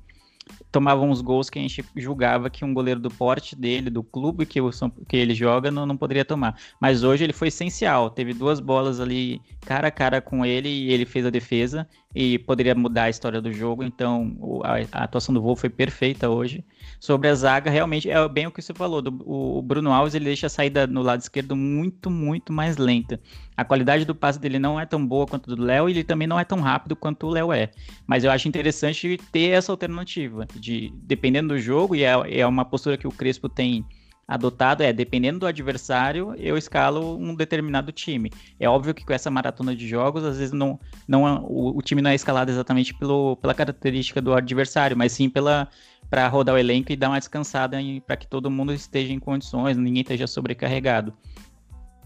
tomava 0.71 1.03
uns 1.03 1.21
gols 1.21 1.49
que 1.49 1.59
a 1.59 1.63
gente 1.63 1.85
julgava 1.97 2.51
que 2.51 2.65
um 2.65 2.75
goleiro 2.75 3.01
do 3.01 3.09
porte 3.09 3.57
dele, 3.57 3.89
do 3.89 4.03
clube 4.03 4.45
que, 4.45 4.61
o, 4.61 4.71
que 5.09 5.17
ele 5.17 5.35
joga, 5.35 5.71
não, 5.71 5.87
não 5.87 5.97
poderia 5.97 6.25
tomar. 6.25 6.59
Mas 6.81 7.03
hoje 7.03 7.25
ele 7.25 7.33
foi 7.33 7.49
essencial. 7.49 8.11
Teve 8.11 8.35
duas 8.35 8.61
bolas 8.61 9.01
ali 9.01 9.41
cara 9.61 9.89
a 9.89 9.91
cara 9.91 10.21
com 10.21 10.45
ele 10.45 10.69
e 10.69 10.93
ele 10.93 11.07
fez 11.07 11.25
a 11.25 11.31
defesa 11.31 11.89
e 12.15 12.39
poderia 12.41 12.75
mudar 12.75 13.05
a 13.05 13.11
história 13.11 13.41
do 13.41 13.53
jogo. 13.53 13.83
Então 13.85 14.37
a, 14.65 15.01
a 15.01 15.05
atuação 15.05 15.35
do 15.35 15.41
Voo 15.41 15.57
foi 15.57 15.71
perfeita 15.71 16.29
hoje. 16.29 16.65
Sobre 17.05 17.29
a 17.29 17.35
zaga, 17.35 17.71
realmente 17.71 18.09
é 18.09 18.29
bem 18.31 18.47
o 18.47 18.51
que 18.51 18.63
você 18.63 18.73
falou. 18.73 19.03
Do, 19.03 19.11
o, 19.27 19.61
Bruno 19.61 19.93
Alves 19.93 20.15
ele 20.15 20.25
deixa 20.25 20.47
a 20.47 20.49
saída 20.49 20.87
no 20.87 21.03
lado 21.03 21.21
esquerdo 21.21 21.55
muito, 21.55 22.11
muito 22.11 22.51
mais 22.51 22.79
lenta. 22.79 23.21
A 23.55 23.63
qualidade 23.63 24.07
do 24.07 24.15
passe 24.15 24.41
dele 24.41 24.59
não 24.59 24.81
é 24.81 24.87
tão 24.87 25.07
boa 25.07 25.27
quanto 25.27 25.55
do 25.55 25.63
Léo 25.63 25.87
e 25.87 25.93
ele 25.93 26.03
também 26.03 26.27
não 26.27 26.41
é 26.41 26.47
tão 26.47 26.61
rápido 26.61 26.97
quanto 26.97 27.27
o 27.27 27.31
Léo 27.31 27.53
é. 27.53 27.71
Mas 28.07 28.25
eu 28.25 28.31
acho 28.31 28.49
interessante 28.49 29.19
ter 29.31 29.51
essa 29.51 29.71
alternativa 29.71 30.47
de 30.55 30.95
dependendo 31.03 31.49
do 31.49 31.61
jogo 31.61 31.95
e 31.95 32.05
é, 32.05 32.41
é 32.41 32.47
uma 32.47 32.65
postura 32.65 32.97
que 32.97 33.07
o 33.07 33.13
Crespo 33.13 33.51
tem 33.51 33.85
adotado 34.27 34.83
é, 34.83 34.93
dependendo 34.93 35.41
do 35.41 35.47
adversário, 35.47 36.35
eu 36.39 36.57
escalo 36.57 37.19
um 37.19 37.35
determinado 37.35 37.93
time. 37.93 38.31
É 38.59 38.69
óbvio 38.69 38.95
que 38.95 39.05
com 39.05 39.13
essa 39.13 39.31
maratona 39.31 39.77
de 39.77 39.87
jogos, 39.87 40.25
às 40.25 40.39
vezes 40.39 40.53
não, 40.53 40.81
não 41.07 41.45
o, 41.45 41.77
o 41.77 41.83
time 41.83 42.01
não 42.01 42.11
é 42.11 42.15
escalado 42.15 42.51
exatamente 42.51 42.95
pelo, 42.95 43.37
pela 43.37 43.55
característica 43.55 44.21
do 44.21 44.33
adversário, 44.33 44.97
mas 44.97 45.13
sim 45.13 45.29
pela 45.29 45.69
para 46.15 46.29
rodar 46.29 46.55
o 46.55 46.59
elenco 46.59 46.93
e 46.93 46.97
dar 46.97 47.09
uma 47.09 47.19
descansada 47.19 47.77
para 48.07 48.17
que 48.17 48.25
todo 48.25 48.49
mundo 48.49 48.73
esteja 48.73 49.13
em 49.13 49.19
condições, 49.19 49.77
ninguém 49.77 50.03
esteja 50.03 50.29
sobrecarregado. 50.29 51.13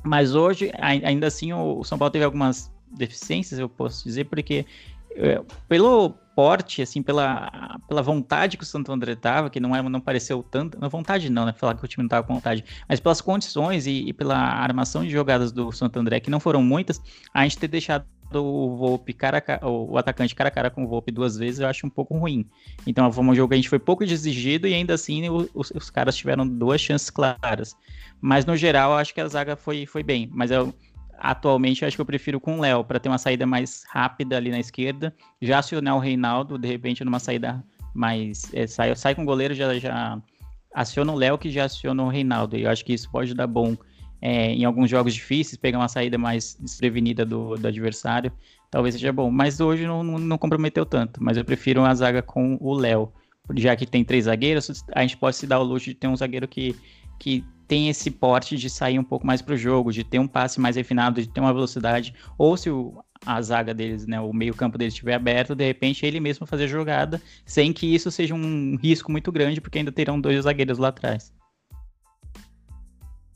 Mas 0.03 0.35
hoje, 0.35 0.73
ainda 0.79 1.27
assim, 1.27 1.53
o 1.53 1.85
São 1.85 1.99
Paulo 1.99 2.11
teve 2.11 2.25
algumas 2.25 2.73
deficiências, 2.97 3.61
eu 3.61 3.69
posso 3.69 4.03
dizer, 4.05 4.25
porque 4.25 4.65
é, 5.15 5.43
pelo 5.69 6.15
porte, 6.35 6.81
assim, 6.81 7.03
pela, 7.03 7.79
pela 7.87 8.01
vontade 8.01 8.57
que 8.57 8.63
o 8.63 8.67
Santo 8.67 8.91
André 8.91 9.15
tava, 9.15 9.51
que 9.51 9.61
não, 9.61 9.77
é, 9.77 9.83
não 9.83 10.01
pareceu 10.01 10.43
tanto. 10.43 10.81
Não, 10.81 10.89
vontade 10.89 11.29
não, 11.29 11.45
né? 11.45 11.53
Falar 11.53 11.75
que 11.75 11.85
o 11.85 11.89
time 11.89 12.05
não 12.05 12.09
tava 12.09 12.27
com 12.27 12.33
vontade. 12.33 12.65
Mas 12.89 13.01
pelas 13.01 13.21
condições 13.21 13.87
e, 13.87 14.09
e 14.09 14.13
pela 14.15 14.39
armação 14.39 15.03
de 15.03 15.11
jogadas 15.11 15.53
do 15.53 15.71
Santo 15.71 15.99
André, 15.99 16.19
que 16.19 16.31
não 16.31 16.41
foram 16.41 16.63
muitas, 16.63 16.99
a 17.35 17.43
gente 17.43 17.59
ter 17.59 17.69
deixado 17.69 18.07
o 18.33 18.77
Volpe 18.77 19.13
cara, 19.13 19.43
o 19.63 19.97
atacante 19.97 20.35
cara 20.35 20.49
a 20.49 20.51
cara 20.51 20.71
com 20.71 20.85
o 20.85 20.89
Volpe 20.89 21.11
duas 21.11 21.37
vezes, 21.37 21.61
eu 21.61 21.67
acho 21.67 21.87
um 21.87 21.91
pouco 21.91 22.17
ruim. 22.17 22.49
Então 22.87 23.11
foi 23.13 23.25
um 23.25 23.35
jogo 23.35 23.49
que 23.49 23.55
a 23.55 23.57
gente 23.57 23.69
foi 23.69 23.79
pouco 23.79 24.05
exigido 24.05 24.67
e 24.67 24.75
ainda 24.75 24.95
assim 24.95 25.29
os, 25.29 25.71
os 25.71 25.91
caras 25.91 26.17
tiveram 26.17 26.47
duas 26.47 26.81
chances 26.81 27.11
claras. 27.11 27.77
Mas 28.21 28.45
no 28.45 28.57
geral, 28.57 28.93
eu 28.93 28.99
acho 28.99 29.15
que 29.15 29.21
a 29.21 29.29
zaga 29.29 29.57
foi, 29.57 29.87
foi 29.87 30.03
bem. 30.03 30.29
Mas 30.33 30.51
eu, 30.51 30.75
atualmente 31.19 31.83
eu 31.83 31.89
acho 31.89 31.97
que 31.97 32.01
eu 32.01 32.07
prefiro 32.07 32.41
com 32.41 32.59
o 32.59 32.61
Léo, 32.61 32.85
para 32.85 32.99
ter 32.99 33.09
uma 33.09 33.19
saída 33.19 33.47
mais 33.47 33.85
rápida 33.89 34.37
ali 34.37 34.51
na 34.51 34.61
esquerda. 34.61 35.15
Já 35.41 35.59
acionar 35.59 35.97
o 35.97 36.01
Reinaldo, 36.01 36.59
de 36.59 36.69
repente, 36.69 37.05
numa 37.05 37.19
saída 37.19 37.65
mais. 37.95 38.53
É, 38.55 38.67
sai, 38.67 38.95
sai 38.97 39.15
com 39.15 39.23
o 39.23 39.27
goleiro, 39.27 39.55
já, 39.55 39.79
já 39.79 40.21
aciona 40.75 41.13
o 41.13 41.17
Léo, 41.17 41.39
que 41.39 41.51
já 41.51 41.65
aciona 41.65 42.03
o 42.03 42.09
Reinaldo. 42.09 42.57
E 42.57 42.63
eu 42.63 42.71
acho 42.71 42.85
que 42.85 42.93
isso 42.93 43.11
pode 43.11 43.35
dar 43.35 43.47
bom 43.47 43.77
é, 44.21 44.53
em 44.53 44.65
alguns 44.65 44.91
jogos 44.91 45.15
difíceis, 45.15 45.57
pegar 45.57 45.79
uma 45.79 45.89
saída 45.89 46.19
mais 46.19 46.57
desprevenida 46.61 47.25
do, 47.25 47.57
do 47.57 47.69
adversário. 47.69 48.33
Talvez 48.71 48.95
seja 48.95 49.13
bom. 49.13 49.31
Mas 49.31 49.61
hoje 49.61 49.87
não, 49.87 50.03
não, 50.03 50.39
comprometeu 50.39 50.85
tanto. 50.85 51.23
Mas 51.23 51.37
eu 51.37 51.45
prefiro 51.45 51.81
uma 51.81 51.95
zaga 51.95 52.23
com 52.23 52.59
o 52.61 52.75
Léo. 52.75 53.13
Já 53.57 53.75
que 53.75 53.87
tem 53.87 54.05
três 54.05 54.27
zagueiros, 54.27 54.85
a 54.95 55.01
gente 55.01 55.17
pode 55.17 55.37
se 55.37 55.47
dar 55.47 55.59
o 55.59 55.63
luxo 55.63 55.87
de 55.87 55.95
ter 55.95 56.07
um 56.07 56.17
zagueiro 56.17 56.47
que, 56.47 56.77
que 57.19 57.43
tem 57.67 57.89
esse 57.89 58.11
porte 58.11 58.57
de 58.57 58.69
sair 58.69 58.99
um 58.99 59.05
pouco 59.05 59.27
mais 59.27 59.41
para 59.41 59.55
o 59.55 59.57
jogo, 59.57 59.93
de 59.93 60.05
ter 60.05 60.19
um 60.19 60.27
passe 60.29 60.61
mais 60.61 60.77
refinado, 60.77 61.21
de 61.21 61.29
ter 61.29 61.41
uma 61.41 61.53
velocidade, 61.53 62.15
ou 62.37 62.57
se 62.59 62.69
o, 62.69 63.03
a 63.25 63.41
zaga 63.43 63.75
deles, 63.75 64.07
né, 64.07 64.21
o 64.21 64.33
meio-campo 64.33 64.79
deles 64.79 64.95
estiver 64.95 65.15
aberto, 65.15 65.55
de 65.55 65.65
repente 65.67 66.05
ele 66.05 66.19
mesmo 66.19 66.47
fazer 66.47 66.69
jogada, 66.69 67.21
sem 67.45 67.73
que 67.73 67.95
isso 67.95 68.11
seja 68.11 68.35
um 68.35 68.77
risco 68.77 69.13
muito 69.13 69.31
grande, 69.31 69.61
porque 69.61 69.79
ainda 69.79 69.93
terão 69.93 70.21
dois 70.21 70.43
zagueiros 70.43 70.79
lá 70.79 70.89
atrás. 70.89 71.33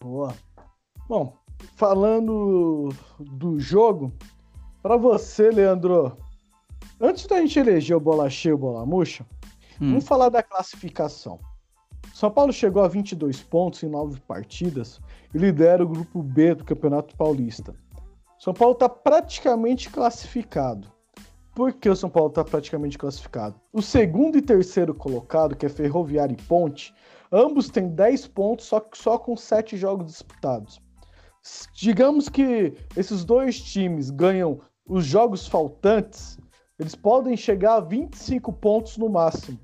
Boa. 0.01 0.35
Bom, 1.13 1.37
falando 1.77 2.89
do 3.21 3.61
jogo, 3.61 4.11
para 4.83 4.97
você, 4.97 5.51
Leandro, 5.51 6.17
antes 6.99 7.27
da 7.27 7.39
gente 7.39 7.59
eleger 7.59 7.95
o 7.95 8.01
bola 8.01 8.31
cheia 8.31 8.53
e 8.53 8.55
o 8.55 8.59
bola 8.59 8.87
murcha, 8.87 9.27
hum. 9.79 9.91
vamos 9.91 10.09
falar 10.09 10.31
da 10.31 10.43
classificação. 10.43 11.39
São 12.15 12.31
Paulo 12.31 12.51
chegou 12.51 12.83
a 12.83 12.89
22 12.89 13.43
pontos 13.43 13.83
em 13.83 13.91
nove 13.91 14.19
partidas 14.23 15.03
e 15.35 15.37
lidera 15.37 15.85
o 15.85 15.89
grupo 15.89 16.23
B 16.23 16.55
do 16.55 16.65
Campeonato 16.65 17.15
Paulista. 17.15 17.75
São 18.39 18.55
Paulo 18.55 18.73
está 18.73 18.89
praticamente 18.89 19.91
classificado. 19.91 20.91
Por 21.55 21.75
que 21.75 21.91
o 21.91 21.95
São 21.95 22.09
Paulo 22.09 22.31
está 22.31 22.43
praticamente 22.43 22.97
classificado? 22.97 23.61
O 23.71 23.83
segundo 23.83 24.39
e 24.39 24.41
terceiro 24.41 24.95
colocado, 24.95 25.57
que 25.57 25.67
é 25.67 25.69
Ferroviário 25.69 26.35
e 26.41 26.43
Ponte, 26.45 26.95
ambos 27.31 27.69
têm 27.69 27.91
10 27.91 28.29
pontos, 28.29 28.65
só, 28.65 28.83
só 28.95 29.19
com 29.19 29.37
7 29.37 29.77
jogos 29.77 30.07
disputados. 30.07 30.81
Digamos 31.75 32.29
que 32.29 32.75
esses 32.97 33.25
dois 33.25 33.61
times 33.61 34.11
ganham 34.11 34.61
os 34.87 35.05
jogos 35.05 35.47
faltantes, 35.47 36.39
eles 36.79 36.95
podem 36.95 37.37
chegar 37.37 37.75
a 37.77 37.81
25 37.81 38.53
pontos 38.53 38.97
no 38.97 39.09
máximo. 39.09 39.59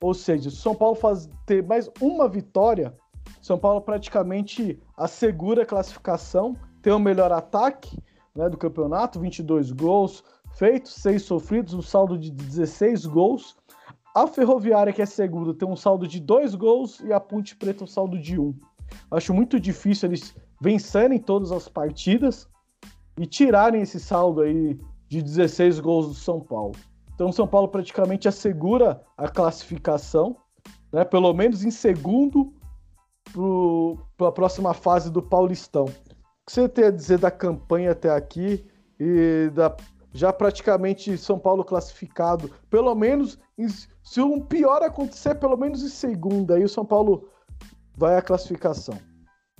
Ou 0.00 0.14
seja, 0.14 0.50
se 0.50 0.56
o 0.56 0.60
São 0.60 0.74
Paulo 0.74 0.94
faz, 0.94 1.28
ter 1.46 1.62
mais 1.62 1.90
uma 2.00 2.28
vitória, 2.28 2.94
São 3.40 3.58
Paulo 3.58 3.80
praticamente 3.80 4.78
assegura 4.96 5.62
a 5.62 5.66
classificação, 5.66 6.56
tem 6.82 6.92
o 6.92 6.98
melhor 6.98 7.32
ataque 7.32 7.98
né, 8.34 8.48
do 8.48 8.58
campeonato, 8.58 9.20
22 9.20 9.72
gols 9.72 10.22
feitos, 10.54 10.94
6 10.94 11.22
sofridos, 11.22 11.74
um 11.74 11.82
saldo 11.82 12.18
de 12.18 12.30
16 12.30 13.06
gols. 13.06 13.56
A 14.14 14.26
Ferroviária, 14.26 14.92
que 14.92 15.02
é 15.02 15.06
segunda, 15.06 15.54
tem 15.54 15.68
um 15.68 15.76
saldo 15.76 16.06
de 16.06 16.20
dois 16.20 16.54
gols 16.54 17.00
e 17.00 17.12
a 17.12 17.18
Ponte 17.18 17.56
Preta 17.56 17.84
um 17.84 17.86
saldo 17.86 18.18
de 18.18 18.38
um. 18.38 18.54
Acho 19.10 19.34
muito 19.34 19.58
difícil 19.58 20.08
eles 20.08 20.34
vencerem 20.64 21.18
todas 21.18 21.52
as 21.52 21.68
partidas 21.68 22.48
e 23.18 23.26
tirarem 23.26 23.82
esse 23.82 24.00
saldo 24.00 24.40
aí 24.40 24.80
de 25.06 25.20
16 25.20 25.78
gols 25.78 26.08
do 26.08 26.14
São 26.14 26.40
Paulo. 26.40 26.74
Então, 27.14 27.28
o 27.28 27.32
São 27.34 27.46
Paulo 27.46 27.68
praticamente 27.68 28.26
assegura 28.26 29.02
a 29.14 29.28
classificação, 29.28 30.38
né? 30.90 31.04
pelo 31.04 31.34
menos 31.34 31.64
em 31.64 31.70
segundo 31.70 32.54
para 34.16 34.28
a 34.28 34.32
próxima 34.32 34.72
fase 34.72 35.12
do 35.12 35.22
Paulistão. 35.22 35.84
O 35.84 36.46
que 36.46 36.52
você 36.52 36.66
tem 36.66 36.86
a 36.86 36.90
dizer 36.90 37.18
da 37.18 37.30
campanha 37.30 37.92
até 37.92 38.08
aqui 38.10 38.64
e 38.98 39.50
da 39.50 39.76
já 40.16 40.32
praticamente 40.32 41.18
São 41.18 41.38
Paulo 41.38 41.64
classificado, 41.64 42.48
pelo 42.70 42.94
menos 42.94 43.38
em, 43.58 43.66
se 43.68 44.20
um 44.20 44.40
pior 44.40 44.80
acontecer, 44.82 45.34
pelo 45.34 45.56
menos 45.56 45.82
em 45.82 45.88
segunda, 45.88 46.54
aí 46.54 46.64
o 46.64 46.68
São 46.68 46.86
Paulo 46.86 47.28
vai 47.96 48.16
à 48.16 48.22
classificação. 48.22 48.96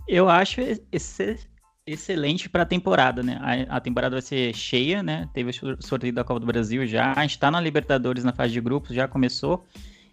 Eu 0.07 0.28
acho 0.28 0.61
esse, 0.92 1.38
excelente 1.86 2.48
para 2.48 2.62
a 2.62 2.66
temporada, 2.66 3.22
né? 3.22 3.38
A, 3.40 3.76
a, 3.76 3.80
temporada 3.80 4.16
vai 4.16 4.22
ser 4.22 4.55
cheia, 4.55 5.02
né? 5.02 5.28
Teve 5.32 5.50
o 5.50 5.82
sorteio 5.82 6.12
da 6.12 6.24
Copa 6.24 6.40
do 6.40 6.46
Brasil 6.46 6.86
já, 6.86 7.12
a 7.12 7.22
gente 7.22 7.32
está 7.32 7.50
na 7.50 7.61
Libertadores 7.61 8.24
na 8.24 8.32
fase 8.32 8.52
de 8.52 8.61
grupos, 8.61 8.94
já 8.94 9.07
começou. 9.07 9.64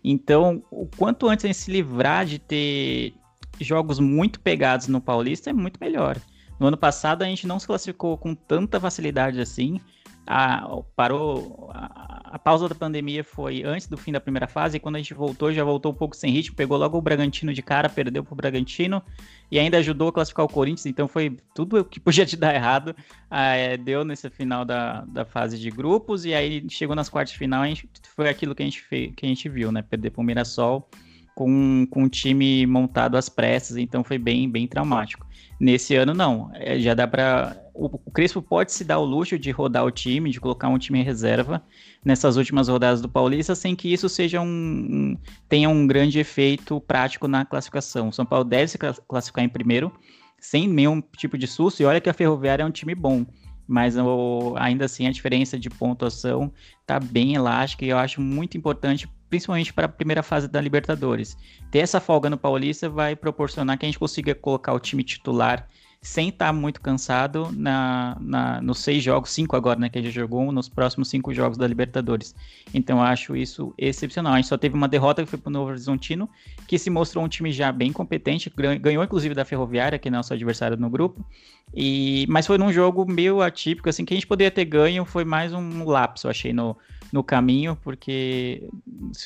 Então, 0.04 0.64
o 0.72 0.88
quanto 0.88 1.30
antes 1.30 1.46
a 1.46 1.48
gente 1.48 1.58
se 1.58 1.72
livrar 1.72 2.26
de 2.26 2.40
ter 2.40 3.14
jogos 3.60 4.00
muito 4.00 4.40
pegados 4.40 4.88
no 4.88 5.00
Paulista 5.00 5.50
é 5.50 5.54
muito 5.54 5.78
melhor. 5.80 6.18
No 6.60 6.68
ano 6.68 6.78
passado 6.78 7.24
a 7.24 7.26
gente 7.26 7.48
não 7.48 7.60
se 7.60 7.68
classificou 7.68 8.18
com 8.18 8.34
tanta 8.36 8.80
facilidade 8.80 9.40
assim 9.40 9.80
a, 10.26 10.82
parou. 10.96 11.70
A, 11.74 12.36
a, 12.36 12.40
pausa 12.40 12.70
da 12.70 12.76
pandemia 12.76 13.24
foi 13.24 13.64
antes 13.64 13.88
do 13.88 13.98
fim 13.98 14.12
da 14.12 14.20
primeira 14.20 14.48
fase, 14.48 14.78
e 14.78 14.80
quando 14.80 14.96
a 14.96 15.00
gente 15.00 15.14
voltou, 15.14 15.52
já 15.52 15.64
voltou 15.64 15.92
um 15.92 15.96
pouco 15.96 16.16
sem 16.16 16.32
ritmo, 16.32 16.56
pegou 16.56 16.78
logo 16.78 16.98
o 16.98 17.02
Bragantino 17.02 17.54
de 17.54 17.62
cara, 17.62 17.90
perdeu 17.90 18.24
pro 18.24 18.36
Bragantino 18.36 19.02
e 19.52 19.60
ainda 19.60 19.78
ajudou 19.78 20.08
a 20.08 20.14
classificar 20.14 20.46
o 20.46 20.50
Corinthians, 20.50 20.86
então 20.86 21.08
foi 21.08 21.38
tudo 21.54 21.84
que 21.84 22.00
podia 22.00 22.26
te 22.26 22.38
dar 22.38 22.56
errado, 22.56 22.96
é, 23.30 23.76
deu 23.76 24.06
nesse 24.06 24.30
final 24.30 24.64
da, 24.64 25.02
da 25.02 25.26
fase 25.26 25.60
de 25.60 25.70
grupos, 25.70 26.24
e 26.26 26.34
aí 26.34 26.66
chegou 26.70 26.96
nas 26.96 27.10
quartas 27.10 27.34
de 27.34 27.38
final, 27.38 27.66
gente, 27.66 27.90
foi 28.16 28.30
aquilo 28.30 28.56
que 28.56 28.64
a 28.64 28.66
gente, 28.66 28.82
fez, 28.82 29.12
que 29.16 29.26
a 29.26 29.30
gente 29.30 29.50
viu, 29.50 29.72
né? 29.72 29.82
Perder 29.82 30.12
pro 30.12 30.24
Mirassol 30.24 30.90
com, 31.36 31.88
com 31.90 32.04
um 32.04 32.10
time 32.10 32.66
montado 32.66 33.18
às 33.18 33.30
pressas, 33.30 33.78
então 33.78 34.04
foi 34.04 34.18
bem, 34.18 34.50
bem 34.50 34.68
traumático. 34.68 35.26
Nesse 35.60 35.96
ano, 35.96 36.14
não. 36.14 36.52
É, 36.54 36.80
já 36.80 36.94
dá 36.94 37.08
para. 37.08 37.56
O, 37.74 37.86
o 38.06 38.12
Crespo 38.12 38.42
pode 38.42 38.72
se 38.72 38.84
dar 38.84 39.00
o 39.00 39.06
luxo 39.06 39.38
de 39.38 39.52
rodar 39.52 39.86
o 39.86 39.92
time, 39.92 40.30
de 40.30 40.40
colocar 40.40 40.68
um 40.68 40.78
time 40.78 41.00
em 41.00 41.04
reserva 41.04 41.64
nessas 42.04 42.38
últimas 42.38 42.68
rodadas 42.68 43.02
do 43.02 43.10
Paulista, 43.10 43.56
sem 43.56 43.76
que 43.76 43.92
isso 43.92 44.10
seja 44.10 44.42
um, 44.42 44.46
um 44.46 45.18
tenha 45.48 45.70
um 45.70 45.88
grande 45.88 46.20
efeito 46.20 46.80
prático 46.82 47.28
na 47.28 47.46
classificação. 47.46 48.10
O 48.10 48.14
São 48.14 48.26
Paulo 48.26 48.46
deve 48.46 48.68
se 48.68 48.78
classificar 48.78 49.44
em 49.44 49.50
primeiro, 49.50 49.92
sem 50.40 50.68
nenhum 50.68 51.02
tipo 51.18 51.38
de 51.38 51.48
susto. 51.48 51.82
E 51.82 51.86
olha 51.86 52.02
que 52.02 52.10
a 52.10 52.14
Ferroviária 52.14 52.64
é 52.64 52.66
um 52.66 52.72
time 52.72 52.96
bom 52.96 53.26
mas 53.72 53.96
o, 53.96 54.54
ainda 54.58 54.84
assim 54.84 55.08
a 55.08 55.12
diferença 55.12 55.58
de 55.58 55.70
pontuação 55.70 56.52
está 56.82 57.00
bem 57.00 57.36
elástica 57.36 57.86
e 57.86 57.90
eu 57.90 57.98
acho 57.98 58.20
muito 58.20 58.58
importante, 58.58 59.08
principalmente 59.30 59.72
para 59.72 59.86
a 59.86 59.90
primeira 59.90 60.22
fase 60.22 60.46
da 60.46 60.60
Libertadores. 60.60 61.38
Ter 61.72 61.80
essa 61.80 62.02
folga 62.02 62.30
no 62.30 62.38
Paulista 62.38 62.90
vai 62.90 63.16
proporcionar 63.16 63.78
que 63.78 63.86
a 63.86 63.88
gente 63.88 63.98
consiga 63.98 64.36
colocar 64.36 64.74
o 64.74 64.80
time 64.80 65.06
titular 65.06 65.66
sem 66.04 66.30
estar 66.30 66.48
tá 66.48 66.54
muito 66.54 66.82
cansado 66.82 67.52
na, 67.56 68.18
na, 68.20 68.60
nos 68.60 68.80
seis 68.80 69.04
jogos, 69.04 69.30
cinco 69.30 69.56
agora, 69.56 69.80
né, 69.80 69.88
que 69.88 70.00
a 70.00 70.02
gente 70.02 70.14
jogou, 70.14 70.52
nos 70.52 70.68
próximos 70.68 71.10
cinco 71.10 71.32
jogos 71.32 71.60
da 71.60 71.68
Libertadores. 71.68 72.34
Então 72.74 72.98
eu 72.98 73.04
acho 73.04 73.36
isso 73.36 73.72
excepcional. 73.78 74.34
A 74.34 74.38
gente 74.38 74.48
só 74.48 74.58
teve 74.58 74.76
uma 74.76 74.88
derrota 74.88 75.24
que 75.24 75.30
foi 75.30 75.38
para 75.38 75.50
o 75.50 75.54
Novo 75.54 75.70
Horizontino, 75.70 76.28
que 76.68 76.80
se 76.80 76.90
mostrou 76.90 77.24
um 77.24 77.28
time 77.28 77.52
já 77.52 77.72
bem 77.72 77.94
competente, 77.94 78.52
ganhou 78.82 79.04
inclusive 79.04 79.36
da 79.36 79.46
Ferroviária, 79.46 80.00
que 80.00 80.08
é 80.08 80.12
nosso 80.12 80.34
adversário 80.34 80.76
no 80.76 80.90
grupo, 80.90 81.24
e, 81.72 82.26
mas 82.28 82.48
foi 82.48 82.58
num 82.58 82.74
jogo 82.74 83.06
meio 83.06 83.40
atípico, 83.40 83.88
assim, 83.88 84.04
que 84.04 84.14
a 84.14 84.18
gente 84.18 84.28
poderia 84.28 84.50
ter 84.50 84.66
ganho, 84.66 85.06
foi 85.06 85.24
mais 85.24 85.54
um 85.54 85.86
lapso, 85.86 86.26
eu 86.26 86.32
achei, 86.32 86.52
no, 86.52 86.76
no 87.14 87.24
caminho, 87.24 87.78
porque 87.84 88.68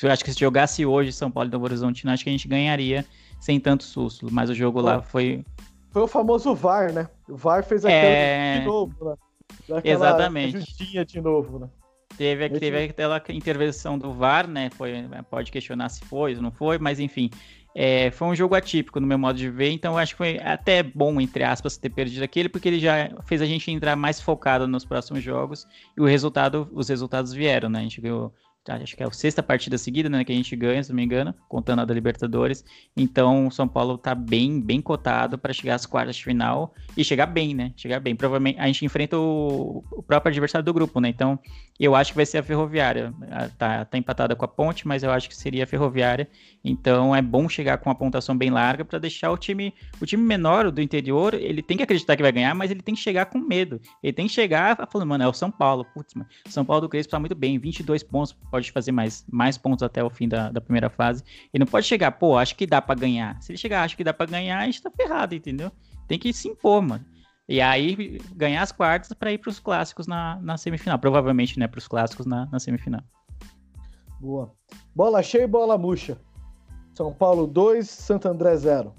eu 0.04 0.12
acho 0.12 0.26
que 0.26 0.34
se 0.34 0.40
jogasse 0.40 0.86
hoje 0.86 1.14
São 1.14 1.32
Paulo 1.32 1.50
e 1.50 1.54
Novo 1.54 1.64
Horizontino, 1.64 2.12
acho 2.12 2.24
que 2.26 2.30
a 2.30 2.34
gente 2.34 2.50
ganharia 2.50 3.06
sem 3.40 3.62
tanto 3.62 3.86
susto, 3.86 4.28
mas 4.30 4.50
o 4.50 4.54
jogo 4.54 4.82
lá 4.82 5.02
foi... 5.02 5.46
Foi 5.96 6.02
o 6.02 6.08
famoso 6.08 6.54
VAR, 6.54 6.92
né? 6.92 7.08
O 7.26 7.38
VAR 7.38 7.64
fez 7.64 7.86
aquela 7.86 8.02
é... 8.02 8.60
de 8.60 8.66
novo, 8.66 9.06
né? 9.06 9.16
Daquela 9.70 9.96
Exatamente. 9.96 10.60
Justinha 10.60 11.06
de 11.06 11.22
novo, 11.22 11.58
né? 11.58 11.70
Teve, 12.18 12.50
teve 12.50 12.84
aquela 12.84 13.24
intervenção 13.30 13.98
do 13.98 14.12
VAR, 14.12 14.46
né? 14.46 14.70
Foi, 14.72 14.92
pode 15.30 15.50
questionar 15.54 15.88
se 15.88 16.04
foi 16.04 16.36
ou 16.36 16.42
não 16.42 16.52
foi, 16.52 16.78
mas 16.78 17.00
enfim, 17.00 17.30
é, 17.74 18.12
foi 18.12 18.28
um 18.28 18.36
jogo 18.36 18.56
atípico 18.56 19.00
no 19.00 19.08
meu 19.08 19.18
modo 19.18 19.38
de 19.38 19.50
ver, 19.50 19.70
então 19.72 19.98
acho 19.98 20.12
que 20.12 20.18
foi 20.18 20.38
até 20.40 20.84
bom, 20.84 21.22
entre 21.22 21.46
aspas, 21.46 21.78
ter 21.78 21.90
perdido 21.90 22.24
aquele, 22.24 22.50
porque 22.50 22.68
ele 22.68 22.80
já 22.82 23.10
fez 23.24 23.42
a 23.42 23.46
gente 23.46 23.72
entrar 23.72 23.96
mais 23.96 24.20
focado 24.20 24.68
nos 24.68 24.84
próximos 24.84 25.24
jogos 25.24 25.66
e 25.98 26.02
o 26.02 26.06
resultado, 26.06 26.70
os 26.74 26.90
resultados 26.90 27.32
vieram, 27.32 27.70
né? 27.70 27.80
A 27.80 27.84
gente 27.84 28.02
ganhou 28.02 28.34
acho 28.68 28.96
que 28.96 29.04
é 29.04 29.06
a 29.06 29.12
sexta 29.12 29.44
partida 29.44 29.78
seguida, 29.78 30.10
né, 30.10 30.24
que 30.24 30.32
a 30.32 30.36
gente 30.36 30.56
ganha, 30.56 30.84
se 30.84 30.90
não 30.90 30.96
me 30.96 31.04
engano, 31.04 31.34
contando 31.48 31.82
a 31.82 31.86
da 31.86 31.94
Libertadores. 31.94 32.66
Então, 32.96 33.48
o 33.48 33.52
São 33.52 33.68
Paulo 33.68 33.98
tá 33.98 34.16
bem, 34.16 34.60
bem 34.60 34.82
cotado 34.82 35.38
para 35.38 35.54
chegar 35.54 35.76
às 35.76 35.86
quartas 35.86 36.16
de 36.16 36.24
final 36.24 36.74
e 36.98 37.04
chegar 37.04 37.28
bem, 37.28 37.54
né? 37.54 37.74
Chegar 37.76 38.00
bem. 38.00 38.16
Provavelmente 38.16 38.60
a 38.60 38.66
gente 38.68 38.84
enfrenta 38.86 39.18
o, 39.18 39.84
o, 39.92 40.04
próprio 40.04 40.32
adversário 40.32 40.66
do 40.66 40.74
grupo, 40.74 41.00
né? 41.00 41.10
Então, 41.10 41.40
eu 41.80 41.96
acho 41.96 42.12
que 42.12 42.16
vai 42.16 42.26
ser 42.26 42.40
a 42.40 42.44
Ferroviária. 42.44 43.14
Tá, 43.58 43.86
tá 43.86 43.98
empatada 43.98 44.36
com 44.36 44.46
a 44.46 44.48
Ponte, 44.48 44.88
mas 44.88 45.04
eu 45.04 45.12
acho 45.12 45.30
que 45.30 45.36
seria 45.36 45.64
a 45.64 45.68
Ferroviária. 45.68 46.28
Então, 46.64 47.16
é 47.16 47.22
bom 47.22 47.48
chegar 47.48 47.78
com 47.78 47.90
uma 47.90 47.96
pontuação 47.96 48.36
bem 48.36 48.50
larga 48.50 48.84
para 48.84 48.98
deixar 48.98 49.32
o 49.32 49.38
time, 49.38 49.74
o 50.02 50.06
time 50.06 50.24
menor 50.24 50.72
do 50.72 50.82
interior, 50.82 51.34
ele 51.34 51.62
tem 51.62 51.78
que 51.78 51.84
acreditar 51.84 52.16
que 52.16 52.24
vai 52.24 52.32
ganhar, 52.32 52.56
mas 52.56 52.72
ele 52.72 52.82
tem 52.82 52.96
que 52.96 53.02
chegar 53.02 53.28
com 53.28 53.38
medo. 53.38 53.80
Ele 54.02 54.14
tem 54.14 54.28
que 54.28 54.34
chegar 54.34 54.88
falando, 54.92 55.10
mano, 55.10 55.24
é 55.24 55.28
o 55.28 55.34
São 55.34 55.52
Paulo. 55.52 55.86
Putz, 55.94 56.14
mano, 56.16 56.28
São 56.48 56.66
Paulo 56.66 56.82
do 56.82 56.90
Crespo 56.90 57.12
tá 57.12 57.20
muito 57.20 57.36
bem, 57.36 57.60
22 57.60 58.02
pontos 58.04 58.34
pode 58.56 58.72
fazer 58.72 58.94
mais, 58.94 59.26
mais 59.30 59.58
pontos 59.58 59.84
até 59.84 60.02
o 60.02 60.10
fim 60.10 60.30
da, 60.30 60.50
da 60.50 60.62
primeira 60.62 60.90
fase. 60.90 61.24
Ele 61.54 61.66
não 61.66 61.70
pode 61.70 61.86
chegar, 61.86 62.12
pô, 62.12 62.38
acho 62.38 62.56
que 62.56 62.66
dá 62.66 62.82
para 62.82 62.96
ganhar. 62.98 63.42
Se 63.42 63.52
ele 63.52 63.58
chegar, 63.58 63.84
acho 63.84 63.98
que 63.98 64.04
dá 64.04 64.14
para 64.14 64.32
ganhar, 64.32 64.60
a 64.60 64.66
gente 64.66 64.82
tá 64.82 64.90
ferrado, 64.90 65.36
entendeu? 65.36 65.70
Tem 66.08 66.18
que 66.18 66.32
se 66.32 66.48
impor, 66.48 66.82
mano. 66.82 67.04
E 67.50 67.60
aí 67.60 68.22
ganhar 68.34 68.62
as 68.62 68.72
quartas 68.72 69.12
para 69.12 69.32
ir 69.34 69.40
para 69.40 69.50
os 69.50 69.60
clássicos 69.60 70.08
na, 70.08 70.40
na 70.42 70.58
semifinal. 70.58 70.98
Provavelmente, 70.98 71.60
né, 71.60 71.68
para 71.68 71.78
os 71.78 71.88
clássicos 71.88 72.26
na, 72.26 72.46
na 72.46 72.60
semifinal. 72.60 73.02
Boa. 74.22 74.54
Bola 74.96 75.22
cheia 75.22 75.44
e 75.44 75.48
bola 75.48 75.78
murcha. 75.78 76.18
São 76.94 77.14
Paulo 77.14 77.46
2, 77.46 77.90
Santo 77.90 78.30
André 78.30 78.56
0 78.56 78.96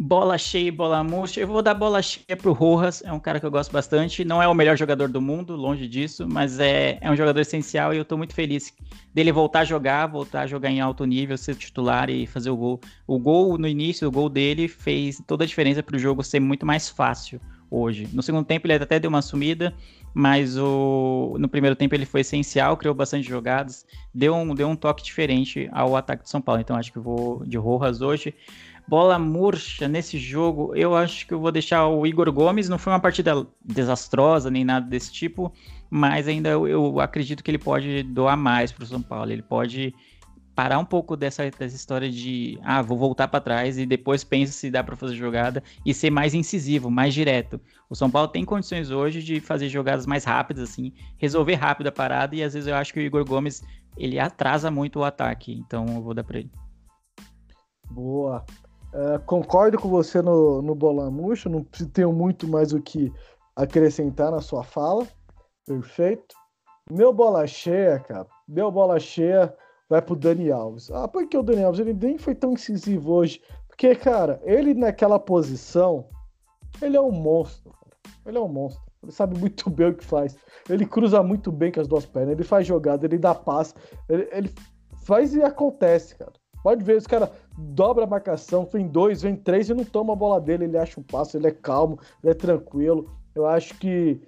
bola 0.00 0.38
cheia 0.38 0.68
e 0.68 0.70
bola 0.70 1.04
murcha. 1.04 1.40
Eu 1.40 1.46
vou 1.46 1.60
dar 1.60 1.74
bola 1.74 2.00
cheia 2.00 2.34
pro 2.34 2.54
Rojas, 2.54 3.02
é 3.04 3.12
um 3.12 3.20
cara 3.20 3.38
que 3.38 3.44
eu 3.44 3.50
gosto 3.50 3.70
bastante. 3.70 4.24
Não 4.24 4.42
é 4.42 4.48
o 4.48 4.54
melhor 4.54 4.74
jogador 4.74 5.08
do 5.08 5.20
mundo, 5.20 5.54
longe 5.54 5.86
disso, 5.86 6.26
mas 6.26 6.58
é, 6.58 6.96
é 7.02 7.10
um 7.10 7.14
jogador 7.14 7.38
essencial 7.40 7.92
e 7.92 7.98
eu 7.98 8.04
tô 8.04 8.16
muito 8.16 8.34
feliz 8.34 8.72
dele 9.12 9.30
voltar 9.30 9.60
a 9.60 9.64
jogar, 9.64 10.06
voltar 10.06 10.42
a 10.42 10.46
jogar 10.46 10.70
em 10.70 10.80
alto 10.80 11.04
nível, 11.04 11.36
ser 11.36 11.54
titular 11.54 12.08
e 12.08 12.26
fazer 12.26 12.48
o 12.48 12.56
gol. 12.56 12.80
O 13.06 13.18
gol 13.18 13.58
no 13.58 13.68
início, 13.68 14.08
o 14.08 14.10
gol 14.10 14.30
dele 14.30 14.68
fez 14.68 15.22
toda 15.26 15.44
a 15.44 15.46
diferença 15.46 15.82
pro 15.82 15.98
jogo 15.98 16.24
ser 16.24 16.40
muito 16.40 16.64
mais 16.64 16.88
fácil 16.88 17.38
hoje. 17.70 18.08
No 18.12 18.22
segundo 18.22 18.46
tempo 18.46 18.66
ele 18.66 18.74
até 18.74 18.98
deu 18.98 19.10
uma 19.10 19.22
sumida, 19.22 19.74
mas 20.14 20.56
o, 20.56 21.36
no 21.38 21.48
primeiro 21.48 21.76
tempo 21.76 21.94
ele 21.94 22.06
foi 22.06 22.22
essencial, 22.22 22.76
criou 22.76 22.94
bastante 22.94 23.28
jogadas, 23.28 23.86
deu 24.14 24.34
um, 24.34 24.54
deu 24.54 24.66
um 24.66 24.74
toque 24.74 25.04
diferente 25.04 25.68
ao 25.72 25.94
ataque 25.94 26.24
de 26.24 26.30
São 26.30 26.40
Paulo. 26.40 26.60
Então 26.60 26.76
acho 26.76 26.90
que 26.90 26.98
vou 26.98 27.44
de 27.44 27.58
Rojas 27.58 28.00
hoje. 28.00 28.34
Bola 28.90 29.20
murcha 29.20 29.86
nesse 29.86 30.18
jogo, 30.18 30.74
eu 30.74 30.96
acho 30.96 31.24
que 31.24 31.32
eu 31.32 31.38
vou 31.38 31.52
deixar 31.52 31.86
o 31.86 32.04
Igor 32.04 32.32
Gomes. 32.32 32.68
Não 32.68 32.76
foi 32.76 32.92
uma 32.92 32.98
partida 32.98 33.46
desastrosa 33.64 34.50
nem 34.50 34.64
nada 34.64 34.84
desse 34.84 35.12
tipo, 35.12 35.52
mas 35.88 36.26
ainda 36.26 36.48
eu, 36.48 36.66
eu 36.66 36.98
acredito 36.98 37.44
que 37.44 37.52
ele 37.52 37.56
pode 37.56 38.02
doar 38.02 38.36
mais 38.36 38.72
para 38.72 38.82
o 38.82 38.86
São 38.88 39.00
Paulo. 39.00 39.30
Ele 39.30 39.42
pode 39.42 39.94
parar 40.56 40.80
um 40.80 40.84
pouco 40.84 41.16
dessa, 41.16 41.48
dessa 41.48 41.76
história 41.76 42.10
de 42.10 42.58
ah, 42.64 42.82
vou 42.82 42.98
voltar 42.98 43.28
para 43.28 43.40
trás 43.40 43.78
e 43.78 43.86
depois 43.86 44.24
pensa 44.24 44.52
se 44.52 44.72
dá 44.72 44.82
para 44.82 44.96
fazer 44.96 45.14
jogada 45.14 45.62
e 45.86 45.94
ser 45.94 46.10
mais 46.10 46.34
incisivo, 46.34 46.90
mais 46.90 47.14
direto. 47.14 47.60
O 47.88 47.94
São 47.94 48.10
Paulo 48.10 48.26
tem 48.26 48.44
condições 48.44 48.90
hoje 48.90 49.22
de 49.22 49.38
fazer 49.38 49.68
jogadas 49.68 50.04
mais 50.04 50.24
rápidas 50.24 50.68
assim, 50.68 50.92
resolver 51.16 51.54
rápido 51.54 51.86
a 51.86 51.92
parada 51.92 52.34
e 52.34 52.42
às 52.42 52.54
vezes 52.54 52.66
eu 52.66 52.74
acho 52.74 52.92
que 52.92 52.98
o 52.98 53.02
Igor 53.02 53.24
Gomes 53.24 53.62
ele 53.96 54.18
atrasa 54.18 54.68
muito 54.68 54.98
o 54.98 55.04
ataque, 55.04 55.52
então 55.52 55.86
eu 55.86 56.02
vou 56.02 56.12
dar 56.12 56.24
para 56.24 56.40
ele. 56.40 56.50
Boa. 57.88 58.44
É, 58.92 59.18
concordo 59.18 59.78
com 59.78 59.88
você 59.88 60.20
no, 60.20 60.60
no 60.60 60.74
Bolamucho, 60.74 61.48
não 61.48 61.62
tenho 61.92 62.12
muito 62.12 62.48
mais 62.48 62.72
o 62.72 62.80
que 62.80 63.12
acrescentar 63.54 64.30
na 64.30 64.40
sua 64.40 64.64
fala. 64.64 65.06
Perfeito. 65.66 66.34
Meu 66.90 67.12
bola 67.12 67.46
cheia, 67.46 68.00
cara. 68.00 68.26
Meu 68.48 68.70
bola 68.70 68.98
cheia 68.98 69.54
vai 69.88 70.02
pro 70.02 70.16
Dani 70.16 70.50
Alves. 70.50 70.90
Ah, 70.90 71.06
por 71.06 71.28
que 71.28 71.36
o 71.36 71.42
Dani 71.42 71.62
Alves? 71.62 71.80
Ele 71.80 71.94
nem 71.94 72.18
foi 72.18 72.34
tão 72.34 72.52
incisivo 72.52 73.12
hoje. 73.12 73.40
Porque, 73.68 73.94
cara, 73.94 74.40
ele 74.44 74.74
naquela 74.74 75.18
posição, 75.18 76.08
ele 76.82 76.96
é 76.96 77.00
um 77.00 77.12
monstro. 77.12 77.72
Ele 78.26 78.38
é 78.38 78.40
um 78.40 78.48
monstro. 78.48 78.82
Ele 79.02 79.12
sabe 79.12 79.38
muito 79.38 79.70
bem 79.70 79.88
o 79.88 79.94
que 79.94 80.04
faz. 80.04 80.36
Ele 80.68 80.84
cruza 80.84 81.22
muito 81.22 81.52
bem 81.52 81.70
com 81.70 81.80
as 81.80 81.88
duas 81.88 82.04
pernas. 82.04 82.32
Ele 82.32 82.44
faz 82.44 82.66
jogada, 82.66 83.06
ele 83.06 83.18
dá 83.18 83.34
passe. 83.34 83.74
Ele, 84.08 84.28
ele 84.32 84.54
faz 85.04 85.34
e 85.34 85.42
acontece, 85.42 86.16
cara. 86.16 86.32
Pode 86.62 86.84
ver, 86.84 86.96
os 86.96 87.06
caras 87.06 87.30
dobra 87.60 88.04
a 88.04 88.06
marcação, 88.06 88.64
vem 88.64 88.86
dois, 88.86 89.22
vem 89.22 89.36
três 89.36 89.68
e 89.68 89.74
não 89.74 89.84
toma 89.84 90.12
a 90.12 90.16
bola 90.16 90.40
dele, 90.40 90.64
ele 90.64 90.78
acha 90.78 90.98
um 90.98 91.02
passo, 91.02 91.36
ele 91.36 91.46
é 91.46 91.50
calmo, 91.50 91.98
ele 92.22 92.32
é 92.32 92.34
tranquilo. 92.34 93.10
Eu 93.34 93.46
acho 93.46 93.74
que. 93.78 94.20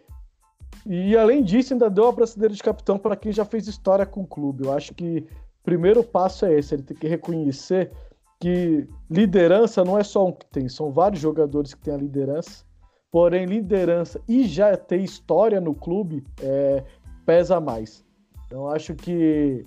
E 0.86 1.16
além 1.16 1.42
disso, 1.42 1.72
ainda 1.72 1.88
deu 1.88 2.06
a 2.08 2.12
braçadeira 2.12 2.54
de 2.54 2.62
capitão 2.62 2.98
para 2.98 3.16
quem 3.16 3.32
já 3.32 3.44
fez 3.44 3.66
história 3.66 4.06
com 4.06 4.22
o 4.22 4.26
clube. 4.26 4.64
Eu 4.64 4.72
acho 4.72 4.94
que 4.94 5.18
o 5.18 5.64
primeiro 5.64 6.02
passo 6.02 6.44
é 6.44 6.58
esse, 6.58 6.74
ele 6.74 6.82
tem 6.82 6.96
que 6.96 7.06
reconhecer 7.06 7.92
que 8.40 8.88
liderança 9.08 9.84
não 9.84 9.96
é 9.96 10.02
só 10.02 10.26
um 10.26 10.32
que 10.32 10.44
tem, 10.46 10.68
são 10.68 10.90
vários 10.90 11.20
jogadores 11.20 11.74
que 11.74 11.80
têm 11.80 11.94
a 11.94 11.98
liderança. 11.98 12.64
Porém, 13.12 13.44
liderança 13.44 14.20
e 14.26 14.44
já 14.44 14.76
ter 14.76 14.96
história 14.96 15.60
no 15.60 15.74
clube 15.74 16.24
é, 16.40 16.82
pesa 17.26 17.60
mais. 17.60 18.04
Então, 18.46 18.68
acho 18.68 18.94
que, 18.94 19.64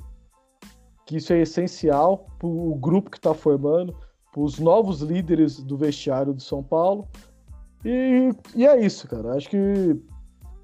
que 1.06 1.18
isso 1.18 1.32
é 1.34 1.41
essencial 1.41 2.28
para 2.39 2.47
o 2.47 2.76
grupo 2.76 3.12
que 3.12 3.18
está 3.18 3.34
formando, 3.34 3.95
para 4.32 4.41
os 4.41 4.60
novos 4.60 5.01
líderes 5.01 5.62
do 5.62 5.78
vestiário 5.78 6.34
do 6.34 6.41
São 6.41 6.64
Paulo. 6.64 7.08
E, 7.84 8.32
e 8.56 8.66
é 8.66 8.80
isso, 8.84 9.08
cara. 9.08 9.36
Acho 9.36 9.49
que 9.49 9.95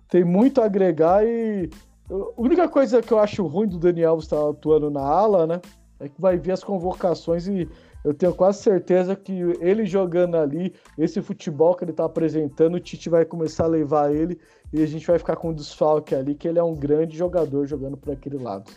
tem 0.10 0.24
muito 0.24 0.62
a 0.62 0.66
agregar 0.66 1.24
e 1.26 1.70
a 2.10 2.42
única 2.42 2.68
coisa 2.68 3.02
que 3.02 3.14
eu 3.14 3.20
acho 3.20 3.46
ruim 3.46 3.68
do 3.68 3.80
Daniel 3.80 4.18
estar 4.18 4.50
atuando 4.50 4.89
na 4.89 5.02
ala, 5.02 5.48
né? 5.48 5.62
É 6.00 6.10
que 6.10 6.20
vai 6.20 6.38
ver 6.38 6.52
as 6.52 6.64
convocações 6.64 7.48
e 7.48 7.70
eu 8.04 8.14
tenho 8.14 8.34
quase 8.34 8.64
certeza 8.64 9.16
que 9.16 9.32
ele 9.62 9.86
jogando 9.86 10.36
ali, 10.36 10.74
esse 10.98 11.22
futebol 11.22 11.76
que 11.76 11.86
ele 11.86 11.94
tá 11.94 12.06
apresentando, 12.06 12.76
o 12.76 12.80
Tite 12.80 13.10
vai 13.10 13.24
começar 13.24 13.66
a 13.66 13.68
levar 13.68 14.14
ele 14.14 14.39
e 14.74 14.82
a 14.82 14.88
gente 14.88 15.06
vai 15.06 15.20
ficar 15.20 15.36
com 15.36 15.50
um 15.50 15.54
desfalque 15.54 16.16
ali, 16.16 16.34
que 16.34 16.48
ele 16.48 16.58
é 16.58 16.64
um 16.64 16.76
grande 16.76 17.16
jogador 17.16 17.68
jogando 17.68 17.96
por 17.96 18.12
aquele 18.12 18.39
lado. 18.39 18.72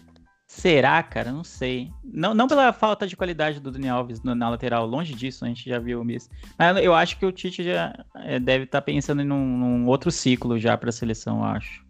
Será, 0.46 1.02
cara? 1.02 1.32
Não 1.32 1.42
sei. 1.42 1.90
Não, 2.02 2.34
não 2.34 2.46
pela 2.46 2.72
falta 2.72 3.06
de 3.06 3.16
qualidade 3.16 3.60
do 3.60 3.70
Daniel 3.70 3.96
Alves 3.96 4.22
na 4.22 4.48
lateral, 4.48 4.86
longe 4.86 5.14
disso, 5.14 5.44
a 5.44 5.48
gente 5.48 5.68
já 5.68 5.78
viu 5.78 6.02
isso. 6.10 6.28
Mas 6.58 6.76
eu 6.82 6.94
acho 6.94 7.18
que 7.18 7.26
o 7.26 7.32
Tite 7.32 7.64
já 7.64 7.92
é, 8.16 8.38
deve 8.38 8.64
estar 8.64 8.80
tá 8.80 8.84
pensando 8.84 9.22
em 9.22 9.30
um, 9.30 9.58
num 9.58 9.88
outro 9.88 10.10
ciclo 10.10 10.58
já 10.58 10.76
para 10.76 10.90
a 10.90 10.92
seleção, 10.92 11.38
eu 11.38 11.44
acho. 11.44 11.84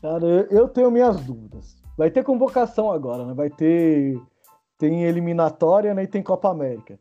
Cara, 0.00 0.26
eu 0.50 0.68
tenho 0.68 0.90
minhas 0.90 1.20
dúvidas. 1.20 1.76
Vai 1.96 2.10
ter 2.10 2.24
convocação 2.24 2.90
agora, 2.90 3.24
né? 3.24 3.34
Vai 3.34 3.50
ter 3.50 4.20
tem 4.78 5.04
eliminatória 5.04 5.94
né, 5.94 6.04
e 6.04 6.06
tem 6.06 6.22
Copa 6.22 6.50
América. 6.50 6.98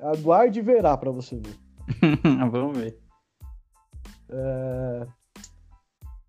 Aguarde 0.00 0.60
e 0.60 0.62
verá 0.62 0.96
para 0.96 1.10
você 1.10 1.36
ver. 1.36 1.56
Vamos 2.50 2.78
ver. 2.78 2.98
É... 4.30 5.06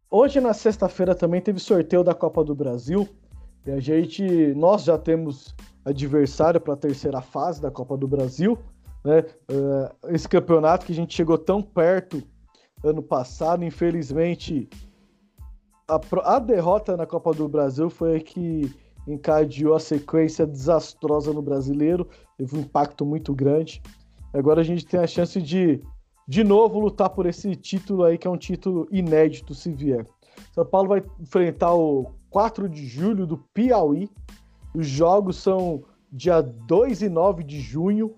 Hoje, 0.09 0.41
na 0.41 0.53
sexta-feira, 0.53 1.15
também 1.15 1.39
teve 1.39 1.59
sorteio 1.59 2.03
da 2.03 2.13
Copa 2.13 2.43
do 2.43 2.53
Brasil. 2.53 3.07
E 3.65 3.71
a 3.71 3.79
gente, 3.79 4.23
nós 4.55 4.83
já 4.83 4.97
temos 4.97 5.55
adversário 5.85 6.59
para 6.59 6.73
a 6.73 6.77
terceira 6.77 7.21
fase 7.21 7.61
da 7.61 7.69
Copa 7.69 7.97
do 7.97 8.07
Brasil. 8.07 8.57
Né? 9.03 9.19
É, 9.19 10.13
esse 10.13 10.27
campeonato 10.27 10.85
que 10.85 10.91
a 10.91 10.95
gente 10.95 11.15
chegou 11.15 11.37
tão 11.37 11.61
perto 11.61 12.23
ano 12.83 13.01
passado, 13.01 13.63
infelizmente, 13.63 14.67
a, 15.87 15.99
a 16.35 16.39
derrota 16.39 16.97
na 16.97 17.05
Copa 17.05 17.33
do 17.33 17.47
Brasil 17.47 17.89
foi 17.89 18.17
a 18.17 18.19
que 18.19 18.73
encadeou 19.07 19.75
a 19.75 19.79
sequência 19.79 20.45
desastrosa 20.45 21.33
no 21.33 21.41
brasileiro, 21.41 22.07
teve 22.37 22.57
um 22.57 22.61
impacto 22.61 23.05
muito 23.05 23.33
grande. 23.33 23.81
Agora 24.33 24.61
a 24.61 24.63
gente 24.63 24.85
tem 24.85 24.99
a 24.99 25.07
chance 25.07 25.41
de, 25.41 25.81
de 26.27 26.43
novo, 26.43 26.79
lutar 26.79 27.09
por 27.09 27.25
esse 27.25 27.55
título 27.55 28.03
aí, 28.03 28.17
que 28.17 28.27
é 28.27 28.29
um 28.29 28.37
título 28.37 28.87
inédito 28.91 29.53
se 29.53 29.71
vier. 29.71 30.05
São 30.53 30.65
Paulo 30.65 30.89
vai 30.89 31.03
enfrentar 31.19 31.73
o 31.73 32.11
4 32.31 32.67
de 32.67 32.87
julho 32.87 33.27
do 33.27 33.37
Piauí. 33.53 34.09
Os 34.73 34.87
jogos 34.87 35.35
são 35.35 35.83
dia 36.11 36.41
2 36.41 37.03
e 37.03 37.09
9 37.09 37.43
de 37.43 37.59
junho. 37.59 38.15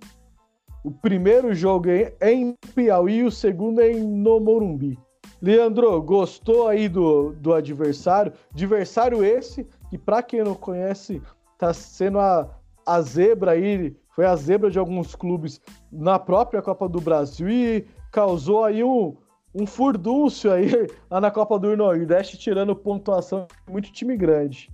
O 0.84 0.91
primeiro 0.91 1.53
jogo 1.53 1.89
é 1.89 2.14
em 2.22 2.55
Piauí 2.76 3.18
e 3.18 3.24
o 3.24 3.32
segundo 3.32 3.82
é 3.82 3.91
em 3.91 4.01
no 4.01 4.39
Morumbi. 4.39 4.97
Leandro, 5.41 6.01
gostou 6.01 6.68
aí 6.68 6.88
do, 6.88 7.34
do 7.34 7.53
adversário? 7.53 8.32
Adversário 8.53 9.26
esse 9.26 9.68
que, 9.89 9.97
para 9.97 10.24
quem 10.24 10.43
não 10.43 10.55
conhece, 10.55 11.22
tá 11.57 11.74
sendo 11.74 12.20
a, 12.20 12.49
a 12.86 13.01
zebra 13.01 13.51
aí, 13.51 13.95
foi 14.16 14.26
a 14.26 14.36
zebra 14.36 14.70
de 14.70 14.78
alguns 14.80 15.16
clubes 15.16 15.59
na 15.91 16.20
própria 16.20 16.61
Copa 16.61 16.88
do 16.88 17.01
Brasil 17.01 17.49
e 17.49 17.88
causou 18.11 18.64
aí 18.64 18.84
um, 18.84 19.18
um 19.54 19.66
furdúncio 19.66 20.51
aí 20.51 20.70
lá 21.10 21.22
na 21.22 21.32
Copa 21.32 21.60
do 21.60 21.76
Nordeste, 21.76 22.38
tirando 22.38 22.76
pontuação 22.76 23.47
muito 23.70 23.91
time 23.91 24.18
grande. 24.18 24.70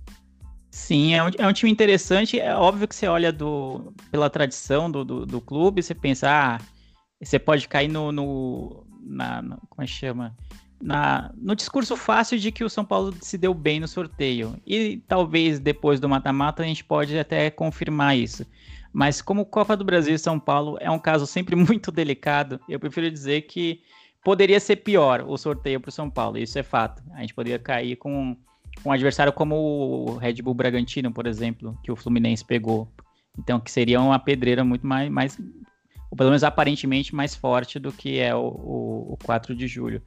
Sim, 0.70 1.14
é 1.14 1.22
um, 1.22 1.30
é 1.38 1.46
um, 1.46 1.52
time 1.52 1.70
interessante. 1.70 2.38
É 2.38 2.54
óbvio 2.54 2.86
que 2.86 2.94
você 2.94 3.08
olha 3.08 3.32
do, 3.32 3.92
pela 4.10 4.30
tradição 4.30 4.90
do, 4.90 5.04
do, 5.04 5.26
do 5.26 5.40
clube, 5.40 5.82
você 5.82 5.94
pensa, 5.94 6.28
ah, 6.30 6.58
você 7.20 7.38
pode 7.38 7.66
cair 7.68 7.88
no. 7.88 8.12
no 8.12 8.84
na, 9.02 9.42
como 9.42 9.82
é 9.82 9.84
que 9.84 9.92
chama? 9.92 10.36
na, 10.80 11.30
no 11.36 11.54
discurso 11.54 11.96
fácil 11.96 12.38
de 12.38 12.50
que 12.50 12.64
o 12.64 12.70
São 12.70 12.84
Paulo 12.84 13.14
se 13.20 13.36
deu 13.36 13.52
bem 13.52 13.78
no 13.78 13.86
sorteio. 13.86 14.56
E 14.66 15.02
talvez 15.06 15.60
depois 15.60 16.00
do 16.00 16.08
mata-mata 16.08 16.62
a 16.62 16.66
gente 16.66 16.82
pode 16.82 17.18
até 17.18 17.50
confirmar 17.50 18.16
isso. 18.16 18.46
Mas 18.92 19.20
como 19.20 19.44
Copa 19.44 19.76
do 19.76 19.84
Brasil 19.84 20.14
e 20.14 20.18
São 20.18 20.40
Paulo 20.40 20.76
é 20.80 20.90
um 20.90 20.98
caso 20.98 21.26
sempre 21.26 21.54
muito 21.54 21.92
delicado, 21.92 22.58
eu 22.68 22.80
prefiro 22.80 23.10
dizer 23.10 23.42
que 23.42 23.82
poderia 24.24 24.60
ser 24.60 24.76
pior 24.76 25.24
o 25.26 25.36
sorteio 25.36 25.80
para 25.80 25.88
o 25.88 25.92
São 25.92 26.10
Paulo. 26.10 26.38
Isso 26.38 26.58
é 26.58 26.62
fato. 26.62 27.02
A 27.14 27.20
gente 27.20 27.34
poderia 27.34 27.58
cair 27.58 27.96
com 27.96 28.36
um 28.84 28.92
adversário 28.92 29.32
como 29.32 29.56
o 29.56 30.16
Red 30.16 30.34
Bull 30.34 30.54
Bragantino, 30.54 31.12
por 31.12 31.26
exemplo, 31.26 31.78
que 31.82 31.90
o 31.90 31.96
Fluminense 31.96 32.44
pegou. 32.44 32.88
Então, 33.38 33.60
que 33.60 33.70
seria 33.70 34.00
uma 34.00 34.18
pedreira 34.18 34.64
muito 34.64 34.86
mais, 34.86 35.10
mais 35.10 35.38
ou 36.10 36.16
pelo 36.16 36.30
menos 36.30 36.42
aparentemente 36.42 37.14
mais 37.14 37.34
forte 37.34 37.78
do 37.78 37.92
que 37.92 38.18
é 38.18 38.34
o, 38.34 38.40
o, 38.40 39.12
o 39.12 39.18
4 39.24 39.54
de 39.54 39.66
julho. 39.68 40.02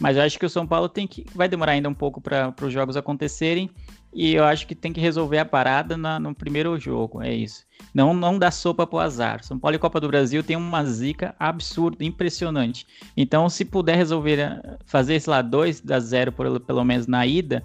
Mas 0.00 0.16
eu 0.16 0.22
acho 0.22 0.38
que 0.38 0.44
o 0.44 0.50
São 0.50 0.66
Paulo 0.66 0.88
tem 0.88 1.06
que. 1.06 1.24
Vai 1.34 1.48
demorar 1.48 1.72
ainda 1.72 1.88
um 1.88 1.94
pouco 1.94 2.20
para 2.20 2.54
os 2.62 2.72
jogos 2.72 2.96
acontecerem. 2.96 3.70
E 4.12 4.34
eu 4.34 4.44
acho 4.44 4.66
que 4.66 4.74
tem 4.74 4.92
que 4.92 5.00
resolver 5.00 5.38
a 5.38 5.44
parada 5.44 5.96
na, 5.96 6.18
no 6.18 6.34
primeiro 6.34 6.78
jogo. 6.78 7.22
É 7.22 7.34
isso. 7.34 7.66
Não, 7.94 8.14
não 8.14 8.38
dá 8.38 8.50
sopa 8.50 8.86
pro 8.86 8.98
azar. 8.98 9.44
São 9.44 9.58
Paulo 9.58 9.76
e 9.76 9.78
Copa 9.78 10.00
do 10.00 10.08
Brasil 10.08 10.42
tem 10.42 10.56
uma 10.56 10.84
zica 10.84 11.34
absurda, 11.38 12.04
impressionante. 12.04 12.86
Então, 13.16 13.48
se 13.48 13.64
puder 13.64 13.96
resolver 13.96 14.38
eh, 14.38 14.78
fazer, 14.86 15.20
sei 15.20 15.30
lá, 15.30 15.42
2 15.42 15.82
a 15.90 16.00
0 16.00 16.32
pelo 16.32 16.84
menos 16.84 17.06
na 17.06 17.26
ida, 17.26 17.62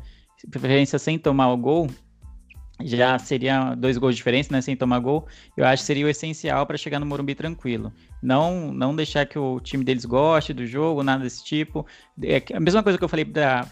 preferência 0.49 0.99
sem 0.99 1.17
tomar 1.17 1.51
o 1.53 1.57
gol, 1.57 1.89
já 2.86 3.17
seria 3.19 3.75
dois 3.75 3.97
gols 3.97 4.13
de 4.13 4.17
diferença, 4.17 4.51
né, 4.51 4.61
sem 4.61 4.75
tomar 4.75 4.99
gol. 4.99 5.27
Eu 5.55 5.65
acho 5.65 5.84
que 5.84 5.88
seria 5.88 6.05
o 6.05 6.09
essencial 6.09 6.65
para 6.65 6.77
chegar 6.77 6.99
no 6.99 7.05
Morumbi 7.05 7.36
tranquilo. 7.36 7.91
Não, 8.21 8.71
não 8.73 8.95
deixar 8.95 9.25
que 9.25 9.38
o 9.39 9.59
time 9.59 9.84
deles 9.84 10.05
goste 10.05 10.53
do 10.53 10.65
jogo, 10.65 11.03
nada 11.03 11.23
desse 11.23 11.43
tipo. 11.43 11.86
É 12.23 12.43
a 12.53 12.59
mesma 12.59 12.84
coisa 12.84 12.97
que 12.97 13.03
eu 13.03 13.09
falei 13.09 13.25
da 13.25 13.67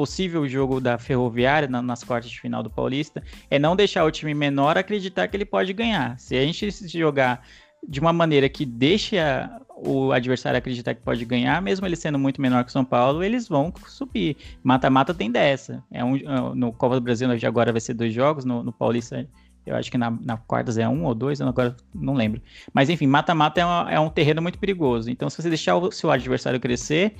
possível 0.00 0.48
jogo 0.48 0.80
da 0.80 0.96
Ferroviária 0.96 1.68
nas 1.68 2.02
quartas 2.02 2.30
de 2.30 2.40
final 2.40 2.62
do 2.62 2.70
Paulista, 2.70 3.22
é 3.50 3.58
não 3.58 3.76
deixar 3.76 4.02
o 4.02 4.10
time 4.10 4.32
menor 4.32 4.78
acreditar 4.78 5.28
que 5.28 5.36
ele 5.36 5.44
pode 5.44 5.74
ganhar. 5.74 6.18
Se 6.18 6.38
a 6.38 6.42
gente 6.42 6.70
jogar 6.88 7.46
de 7.88 8.00
uma 8.00 8.12
maneira 8.12 8.48
que 8.48 8.64
deixe 8.64 9.18
a, 9.18 9.60
o 9.76 10.12
adversário 10.12 10.58
acreditar 10.58 10.94
que 10.94 11.02
pode 11.02 11.24
ganhar, 11.24 11.60
mesmo 11.62 11.86
ele 11.86 11.96
sendo 11.96 12.18
muito 12.18 12.40
menor 12.40 12.64
que 12.64 12.70
o 12.70 12.72
São 12.72 12.84
Paulo, 12.84 13.22
eles 13.22 13.48
vão 13.48 13.72
subir. 13.86 14.36
Mata-mata 14.62 15.14
tem 15.14 15.30
dessa. 15.30 15.82
É 15.90 16.04
um, 16.04 16.16
é, 16.16 16.54
no 16.54 16.72
Copa 16.72 16.94
do 16.94 17.00
Brasil 17.00 17.28
agora 17.46 17.72
vai 17.72 17.80
ser 17.80 17.94
dois 17.94 18.12
jogos, 18.12 18.44
no, 18.44 18.62
no 18.62 18.72
Paulista 18.72 19.26
eu 19.66 19.76
acho 19.76 19.90
que 19.90 19.98
na, 19.98 20.10
na 20.10 20.36
quartas 20.36 20.78
é 20.78 20.88
um 20.88 21.04
ou 21.04 21.14
dois, 21.14 21.40
agora 21.40 21.76
não 21.94 22.14
lembro. 22.14 22.40
Mas 22.72 22.88
enfim, 22.88 23.06
mata-mata 23.06 23.60
é, 23.60 23.94
é, 23.94 24.00
um 24.00 24.08
terreno 24.08 24.40
muito 24.40 24.58
perigoso. 24.58 25.10
Então, 25.10 25.28
se 25.28 25.40
você 25.40 25.48
deixar 25.48 25.76
o 25.76 25.92
seu 25.92 26.10
adversário 26.10 26.58
crescer, 26.58 27.14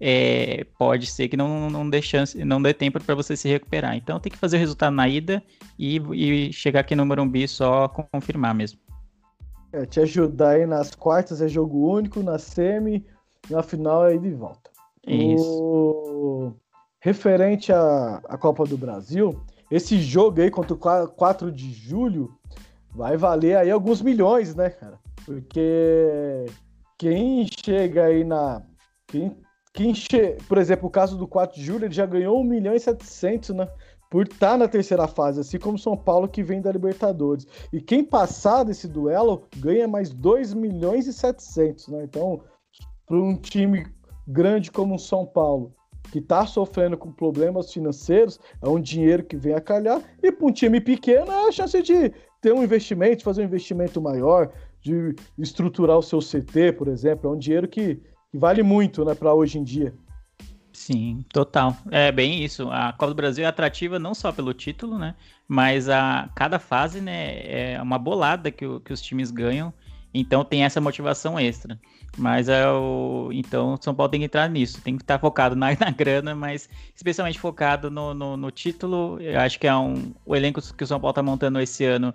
é, 0.00 0.64
pode 0.78 1.06
ser 1.06 1.28
que 1.28 1.36
não, 1.36 1.68
não 1.68 1.88
dê 1.88 2.00
chance, 2.00 2.44
não 2.44 2.62
dê 2.62 2.72
tempo 2.72 3.02
para 3.02 3.14
você 3.14 3.36
se 3.36 3.48
recuperar. 3.48 3.96
Então 3.96 4.20
tem 4.20 4.30
que 4.30 4.38
fazer 4.38 4.56
o 4.56 4.60
resultado 4.60 4.94
na 4.94 5.08
ida 5.08 5.42
e, 5.78 6.00
e 6.14 6.52
chegar 6.52 6.80
aqui 6.80 6.94
no 6.94 7.04
Morumbi 7.04 7.48
só 7.48 7.88
confirmar 7.88 8.54
mesmo. 8.54 8.78
É, 9.72 9.84
te 9.84 10.00
ajudar 10.00 10.50
aí 10.50 10.66
nas 10.66 10.94
quartas 10.94 11.42
é 11.42 11.48
jogo 11.48 11.90
único, 11.90 12.22
na 12.22 12.38
semi, 12.38 13.06
na 13.50 13.62
final 13.62 14.06
é 14.06 14.16
de 14.16 14.30
volta. 14.30 14.70
Isso. 15.06 15.62
O... 15.62 16.52
Referente 17.00 17.72
à, 17.72 18.20
à 18.24 18.36
Copa 18.36 18.64
do 18.64 18.76
Brasil, 18.76 19.40
esse 19.70 20.00
jogo 20.00 20.40
aí 20.40 20.50
contra 20.50 20.74
o 20.74 21.08
4 21.08 21.52
de 21.52 21.72
julho 21.72 22.34
vai 22.94 23.16
valer 23.16 23.56
aí 23.56 23.70
alguns 23.70 24.02
milhões, 24.02 24.54
né, 24.54 24.70
cara? 24.70 24.98
Porque 25.24 26.46
quem 26.96 27.46
chega 27.46 28.06
aí 28.06 28.24
na. 28.24 28.62
Quem, 29.06 29.36
quem 29.72 29.94
che... 29.94 30.36
Por 30.48 30.58
exemplo, 30.58 30.88
o 30.88 30.90
caso 30.90 31.16
do 31.16 31.28
4 31.28 31.56
de 31.56 31.64
julho, 31.64 31.84
ele 31.84 31.94
já 31.94 32.06
ganhou 32.06 32.40
1 32.40 32.44
milhão 32.44 32.74
e 32.74 32.80
700, 32.80 33.50
né? 33.50 33.68
Por 34.10 34.26
estar 34.26 34.52
tá 34.52 34.56
na 34.56 34.68
terceira 34.68 35.06
fase, 35.06 35.40
assim 35.40 35.58
como 35.58 35.78
São 35.78 35.96
Paulo 35.96 36.28
que 36.28 36.42
vem 36.42 36.60
da 36.60 36.72
Libertadores. 36.72 37.46
E 37.72 37.80
quem 37.80 38.02
passar 38.02 38.64
desse 38.64 38.88
duelo 38.88 39.46
ganha 39.56 39.86
mais 39.86 40.10
2 40.10 40.54
milhões 40.54 41.06
e 41.06 41.12
700, 41.12 41.88
né? 41.88 42.04
Então, 42.04 42.40
para 43.06 43.16
um 43.16 43.36
time 43.36 43.86
grande 44.26 44.70
como 44.70 44.94
o 44.94 44.98
São 44.98 45.26
Paulo 45.26 45.74
que 46.10 46.18
está 46.18 46.46
sofrendo 46.46 46.96
com 46.96 47.12
problemas 47.12 47.72
financeiros, 47.72 48.40
é 48.62 48.68
um 48.68 48.80
dinheiro 48.80 49.22
que 49.22 49.36
vem 49.36 49.52
a 49.52 49.60
calhar, 49.60 50.00
e 50.22 50.32
para 50.32 50.46
um 50.46 50.52
time 50.52 50.80
pequeno 50.80 51.30
é 51.30 51.48
a 51.48 51.52
chance 51.52 51.82
de 51.82 52.12
ter 52.40 52.52
um 52.52 52.62
investimento, 52.62 53.22
fazer 53.22 53.42
um 53.42 53.44
investimento 53.44 54.00
maior, 54.00 54.50
de 54.80 55.14
estruturar 55.38 55.98
o 55.98 56.02
seu 56.02 56.20
CT, 56.20 56.72
por 56.78 56.88
exemplo, 56.88 57.30
é 57.30 57.34
um 57.34 57.38
dinheiro 57.38 57.68
que, 57.68 57.96
que 58.30 58.38
vale 58.38 58.62
muito 58.62 59.04
né, 59.04 59.14
para 59.14 59.34
hoje 59.34 59.58
em 59.58 59.64
dia. 59.64 59.92
Sim, 60.72 61.24
total. 61.32 61.76
É 61.90 62.12
bem 62.12 62.42
isso. 62.44 62.70
A 62.70 62.92
Copa 62.92 63.08
do 63.08 63.14
Brasil 63.14 63.44
é 63.44 63.48
atrativa 63.48 63.98
não 63.98 64.14
só 64.14 64.30
pelo 64.30 64.54
título, 64.54 64.98
né? 64.98 65.14
Mas 65.46 65.88
a 65.88 66.28
cada 66.34 66.58
fase, 66.58 67.00
né, 67.00 67.74
é 67.74 67.82
uma 67.82 67.98
bolada 67.98 68.50
que, 68.50 68.66
o, 68.66 68.80
que 68.80 68.92
os 68.92 69.00
times 69.00 69.30
ganham. 69.30 69.72
Então 70.12 70.44
tem 70.44 70.64
essa 70.64 70.80
motivação 70.80 71.38
extra. 71.38 71.78
Mas 72.16 72.48
é 72.48 72.68
o. 72.68 73.30
Então 73.32 73.78
São 73.80 73.94
Paulo 73.94 74.10
tem 74.10 74.20
que 74.20 74.26
entrar 74.26 74.48
nisso. 74.48 74.80
Tem 74.82 74.96
que 74.96 75.02
estar 75.02 75.18
focado 75.18 75.54
na, 75.54 75.68
na 75.78 75.90
grana, 75.90 76.34
mas 76.34 76.68
especialmente 76.94 77.38
focado 77.38 77.90
no, 77.90 78.14
no, 78.14 78.36
no, 78.36 78.50
título. 78.50 79.20
Eu 79.20 79.40
acho 79.40 79.58
que 79.58 79.66
é 79.66 79.74
um. 79.74 80.12
O 80.24 80.34
elenco 80.34 80.60
que 80.74 80.84
o 80.84 80.86
São 80.86 81.00
Paulo 81.00 81.12
está 81.12 81.22
montando 81.22 81.60
esse 81.60 81.84
ano 81.84 82.14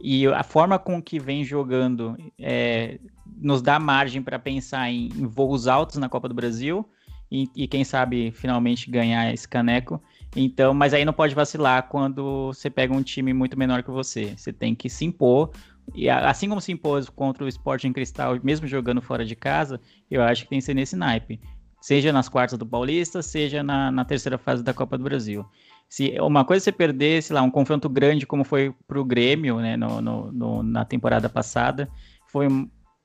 e 0.00 0.26
a 0.26 0.42
forma 0.42 0.78
com 0.78 1.02
que 1.02 1.18
vem 1.18 1.44
jogando 1.44 2.16
é, 2.38 2.98
nos 3.36 3.60
dá 3.60 3.78
margem 3.78 4.22
para 4.22 4.38
pensar 4.38 4.90
em, 4.90 5.08
em, 5.08 5.26
voos 5.26 5.68
altos 5.68 5.96
na 5.96 6.08
Copa 6.08 6.26
do 6.26 6.34
Brasil 6.34 6.88
e, 7.30 7.48
e, 7.54 7.68
quem 7.68 7.84
sabe 7.84 8.32
finalmente 8.32 8.90
ganhar 8.90 9.32
esse 9.32 9.48
caneco. 9.48 10.02
Então, 10.34 10.74
mas 10.74 10.92
aí 10.92 11.04
não 11.04 11.12
pode 11.12 11.34
vacilar 11.34 11.88
quando 11.88 12.46
você 12.48 12.68
pega 12.68 12.92
um 12.92 13.02
time 13.02 13.32
muito 13.32 13.58
menor 13.58 13.82
que 13.82 13.90
você. 13.90 14.34
Você 14.36 14.52
tem 14.52 14.74
que 14.74 14.88
se 14.88 15.04
impor. 15.04 15.50
E 15.94 16.08
assim 16.08 16.48
como 16.48 16.60
se 16.60 16.72
impôs 16.72 17.08
contra 17.08 17.44
o 17.44 17.48
Sporting 17.48 17.92
Cristal, 17.92 18.38
mesmo 18.42 18.66
jogando 18.66 19.00
fora 19.00 19.24
de 19.24 19.34
casa, 19.34 19.80
eu 20.10 20.22
acho 20.22 20.44
que 20.44 20.50
tem 20.50 20.58
que 20.58 20.64
ser 20.64 20.74
nesse 20.74 20.96
naipe. 20.96 21.40
Seja 21.80 22.12
nas 22.12 22.28
quartas 22.28 22.58
do 22.58 22.66
Paulista, 22.66 23.22
seja 23.22 23.62
na, 23.62 23.90
na 23.90 24.04
terceira 24.04 24.36
fase 24.36 24.62
da 24.62 24.74
Copa 24.74 24.98
do 24.98 25.04
Brasil. 25.04 25.44
Se 25.88 26.14
uma 26.20 26.44
coisa 26.44 26.62
é 26.62 26.64
você 26.64 26.72
perder, 26.72 27.22
sei 27.22 27.34
lá, 27.34 27.42
um 27.42 27.50
confronto 27.50 27.88
grande 27.88 28.26
como 28.26 28.44
foi 28.44 28.72
para 28.86 29.00
o 29.00 29.04
Grêmio, 29.04 29.58
né, 29.58 29.76
no, 29.76 30.00
no, 30.00 30.30
no, 30.30 30.62
na 30.62 30.84
temporada 30.84 31.28
passada, 31.28 31.90
foi 32.28 32.46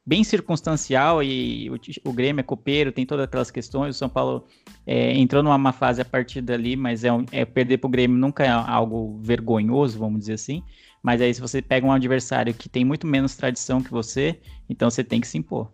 bem 0.06 0.24
circunstancial 0.24 1.24
e 1.24 1.70
o, 1.70 2.10
o, 2.10 2.14
Grêmio 2.14 2.42
é 2.42 2.44
copeiro, 2.44 2.92
tem 2.92 3.06
todas 3.06 3.26
aquelas 3.26 3.50
questões. 3.50 3.96
O 3.96 3.98
São 3.98 4.08
Paulo 4.08 4.46
é, 4.86 5.18
entrou 5.18 5.42
numa 5.42 5.58
má 5.58 5.72
fase 5.72 6.02
a 6.02 6.06
partir 6.06 6.42
dali, 6.42 6.76
mas 6.76 7.04
é, 7.04 7.12
um, 7.12 7.26
é 7.32 7.44
perder 7.44 7.80
para 7.80 7.88
o 7.88 7.92
Grêmio 7.92 8.18
nunca 8.18 8.44
é 8.44 8.50
algo 8.50 9.18
vergonhoso, 9.22 9.98
vamos 9.98 10.20
dizer 10.20 10.34
assim. 10.34 10.64
Mas 11.02 11.22
aí, 11.22 11.34
se 11.34 11.42
você 11.42 11.62
pega 11.62 11.86
um 11.86 11.92
adversário 11.92 12.54
que 12.54 12.70
tem 12.70 12.86
muito 12.86 13.08
menos 13.08 13.36
tradição 13.36 13.82
que 13.82 13.92
você, 13.92 14.40
então 14.70 14.90
você 14.90 15.04
tem 15.04 15.22
que 15.22 15.28
se 15.28 15.38
impor. 15.38 15.72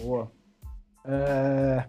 Boa. 0.00 0.30
É... 1.04 1.88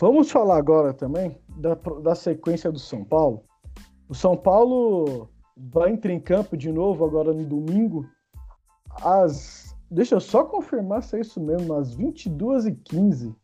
Vamos 0.00 0.30
falar 0.30 0.58
agora 0.58 0.92
também 0.92 1.36
da, 1.48 1.74
da 1.74 2.14
sequência 2.14 2.70
do 2.70 2.78
São 2.78 3.04
Paulo. 3.04 3.44
O 4.08 4.14
São 4.14 4.36
Paulo 4.36 5.28
vai 5.56 5.90
entrar 5.90 6.12
em 6.12 6.20
campo 6.20 6.56
de 6.56 6.70
novo 6.70 7.04
agora 7.04 7.32
no 7.32 7.44
domingo 7.44 8.08
às. 9.02 9.76
Deixa 9.90 10.14
eu 10.14 10.20
só 10.20 10.44
confirmar 10.44 11.02
se 11.02 11.16
é 11.16 11.20
isso 11.20 11.40
mesmo, 11.40 11.74
às 11.74 11.96
22h15. 11.96 13.34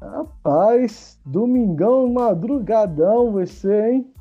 Rapaz, 0.00 1.18
domingão, 1.24 2.12
madrugadão 2.12 3.44
ser, 3.46 3.92
hein? 3.92 4.12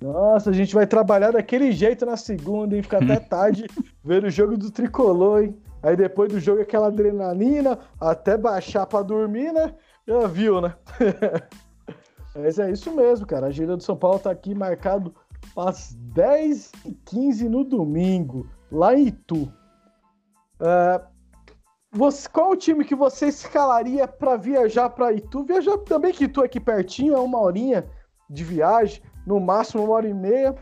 Nossa, 0.00 0.50
a 0.50 0.52
gente 0.52 0.74
vai 0.74 0.86
trabalhar 0.86 1.32
daquele 1.32 1.72
jeito 1.72 2.06
na 2.06 2.16
segunda, 2.16 2.76
hein? 2.76 2.82
Ficar 2.82 3.02
até 3.02 3.18
tarde 3.20 3.66
ver 4.02 4.24
o 4.24 4.30
jogo 4.30 4.56
do 4.56 4.70
tricolor, 4.70 5.42
hein? 5.42 5.56
Aí 5.82 5.96
depois 5.96 6.32
do 6.32 6.40
jogo 6.40 6.62
aquela 6.62 6.86
adrenalina, 6.86 7.78
até 8.00 8.38
baixar 8.38 8.86
para 8.86 9.02
dormir, 9.02 9.52
né? 9.52 9.74
Já 10.06 10.26
viu, 10.26 10.60
né? 10.60 10.74
Mas 12.34 12.58
é 12.58 12.70
isso 12.70 12.90
mesmo, 12.94 13.26
cara. 13.26 13.46
A 13.46 13.48
agenda 13.48 13.76
do 13.76 13.82
São 13.82 13.96
Paulo 13.96 14.18
tá 14.18 14.30
aqui 14.30 14.54
marcado 14.54 15.14
às 15.56 15.96
10h15 16.14 17.48
no 17.48 17.64
domingo 17.64 18.46
lá 18.74 18.94
em 18.94 19.06
Itu. 19.06 19.50
Você, 21.92 22.28
qual 22.28 22.50
o 22.50 22.56
time 22.56 22.84
que 22.84 22.94
você 22.94 23.28
escalaria 23.28 24.08
para 24.08 24.36
viajar 24.36 24.90
para 24.90 25.12
Itu? 25.12 25.44
Viajar 25.44 25.78
também 25.78 26.12
que 26.12 26.24
Itu 26.24 26.42
é 26.42 26.46
aqui 26.46 26.58
pertinho, 26.58 27.14
é 27.14 27.20
uma 27.20 27.38
horinha 27.38 27.88
de 28.28 28.42
viagem, 28.42 29.00
no 29.24 29.38
máximo 29.38 29.84
uma 29.84 29.94
hora 29.94 30.08
e 30.08 30.14
meia. 30.14 30.56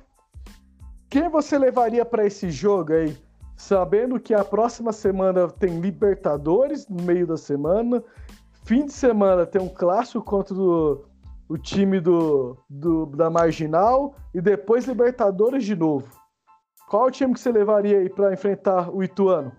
Quem 1.08 1.30
você 1.30 1.58
levaria 1.58 2.04
para 2.04 2.26
esse 2.26 2.50
jogo 2.50 2.92
aí? 2.92 3.16
Sabendo 3.56 4.20
que 4.20 4.34
a 4.34 4.44
próxima 4.44 4.92
semana 4.92 5.48
tem 5.48 5.80
Libertadores 5.80 6.86
no 6.86 7.02
meio 7.02 7.26
da 7.26 7.36
semana, 7.36 8.02
fim 8.64 8.84
de 8.84 8.92
semana 8.92 9.46
tem 9.46 9.60
um 9.60 9.68
clássico 9.68 10.22
contra 10.22 10.54
o, 10.54 11.04
o 11.48 11.56
time 11.56 11.98
do, 12.00 12.58
do, 12.68 13.06
da 13.06 13.30
Marginal 13.30 14.14
e 14.34 14.40
depois 14.40 14.84
Libertadores 14.84 15.64
de 15.64 15.76
novo. 15.76 16.21
Qual 16.92 17.06
o 17.06 17.10
time 17.10 17.32
que 17.32 17.40
você 17.40 17.50
levaria 17.50 18.00
aí 18.00 18.10
para 18.10 18.34
enfrentar 18.34 18.94
o 18.94 19.02
Ituano? 19.02 19.50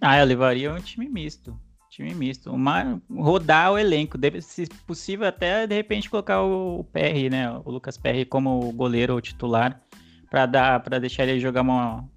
Ah, 0.00 0.20
eu 0.20 0.24
levaria 0.24 0.72
um 0.72 0.78
time 0.78 1.08
misto. 1.08 1.58
Time 1.90 2.14
misto. 2.14 2.52
Uma, 2.52 3.02
rodar 3.10 3.72
o 3.72 3.76
elenco. 3.76 4.16
Deve, 4.16 4.40
se 4.40 4.68
possível, 4.86 5.26
até 5.26 5.66
de 5.66 5.74
repente 5.74 6.08
colocar 6.08 6.40
o, 6.40 6.78
o 6.78 6.84
PR, 6.84 7.28
né? 7.28 7.50
O 7.64 7.72
Lucas 7.72 7.98
PR 7.98 8.24
como 8.30 8.70
goleiro 8.70 9.14
ou 9.14 9.20
titular. 9.20 9.82
para 10.30 10.46
dar 10.46 10.80
para 10.80 11.00
deixar 11.00 11.24
ele 11.26 11.40
jogar 11.40 11.62
uma. 11.62 12.08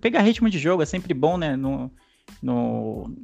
Pegar 0.00 0.22
ritmo 0.22 0.48
de 0.48 0.58
jogo 0.58 0.82
é 0.82 0.86
sempre 0.86 1.12
bom, 1.12 1.36
né? 1.36 1.54
No, 1.54 1.92
no, 2.42 3.14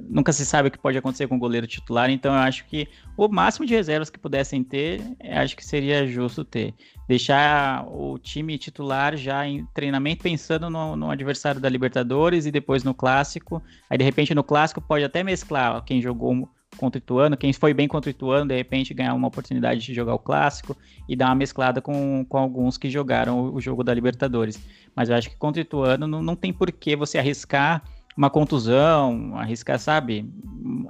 nunca 0.00 0.32
se 0.32 0.44
sabe 0.44 0.68
o 0.68 0.70
que 0.72 0.78
pode 0.78 0.98
acontecer 0.98 1.28
com 1.28 1.36
o 1.36 1.40
goleiro 1.40 1.66
titular, 1.66 2.10
então 2.10 2.34
eu 2.34 2.40
acho 2.40 2.64
que 2.66 2.88
o 3.16 3.28
máximo 3.28 3.66
de 3.66 3.74
reservas 3.74 4.10
que 4.10 4.18
pudessem 4.18 4.64
ter, 4.64 5.00
acho 5.30 5.56
que 5.56 5.64
seria 5.64 6.06
justo 6.06 6.44
ter. 6.44 6.74
Deixar 7.10 7.88
o 7.88 8.20
time 8.20 8.56
titular 8.56 9.16
já 9.16 9.44
em 9.44 9.66
treinamento 9.74 10.22
pensando 10.22 10.70
no, 10.70 10.94
no 10.94 11.10
adversário 11.10 11.60
da 11.60 11.68
Libertadores 11.68 12.46
e 12.46 12.52
depois 12.52 12.84
no 12.84 12.94
clássico. 12.94 13.60
Aí 13.90 13.98
de 13.98 14.04
repente 14.04 14.32
no 14.32 14.44
clássico 14.44 14.80
pode 14.80 15.02
até 15.02 15.24
mesclar 15.24 15.82
quem 15.82 16.00
jogou 16.00 16.48
contra 16.76 17.00
o 17.00 17.02
Ituano, 17.02 17.36
quem 17.36 17.52
foi 17.52 17.74
bem 17.74 17.88
contra 17.88 18.08
o 18.08 18.12
Ituano, 18.12 18.46
de 18.46 18.54
repente 18.54 18.94
ganhar 18.94 19.12
uma 19.14 19.26
oportunidade 19.26 19.80
de 19.80 19.92
jogar 19.92 20.14
o 20.14 20.20
clássico 20.20 20.76
e 21.08 21.16
dar 21.16 21.26
uma 21.26 21.34
mesclada 21.34 21.82
com, 21.82 22.24
com 22.28 22.38
alguns 22.38 22.78
que 22.78 22.88
jogaram 22.88 23.40
o, 23.40 23.56
o 23.56 23.60
jogo 23.60 23.82
da 23.82 23.92
Libertadores. 23.92 24.64
Mas 24.94 25.08
eu 25.08 25.16
acho 25.16 25.30
que 25.30 25.36
contra 25.36 25.60
o 25.60 25.64
Ituano 25.64 26.06
não, 26.06 26.22
não 26.22 26.36
tem 26.36 26.52
por 26.52 26.70
que 26.70 26.94
você 26.94 27.18
arriscar 27.18 27.82
uma 28.16 28.30
contusão, 28.30 29.36
arriscar, 29.36 29.80
sabe, 29.80 30.32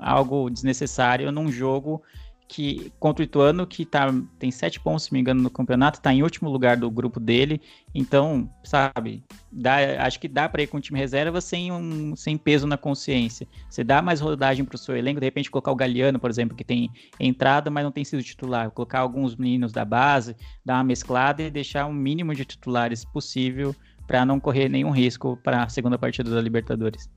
algo 0.01 0.51
desnecessário 0.51 1.33
num 1.33 1.51
jogo 1.51 2.03
que 2.51 2.93
contra 2.99 3.23
o 3.23 3.25
Ituano, 3.25 3.65
que 3.65 3.85
tá, 3.85 4.13
tem 4.37 4.51
sete 4.51 4.81
pontos, 4.81 5.05
se 5.05 5.13
me 5.13 5.21
engano, 5.21 5.41
no 5.41 5.49
campeonato, 5.49 5.99
está 5.99 6.13
em 6.13 6.21
último 6.21 6.51
lugar 6.51 6.77
do 6.77 6.91
grupo 6.91 7.21
dele. 7.21 7.61
Então, 7.95 8.51
sabe, 8.65 9.23
dá, 9.53 9.77
acho 10.05 10.19
que 10.19 10.27
dá 10.27 10.49
para 10.49 10.61
ir 10.61 10.67
com 10.67 10.79
o 10.79 10.81
time 10.81 10.99
reserva 10.99 11.41
sem, 11.41 11.71
um, 11.71 12.17
sem 12.17 12.37
peso 12.37 12.67
na 12.67 12.77
consciência. 12.77 13.47
Você 13.69 13.85
dá 13.85 14.03
mais 14.03 14.21
rodagem 14.21 14.65
para 14.65 14.75
o 14.75 14.79
seu 14.79 14.97
elenco, 14.97 15.21
de 15.21 15.27
repente 15.27 15.49
colocar 15.49 15.71
o 15.71 15.77
Galeano, 15.77 16.19
por 16.19 16.29
exemplo, 16.29 16.57
que 16.57 16.65
tem 16.65 16.91
entrada, 17.21 17.71
mas 17.71 17.85
não 17.85 17.93
tem 17.93 18.05
sido 18.05 18.21
titular. 18.21 18.69
Colocar 18.73 18.99
alguns 18.99 19.37
meninos 19.37 19.71
da 19.71 19.85
base, 19.85 20.35
dar 20.65 20.75
uma 20.75 20.85
mesclada 20.85 21.43
e 21.43 21.53
deixar 21.53 21.87
o 21.87 21.93
mínimo 21.93 22.35
de 22.35 22.45
titulares 22.45 23.05
possível 23.05 23.77
para 24.09 24.27
não 24.27 24.41
correr 24.41 24.69
nenhum 24.69 24.91
risco 24.91 25.39
para 25.45 25.63
a 25.63 25.69
segunda 25.69 25.97
partida 25.97 26.29
da 26.29 26.41
Libertadores. 26.41 27.09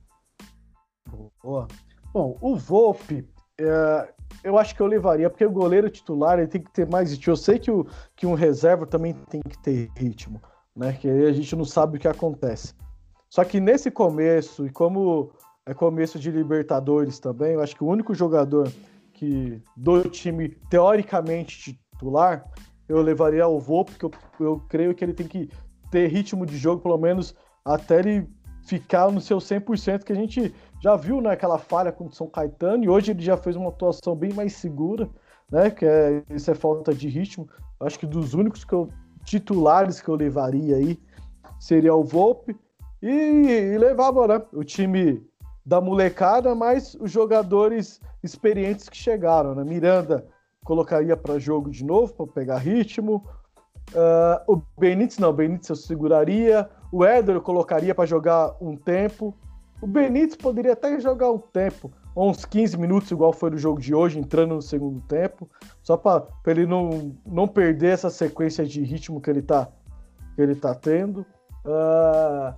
Boa. 1.42 1.68
Bom, 2.14 2.38
o 2.40 2.56
Volpe, 2.56 3.28
é, 3.60 4.14
eu 4.44 4.58
acho 4.58 4.76
que 4.76 4.82
eu 4.82 4.88
levaria, 4.88 5.30
porque 5.30 5.46
o 5.46 5.52
goleiro 5.52 5.90
titular 5.90 6.40
ele 6.40 6.48
tem 6.48 6.62
que 6.62 6.72
ter 6.72 6.88
mais 6.88 7.12
ritmo. 7.12 7.32
Eu 7.32 7.38
sei 7.38 7.60
que, 7.60 7.72
o, 7.72 7.86
que 8.16 8.26
um 8.26 8.34
reserva 8.34 8.86
também 8.86 9.14
tem 9.30 9.42
que 9.42 9.58
ter 9.58 9.90
ritmo, 9.96 10.42
né? 10.76 10.94
Que 10.94 11.10
aí 11.10 11.26
a 11.26 11.34
gente 11.34 11.56
não 11.56 11.66
sabe 11.66 11.98
o 11.98 12.00
que 12.00 12.08
acontece. 12.08 12.74
Só 13.30 13.44
que 13.44 13.60
nesse 13.60 13.90
começo, 13.90 14.66
e 14.66 14.70
como 14.70 15.32
é 15.66 15.74
começo 15.74 16.20
de 16.20 16.30
Libertadores 16.30 17.20
também, 17.20 17.54
eu 17.54 17.62
acho 17.62 17.76
que 17.76 17.84
o 17.84 17.88
único 17.88 18.14
jogador 18.14 18.72
que 19.14 19.62
do 19.78 20.02
time 20.10 20.50
teoricamente 20.70 21.76
titular, 21.94 22.46
eu 22.88 23.02
levaria 23.02 23.48
o 23.48 23.60
Volpe, 23.60 23.94
porque 23.94 24.06
eu, 24.06 24.46
eu 24.46 24.60
creio 24.68 24.94
que 24.94 25.04
ele 25.04 25.14
tem 25.14 25.28
que 25.28 25.50
ter 25.90 26.08
ritmo 26.08 26.46
de 26.46 26.58
jogo, 26.58 26.82
pelo 26.82 26.98
menos 26.98 27.36
até 27.64 28.00
ele 28.00 28.28
ficar 28.66 29.12
no 29.12 29.22
seu 29.22 29.38
100%, 29.38 30.04
que 30.04 30.12
a 30.12 30.16
gente 30.16 30.54
já 30.84 30.98
viu 30.98 31.22
né, 31.22 31.38
falha 31.60 31.94
com 31.94 32.08
o 32.08 32.12
São 32.12 32.28
Caetano, 32.28 32.84
e 32.84 32.90
hoje 32.90 33.12
ele 33.12 33.22
já 33.22 33.38
fez 33.38 33.56
uma 33.56 33.70
atuação 33.70 34.14
bem 34.14 34.34
mais 34.34 34.52
segura, 34.58 35.10
né? 35.50 35.72
Que 35.72 35.86
é, 35.86 36.22
isso 36.30 36.52
é 36.52 36.54
falta 36.54 36.94
de 36.94 37.08
ritmo. 37.08 37.48
Acho 37.80 37.98
que 37.98 38.06
dos 38.06 38.34
únicos 38.34 38.66
que 38.66 38.74
eu, 38.74 38.90
titulares 39.24 40.02
que 40.02 40.10
eu 40.10 40.16
levaria 40.16 40.76
aí 40.76 41.00
seria 41.58 41.96
o 41.96 42.04
Volpe 42.04 42.54
e, 43.02 43.08
e 43.08 43.78
levava 43.78 44.28
né, 44.28 44.42
o 44.52 44.62
time 44.62 45.26
da 45.66 45.80
molecada, 45.80 46.54
mas 46.54 46.96
os 47.00 47.10
jogadores 47.10 48.02
experientes 48.22 48.90
que 48.90 48.98
chegaram, 48.98 49.56
né? 49.56 49.64
Miranda 49.64 50.28
colocaria 50.66 51.16
para 51.16 51.40
jogo 51.40 51.70
de 51.70 51.86
novo, 51.86 52.14
para 52.14 52.28
pegar 52.28 52.58
ritmo. 52.58 53.24
Uh, 53.92 54.54
o 54.54 54.62
Benítez 54.78 55.18
não, 55.18 55.30
o 55.30 55.34
Benítez 55.34 55.70
eu 55.70 55.78
seguraria. 55.78 56.70
O 56.92 57.06
Éder 57.06 57.36
eu 57.36 57.42
colocaria 57.42 57.96
para 57.96 58.06
jogar 58.06 58.54
um 58.60 58.76
tempo. 58.76 59.34
O 59.82 59.88
Benítez 59.88 60.36
poderia 60.36 60.74
até 60.74 61.00
jogar 61.00 61.32
um 61.32 61.38
tempo, 61.38 61.92
uns 62.16 62.46
15 62.46 62.78
minutos, 62.78 63.12
igual 63.12 63.34
foi 63.34 63.50
no 63.50 63.58
jogo 63.58 63.82
de 63.82 63.94
hoje, 63.94 64.20
entrando 64.20 64.56
no 64.56 64.62
segundo 64.62 65.02
tempo, 65.02 65.50
só 65.82 65.98
para 65.98 66.26
ele 66.48 66.66
não, 66.66 67.16
não 67.26 67.48
perder 67.48 67.90
essa 67.90 68.10
sequência 68.10 68.66
de 68.66 68.82
ritmo 68.82 69.20
que 69.20 69.30
ele 69.30 69.42
tá, 69.42 69.68
que 70.36 70.42
ele 70.42 70.56
tá 70.56 70.74
tendo. 70.74 71.26
Uh, 71.66 72.54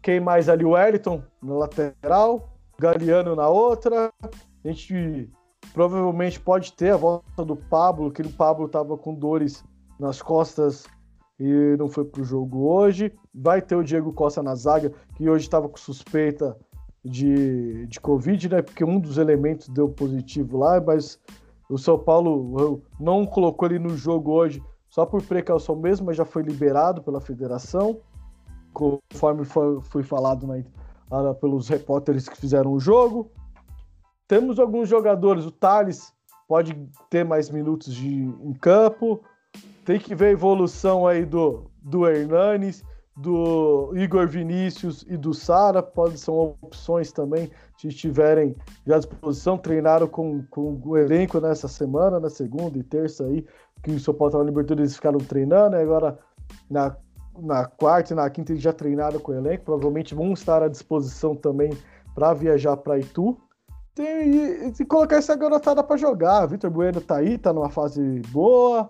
quem 0.00 0.20
mais 0.20 0.48
ali? 0.48 0.64
O 0.64 0.70
Wellington 0.70 1.22
na 1.42 1.54
lateral, 1.54 2.48
Galeano 2.78 3.36
na 3.36 3.48
outra. 3.48 4.10
A 4.22 4.68
gente 4.68 5.30
provavelmente 5.74 6.40
pode 6.40 6.72
ter 6.72 6.92
a 6.92 6.96
volta 6.96 7.44
do 7.44 7.56
Pablo, 7.56 8.10
que 8.10 8.22
o 8.22 8.32
Pablo 8.32 8.66
estava 8.66 8.96
com 8.96 9.14
dores 9.14 9.62
nas 9.98 10.22
costas 10.22 10.86
e 11.40 11.76
não 11.78 11.88
foi 11.88 12.04
pro 12.04 12.22
jogo 12.22 12.68
hoje. 12.70 13.10
Vai 13.34 13.62
ter 13.62 13.74
o 13.74 13.82
Diego 13.82 14.12
Costa 14.12 14.42
na 14.42 14.54
zaga, 14.54 14.92
que 15.16 15.28
hoje 15.28 15.46
estava 15.46 15.68
com 15.68 15.78
suspeita 15.78 16.54
de, 17.02 17.86
de 17.86 17.98
Covid, 17.98 18.50
né? 18.50 18.60
Porque 18.60 18.84
um 18.84 19.00
dos 19.00 19.16
elementos 19.16 19.70
deu 19.70 19.88
positivo 19.88 20.58
lá, 20.58 20.78
mas 20.78 21.18
o 21.70 21.78
São 21.78 21.98
Paulo 21.98 22.82
não 23.00 23.24
colocou 23.24 23.66
ele 23.66 23.78
no 23.78 23.96
jogo 23.96 24.32
hoje 24.32 24.62
só 24.90 25.06
por 25.06 25.22
precaução 25.22 25.76
mesmo, 25.76 26.06
mas 26.06 26.16
já 26.16 26.24
foi 26.24 26.42
liberado 26.42 27.00
pela 27.00 27.20
federação, 27.20 28.00
conforme 28.74 29.44
foi, 29.44 29.80
foi 29.80 30.02
falado 30.02 30.46
na, 30.46 31.34
pelos 31.34 31.68
repórteres 31.68 32.28
que 32.28 32.36
fizeram 32.36 32.72
o 32.72 32.80
jogo. 32.80 33.30
Temos 34.28 34.58
alguns 34.58 34.88
jogadores, 34.88 35.46
o 35.46 35.50
Thales 35.50 36.12
pode 36.46 36.74
ter 37.08 37.24
mais 37.24 37.48
minutos 37.48 37.94
de, 37.94 38.24
em 38.24 38.52
campo, 38.52 39.22
tem 39.90 39.98
que 39.98 40.14
ver 40.14 40.26
a 40.26 40.30
evolução 40.30 41.04
aí 41.06 41.24
do, 41.24 41.64
do 41.82 42.06
Hernanes, 42.06 42.84
do 43.16 43.92
Igor 43.96 44.28
Vinícius 44.28 45.04
e 45.08 45.16
do 45.16 45.34
Sara, 45.34 45.82
podem 45.82 46.16
ser 46.16 46.30
opções 46.30 47.10
também, 47.10 47.50
se 47.76 47.88
estiverem 47.88 48.54
já 48.86 48.96
à 48.96 48.98
disposição, 48.98 49.58
treinaram 49.58 50.06
com, 50.06 50.44
com 50.48 50.80
o 50.84 50.96
elenco 50.96 51.40
nessa 51.40 51.66
semana, 51.66 52.20
na 52.20 52.30
segunda 52.30 52.78
e 52.78 52.82
terça 52.82 53.24
aí, 53.24 53.44
que 53.82 53.90
o 53.90 54.00
São 54.00 54.14
Paulo 54.14 54.28
estava 54.28 54.44
na 54.44 54.50
Libertadores, 54.50 54.90
eles 54.90 54.96
ficaram 54.96 55.18
treinando, 55.18 55.74
agora 55.74 56.18
na, 56.70 56.96
na 57.38 57.66
quarta 57.66 58.12
e 58.12 58.16
na 58.16 58.30
quinta 58.30 58.52
eles 58.52 58.62
já 58.62 58.72
treinaram 58.72 59.18
com 59.18 59.32
o 59.32 59.34
elenco, 59.34 59.64
provavelmente 59.64 60.14
vão 60.14 60.32
estar 60.32 60.62
à 60.62 60.68
disposição 60.68 61.34
também 61.34 61.70
para 62.14 62.32
viajar 62.32 62.76
para 62.76 62.98
Itu. 62.98 63.36
Tem, 63.92 64.30
e, 64.30 64.72
e, 64.78 64.84
colocar 64.84 65.16
essa 65.16 65.34
garotada 65.34 65.82
para 65.82 65.96
jogar, 65.96 66.46
Vitor 66.46 66.70
Bueno 66.70 67.00
tá 67.00 67.16
aí, 67.16 67.36
tá 67.36 67.52
numa 67.52 67.68
fase 67.68 68.20
boa, 68.28 68.88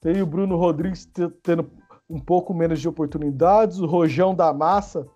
tem 0.00 0.22
o 0.22 0.26
Bruno 0.26 0.56
Rodrigues 0.56 1.10
tendo 1.42 1.70
um 2.08 2.18
pouco 2.18 2.54
menos 2.54 2.80
de 2.80 2.88
oportunidades, 2.88 3.78
o 3.78 3.86
Rojão 3.86 4.34
da 4.34 4.52
Massa, 4.52 5.06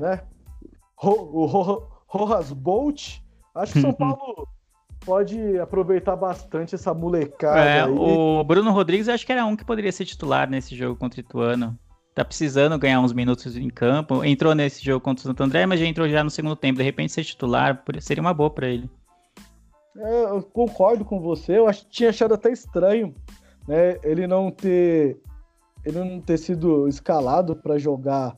né? 0.00 0.20
O 1.02 1.46
Rojas 2.06 2.52
Bolt. 2.52 3.18
Acho 3.54 3.72
que 3.72 3.78
o 3.80 3.82
São 3.82 3.92
Paulo 3.94 4.48
pode 5.04 5.58
aproveitar 5.58 6.16
bastante 6.16 6.74
essa 6.74 6.94
molecada. 6.94 7.60
É, 7.60 7.82
aí. 7.82 7.90
o 7.90 8.44
Bruno 8.44 8.70
Rodrigues 8.70 9.08
acho 9.08 9.26
que 9.26 9.32
era 9.32 9.44
um 9.44 9.56
que 9.56 9.64
poderia 9.64 9.92
ser 9.92 10.04
titular 10.04 10.48
nesse 10.48 10.76
jogo 10.76 10.96
contra 10.96 11.20
o 11.20 11.24
Ituano. 11.24 11.78
Tá 12.14 12.24
precisando 12.24 12.78
ganhar 12.78 13.00
uns 13.00 13.12
minutos 13.12 13.56
em 13.56 13.68
campo. 13.68 14.24
Entrou 14.24 14.54
nesse 14.54 14.84
jogo 14.84 15.00
contra 15.00 15.22
o 15.22 15.26
Santo 15.26 15.42
André, 15.42 15.66
mas 15.66 15.80
já 15.80 15.86
entrou 15.86 16.08
já 16.08 16.22
no 16.22 16.30
segundo 16.30 16.54
tempo. 16.54 16.78
De 16.78 16.84
repente 16.84 17.12
ser 17.12 17.24
titular 17.24 17.82
seria 18.00 18.20
uma 18.20 18.32
boa 18.32 18.50
para 18.50 18.68
ele. 18.68 18.88
É, 19.96 20.24
eu 20.24 20.42
concordo 20.42 21.04
com 21.04 21.20
você. 21.20 21.58
Eu 21.58 21.66
acho, 21.66 21.86
tinha 21.88 22.10
achado 22.10 22.34
até 22.34 22.52
estranho 22.52 23.12
né, 23.66 23.98
ele 24.02 24.26
não 24.26 24.50
ter 24.50 25.18
ele 25.84 25.98
não 25.98 26.20
ter 26.20 26.38
sido 26.38 26.88
escalado 26.88 27.54
para 27.56 27.78
jogar 27.78 28.36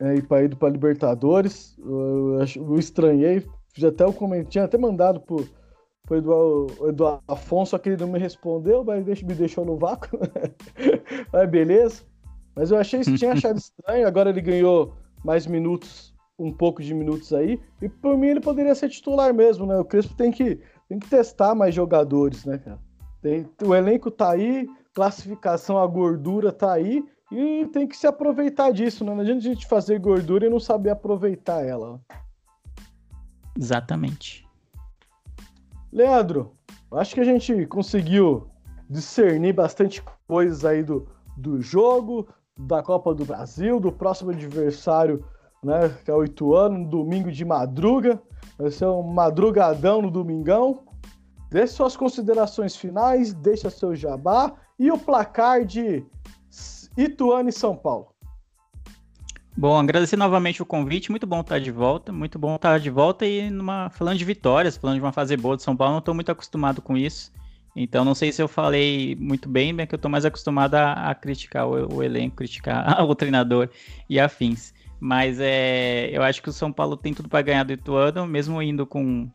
é, 0.00 0.16
e 0.16 0.22
para 0.22 0.44
ir 0.44 0.54
para 0.54 0.68
Libertadores. 0.68 1.76
Eu, 1.78 2.38
eu, 2.56 2.78
estranhei, 2.78 3.46
fiz 3.72 3.84
até 3.84 4.04
o 4.04 4.12
comentário, 4.12 4.50
tinha 4.50 4.64
até 4.64 4.76
mandado 4.76 5.20
pro, 5.20 5.48
pro 6.04 6.16
Eduardo, 6.18 6.88
Eduardo 6.88 7.22
Afonso, 7.26 7.70
só 7.70 7.78
que 7.78 7.90
ele 7.90 8.02
não 8.02 8.12
me 8.12 8.18
respondeu, 8.18 8.84
mas 8.84 9.04
me 9.04 9.34
deixou 9.34 9.64
no 9.64 9.76
vácuo. 9.78 10.18
mas 11.32 11.50
beleza. 11.50 12.02
Mas 12.54 12.70
eu 12.70 12.78
achei, 12.78 13.00
tinha 13.16 13.32
achado 13.32 13.56
estranho, 13.56 14.06
agora 14.06 14.30
ele 14.30 14.42
ganhou 14.42 14.94
mais 15.24 15.46
minutos, 15.46 16.14
um 16.38 16.52
pouco 16.52 16.82
de 16.82 16.94
minutos 16.94 17.32
aí, 17.32 17.60
e 17.82 17.88
por 17.88 18.16
mim 18.16 18.28
ele 18.28 18.40
poderia 18.40 18.74
ser 18.74 18.88
titular 18.88 19.32
mesmo, 19.32 19.66
né? 19.66 19.76
O 19.78 19.84
Crespo 19.84 20.14
tem 20.14 20.30
que, 20.30 20.58
tem 20.88 20.98
que 20.98 21.08
testar 21.08 21.54
mais 21.54 21.74
jogadores, 21.74 22.44
né, 22.44 22.58
cara? 22.58 22.78
Tem, 23.22 23.48
o 23.62 23.74
elenco 23.74 24.10
tá 24.10 24.30
aí, 24.30 24.68
classificação, 24.94 25.78
a 25.78 25.86
gordura 25.86 26.50
tá 26.52 26.72
aí 26.72 27.04
e 27.30 27.66
tem 27.72 27.86
que 27.86 27.96
se 27.96 28.06
aproveitar 28.06 28.72
disso, 28.72 29.04
né? 29.04 29.14
não 29.14 29.20
adianta 29.20 29.38
a 29.38 29.42
gente 29.42 29.66
fazer 29.66 29.98
gordura 29.98 30.46
e 30.46 30.50
não 30.50 30.58
saber 30.58 30.90
aproveitar 30.90 31.64
ela. 31.64 32.00
Exatamente. 33.56 34.48
Leandro, 35.92 36.52
acho 36.92 37.14
que 37.14 37.20
a 37.20 37.24
gente 37.24 37.66
conseguiu 37.66 38.48
discernir 38.88 39.52
bastante 39.52 40.02
coisas 40.26 40.64
aí 40.64 40.82
do, 40.82 41.06
do 41.36 41.60
jogo, 41.60 42.28
da 42.58 42.82
Copa 42.82 43.14
do 43.14 43.24
Brasil, 43.24 43.78
do 43.78 43.92
próximo 43.92 44.30
adversário, 44.30 45.24
né, 45.62 45.88
que 46.04 46.10
é 46.10 46.14
o 46.14 46.24
Ituano, 46.24 46.78
no 46.78 46.88
domingo 46.88 47.30
de 47.30 47.44
madruga. 47.44 48.20
Vai 48.58 48.70
ser 48.70 48.86
um 48.86 49.02
madrugadão 49.02 50.02
no 50.02 50.10
domingão. 50.10 50.84
Deixe 51.50 51.74
suas 51.74 51.96
considerações 51.96 52.76
finais, 52.76 53.34
deixa 53.34 53.68
seu 53.68 53.94
jabá 53.94 54.54
e 54.78 54.90
o 54.90 54.96
placar 54.96 55.64
de 55.64 56.04
Ituano 56.96 57.48
e 57.48 57.52
São 57.52 57.74
Paulo. 57.74 58.14
Bom, 59.56 59.76
agradecer 59.76 60.16
novamente 60.16 60.62
o 60.62 60.66
convite, 60.66 61.10
muito 61.10 61.26
bom 61.26 61.40
estar 61.40 61.58
de 61.58 61.72
volta, 61.72 62.12
muito 62.12 62.38
bom 62.38 62.54
estar 62.54 62.78
de 62.78 62.88
volta 62.88 63.26
e 63.26 63.50
numa 63.50 63.90
falando 63.90 64.16
de 64.16 64.24
vitórias, 64.24 64.76
falando 64.76 64.96
de 64.96 65.02
uma 65.02 65.12
fase 65.12 65.36
boa 65.36 65.56
de 65.56 65.62
São 65.62 65.76
Paulo, 65.76 65.94
não 65.94 65.98
estou 65.98 66.14
muito 66.14 66.30
acostumado 66.30 66.80
com 66.80 66.96
isso. 66.96 67.32
Então 67.74 68.04
não 68.04 68.14
sei 68.14 68.32
se 68.32 68.40
eu 68.40 68.48
falei 68.48 69.16
muito 69.16 69.48
bem, 69.48 69.72
mas 69.72 69.88
que 69.88 69.94
eu 69.94 69.96
estou 69.96 70.10
mais 70.10 70.24
acostumado 70.24 70.76
a, 70.76 70.92
a 71.10 71.14
criticar 71.14 71.66
o, 71.66 71.96
o, 71.96 72.02
elenco, 72.02 72.36
criticar 72.36 73.02
o 73.04 73.14
treinador 73.14 73.68
e 74.08 74.20
afins. 74.20 74.72
Mas 75.00 75.38
é, 75.40 76.10
eu 76.12 76.22
acho 76.22 76.42
que 76.42 76.48
o 76.48 76.52
São 76.52 76.72
Paulo 76.72 76.96
tem 76.96 77.12
tudo 77.12 77.28
para 77.28 77.42
ganhar 77.42 77.64
do 77.64 77.72
Ituano, 77.72 78.26
mesmo 78.26 78.62
indo 78.62 78.86
com 78.86 79.28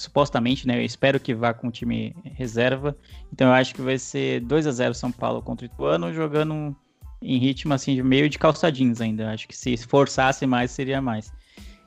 supostamente, 0.00 0.66
né? 0.66 0.78
Eu 0.78 0.84
espero 0.84 1.20
que 1.20 1.34
vá 1.34 1.52
com 1.52 1.68
o 1.68 1.70
time 1.70 2.14
reserva. 2.24 2.96
Então 3.32 3.48
eu 3.48 3.52
acho 3.52 3.74
que 3.74 3.82
vai 3.82 3.98
ser 3.98 4.40
2 4.40 4.66
a 4.66 4.72
0 4.72 4.94
São 4.94 5.12
Paulo 5.12 5.42
contra 5.42 5.66
o 5.66 5.70
Ituano, 5.70 6.12
jogando 6.12 6.74
em 7.20 7.38
ritmo 7.38 7.74
assim 7.74 7.94
de 7.94 8.02
meio 8.02 8.28
de 8.28 8.38
calçadinhos 8.38 9.00
ainda. 9.00 9.30
Acho 9.30 9.46
que 9.46 9.56
se 9.56 9.72
esforçasse 9.72 10.46
mais 10.46 10.70
seria 10.70 11.02
mais. 11.02 11.30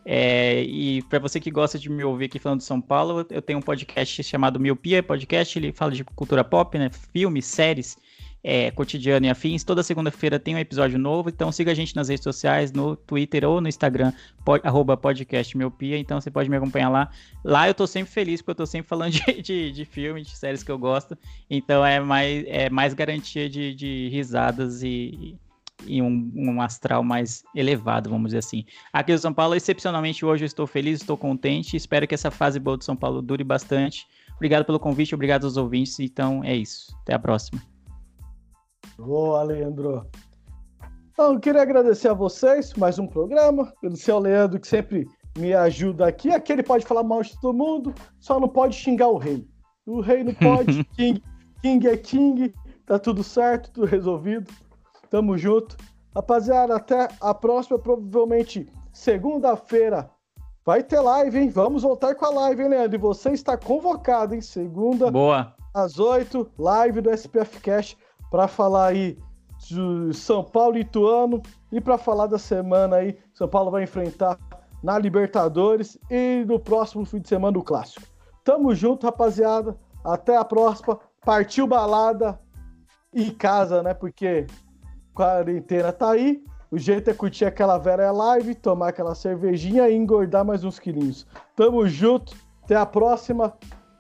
É, 0.06 0.62
e 0.64 1.02
para 1.04 1.18
você 1.18 1.40
que 1.40 1.50
gosta 1.50 1.80
de 1.80 1.90
me 1.90 2.04
ouvir 2.04 2.26
aqui 2.26 2.38
falando 2.38 2.60
de 2.60 2.66
São 2.66 2.80
Paulo, 2.80 3.26
eu 3.30 3.42
tenho 3.42 3.60
um 3.60 3.62
podcast 3.62 4.22
chamado 4.22 4.60
Miopia 4.60 5.02
Podcast, 5.02 5.58
ele 5.58 5.72
fala 5.72 5.92
de 5.92 6.04
cultura 6.04 6.44
pop, 6.44 6.78
né? 6.78 6.92
Filmes, 7.12 7.46
séries 7.46 7.98
é, 8.44 8.70
cotidiano 8.72 9.26
e 9.26 9.30
afins. 9.30 9.64
Toda 9.64 9.82
segunda-feira 9.82 10.38
tem 10.38 10.56
um 10.56 10.60
episódio 10.60 11.00
novo, 11.00 11.30
então 11.30 11.52
siga 11.52 11.72
a 11.72 11.74
gente 11.74 11.96
nas 11.96 12.10
redes 12.10 12.24
sociais, 12.24 12.72
no 12.72 12.96
Twitter 12.96 13.46
ou 13.46 13.62
no 13.62 13.70
Instagram, 13.70 14.12
pod, 14.44 14.62
arroba 14.66 14.98
podcast 14.98 15.58
miopia, 15.58 15.98
então 15.98 16.20
você 16.20 16.30
pode 16.30 16.50
me 16.50 16.58
acompanhar 16.58 16.90
lá. 16.90 17.10
Lá 17.44 17.68
eu 17.68 17.74
tô 17.74 17.88
sempre 17.88 18.12
feliz, 18.12 18.42
porque 18.42 18.52
eu 18.52 18.56
tô 18.56 18.66
sempre 18.66 18.90
falando 18.90 19.14
de, 19.14 19.42
de, 19.42 19.72
de 19.72 19.86
filmes, 19.86 20.28
de 20.28 20.36
séries 20.36 20.62
que 20.62 20.72
eu 20.72 20.78
gosto, 20.78 21.18
então 21.50 21.86
é 21.86 22.00
mais, 22.00 22.44
é 22.48 22.70
mais 22.70 22.94
garantia 22.94 23.50
de, 23.50 23.74
de 23.74 24.10
risadas 24.10 24.84
e, 24.84 25.38
e 25.86 26.02
um, 26.02 26.32
um, 26.36 26.62
astral 26.62 27.04
mais 27.04 27.44
elevado, 27.56 28.10
vamos 28.10 28.30
dizer 28.30 28.40
assim. 28.40 28.66
Aqui 28.92 29.14
no 29.14 29.18
São 29.18 29.34
Paulo, 29.34 29.56
excepcionalmente 29.56 30.26
hoje 30.26 30.44
eu 30.44 30.48
estou 30.48 30.68
feliz, 30.68 31.00
estou 31.00 31.16
contente, 31.16 31.78
espero 31.78 32.06
que 32.08 32.16
essa 32.16 32.30
fase 32.30 32.60
boa 32.60 32.78
do 32.78 32.84
São 32.84 32.96
Paulo 32.96 33.22
dure 33.22 33.44
bastante. 33.44 34.06
Obrigado 34.36 34.66
pelo 34.66 34.80
convite, 34.80 35.16
obrigado 35.16 35.46
aos 35.46 35.56
ouvintes, 35.56 36.00
então 36.00 36.44
é 36.44 36.56
isso. 36.56 36.94
Até 37.04 37.14
a 37.14 37.20
próxima. 37.20 37.73
Boa, 39.04 39.44
Leandro. 39.44 40.08
Então, 41.12 41.34
eu 41.34 41.40
queria 41.40 41.62
agradecer 41.62 42.08
a 42.08 42.14
vocês 42.14 42.74
mais 42.76 42.98
um 42.98 43.06
programa. 43.06 43.74
Agradecer 43.78 44.12
ao 44.12 44.20
Leandro 44.20 44.60
que 44.60 44.68
sempre 44.68 45.06
me 45.38 45.54
ajuda 45.54 46.08
aqui. 46.08 46.32
Aqui 46.32 46.54
ele 46.54 46.64
pode 46.64 46.86
falar 46.86 47.04
mal 47.04 47.22
de 47.22 47.38
todo 47.42 47.54
mundo, 47.54 47.94
só 48.18 48.40
não 48.40 48.48
pode 48.48 48.76
xingar 48.76 49.10
o 49.10 49.18
rei. 49.18 49.46
O 49.86 50.00
rei 50.00 50.24
não 50.24 50.34
pode, 50.34 50.86
King, 50.96 51.22
King 51.62 51.88
é 51.88 51.98
King, 51.98 52.54
tá 52.86 52.98
tudo 52.98 53.24
certo, 53.24 53.72
tudo 53.72 53.88
resolvido. 53.88 54.50
Tamo 55.10 55.38
junto. 55.38 55.76
Rapaziada, 56.16 56.76
até 56.76 57.10
a 57.20 57.34
próxima, 57.34 57.78
provavelmente 57.78 58.72
segunda-feira. 58.94 60.10
Vai 60.66 60.82
ter 60.82 61.02
live, 61.02 61.40
hein? 61.40 61.50
Vamos 61.50 61.84
voltar 61.84 62.16
com 62.16 62.26
a 62.26 62.30
live, 62.30 62.64
hein, 62.64 62.70
Leandro? 62.70 62.96
E 62.96 63.00
você 63.00 63.32
está 63.32 63.58
convocado, 63.58 64.34
hein? 64.34 64.40
Segunda, 64.40 65.12
Boa. 65.12 65.54
às 65.74 66.00
oito, 66.00 66.50
live 66.58 67.02
do 67.02 67.12
SPF 67.12 67.60
Cash 67.60 67.98
para 68.34 68.48
falar 68.48 68.88
aí 68.88 69.16
de 69.60 70.12
São 70.12 70.44
Paulo 70.44 70.76
e 70.76 70.80
Ituano 70.82 71.40
e 71.72 71.80
para 71.80 72.00
falar 72.00 72.26
da 72.26 72.40
semana 72.40 72.96
aí, 72.96 73.16
São 73.32 73.48
Paulo 73.48 73.70
vai 73.70 73.84
enfrentar 73.84 74.40
na 74.82 74.98
Libertadores 74.98 76.00
e 76.10 76.44
no 76.48 76.60
próximo 76.60 77.06
fim 77.06 77.20
de 77.20 77.30
semana 77.30 77.60
o 77.60 77.64
Clássico. 77.64 78.08
Tamo 78.44 78.74
junto, 78.74 79.06
rapaziada. 79.06 79.78
Até 80.04 80.36
a 80.36 80.44
próxima. 80.44 81.00
Partiu 81.24 81.68
balada 81.68 82.40
e 83.14 83.30
casa, 83.30 83.84
né? 83.84 83.94
Porque 83.94 84.48
quarentena 85.14 85.94
tá 85.94 86.10
aí. 86.10 86.44
O 86.72 86.78
jeito 86.80 87.12
é 87.12 87.14
curtir 87.14 87.46
aquela 87.46 87.78
Vera 87.78 88.12
Live, 88.12 88.56
tomar 88.56 88.90
aquela 88.90 89.14
cervejinha 89.14 89.88
e 89.90 89.96
engordar 89.96 90.44
mais 90.44 90.64
uns 90.64 90.80
quilinhos. 90.80 91.28
Tamo 91.56 91.88
junto 91.88 92.36
Até 92.64 92.76
a 92.76 92.86
próxima. 92.86 93.54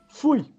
Fui! 0.07 0.52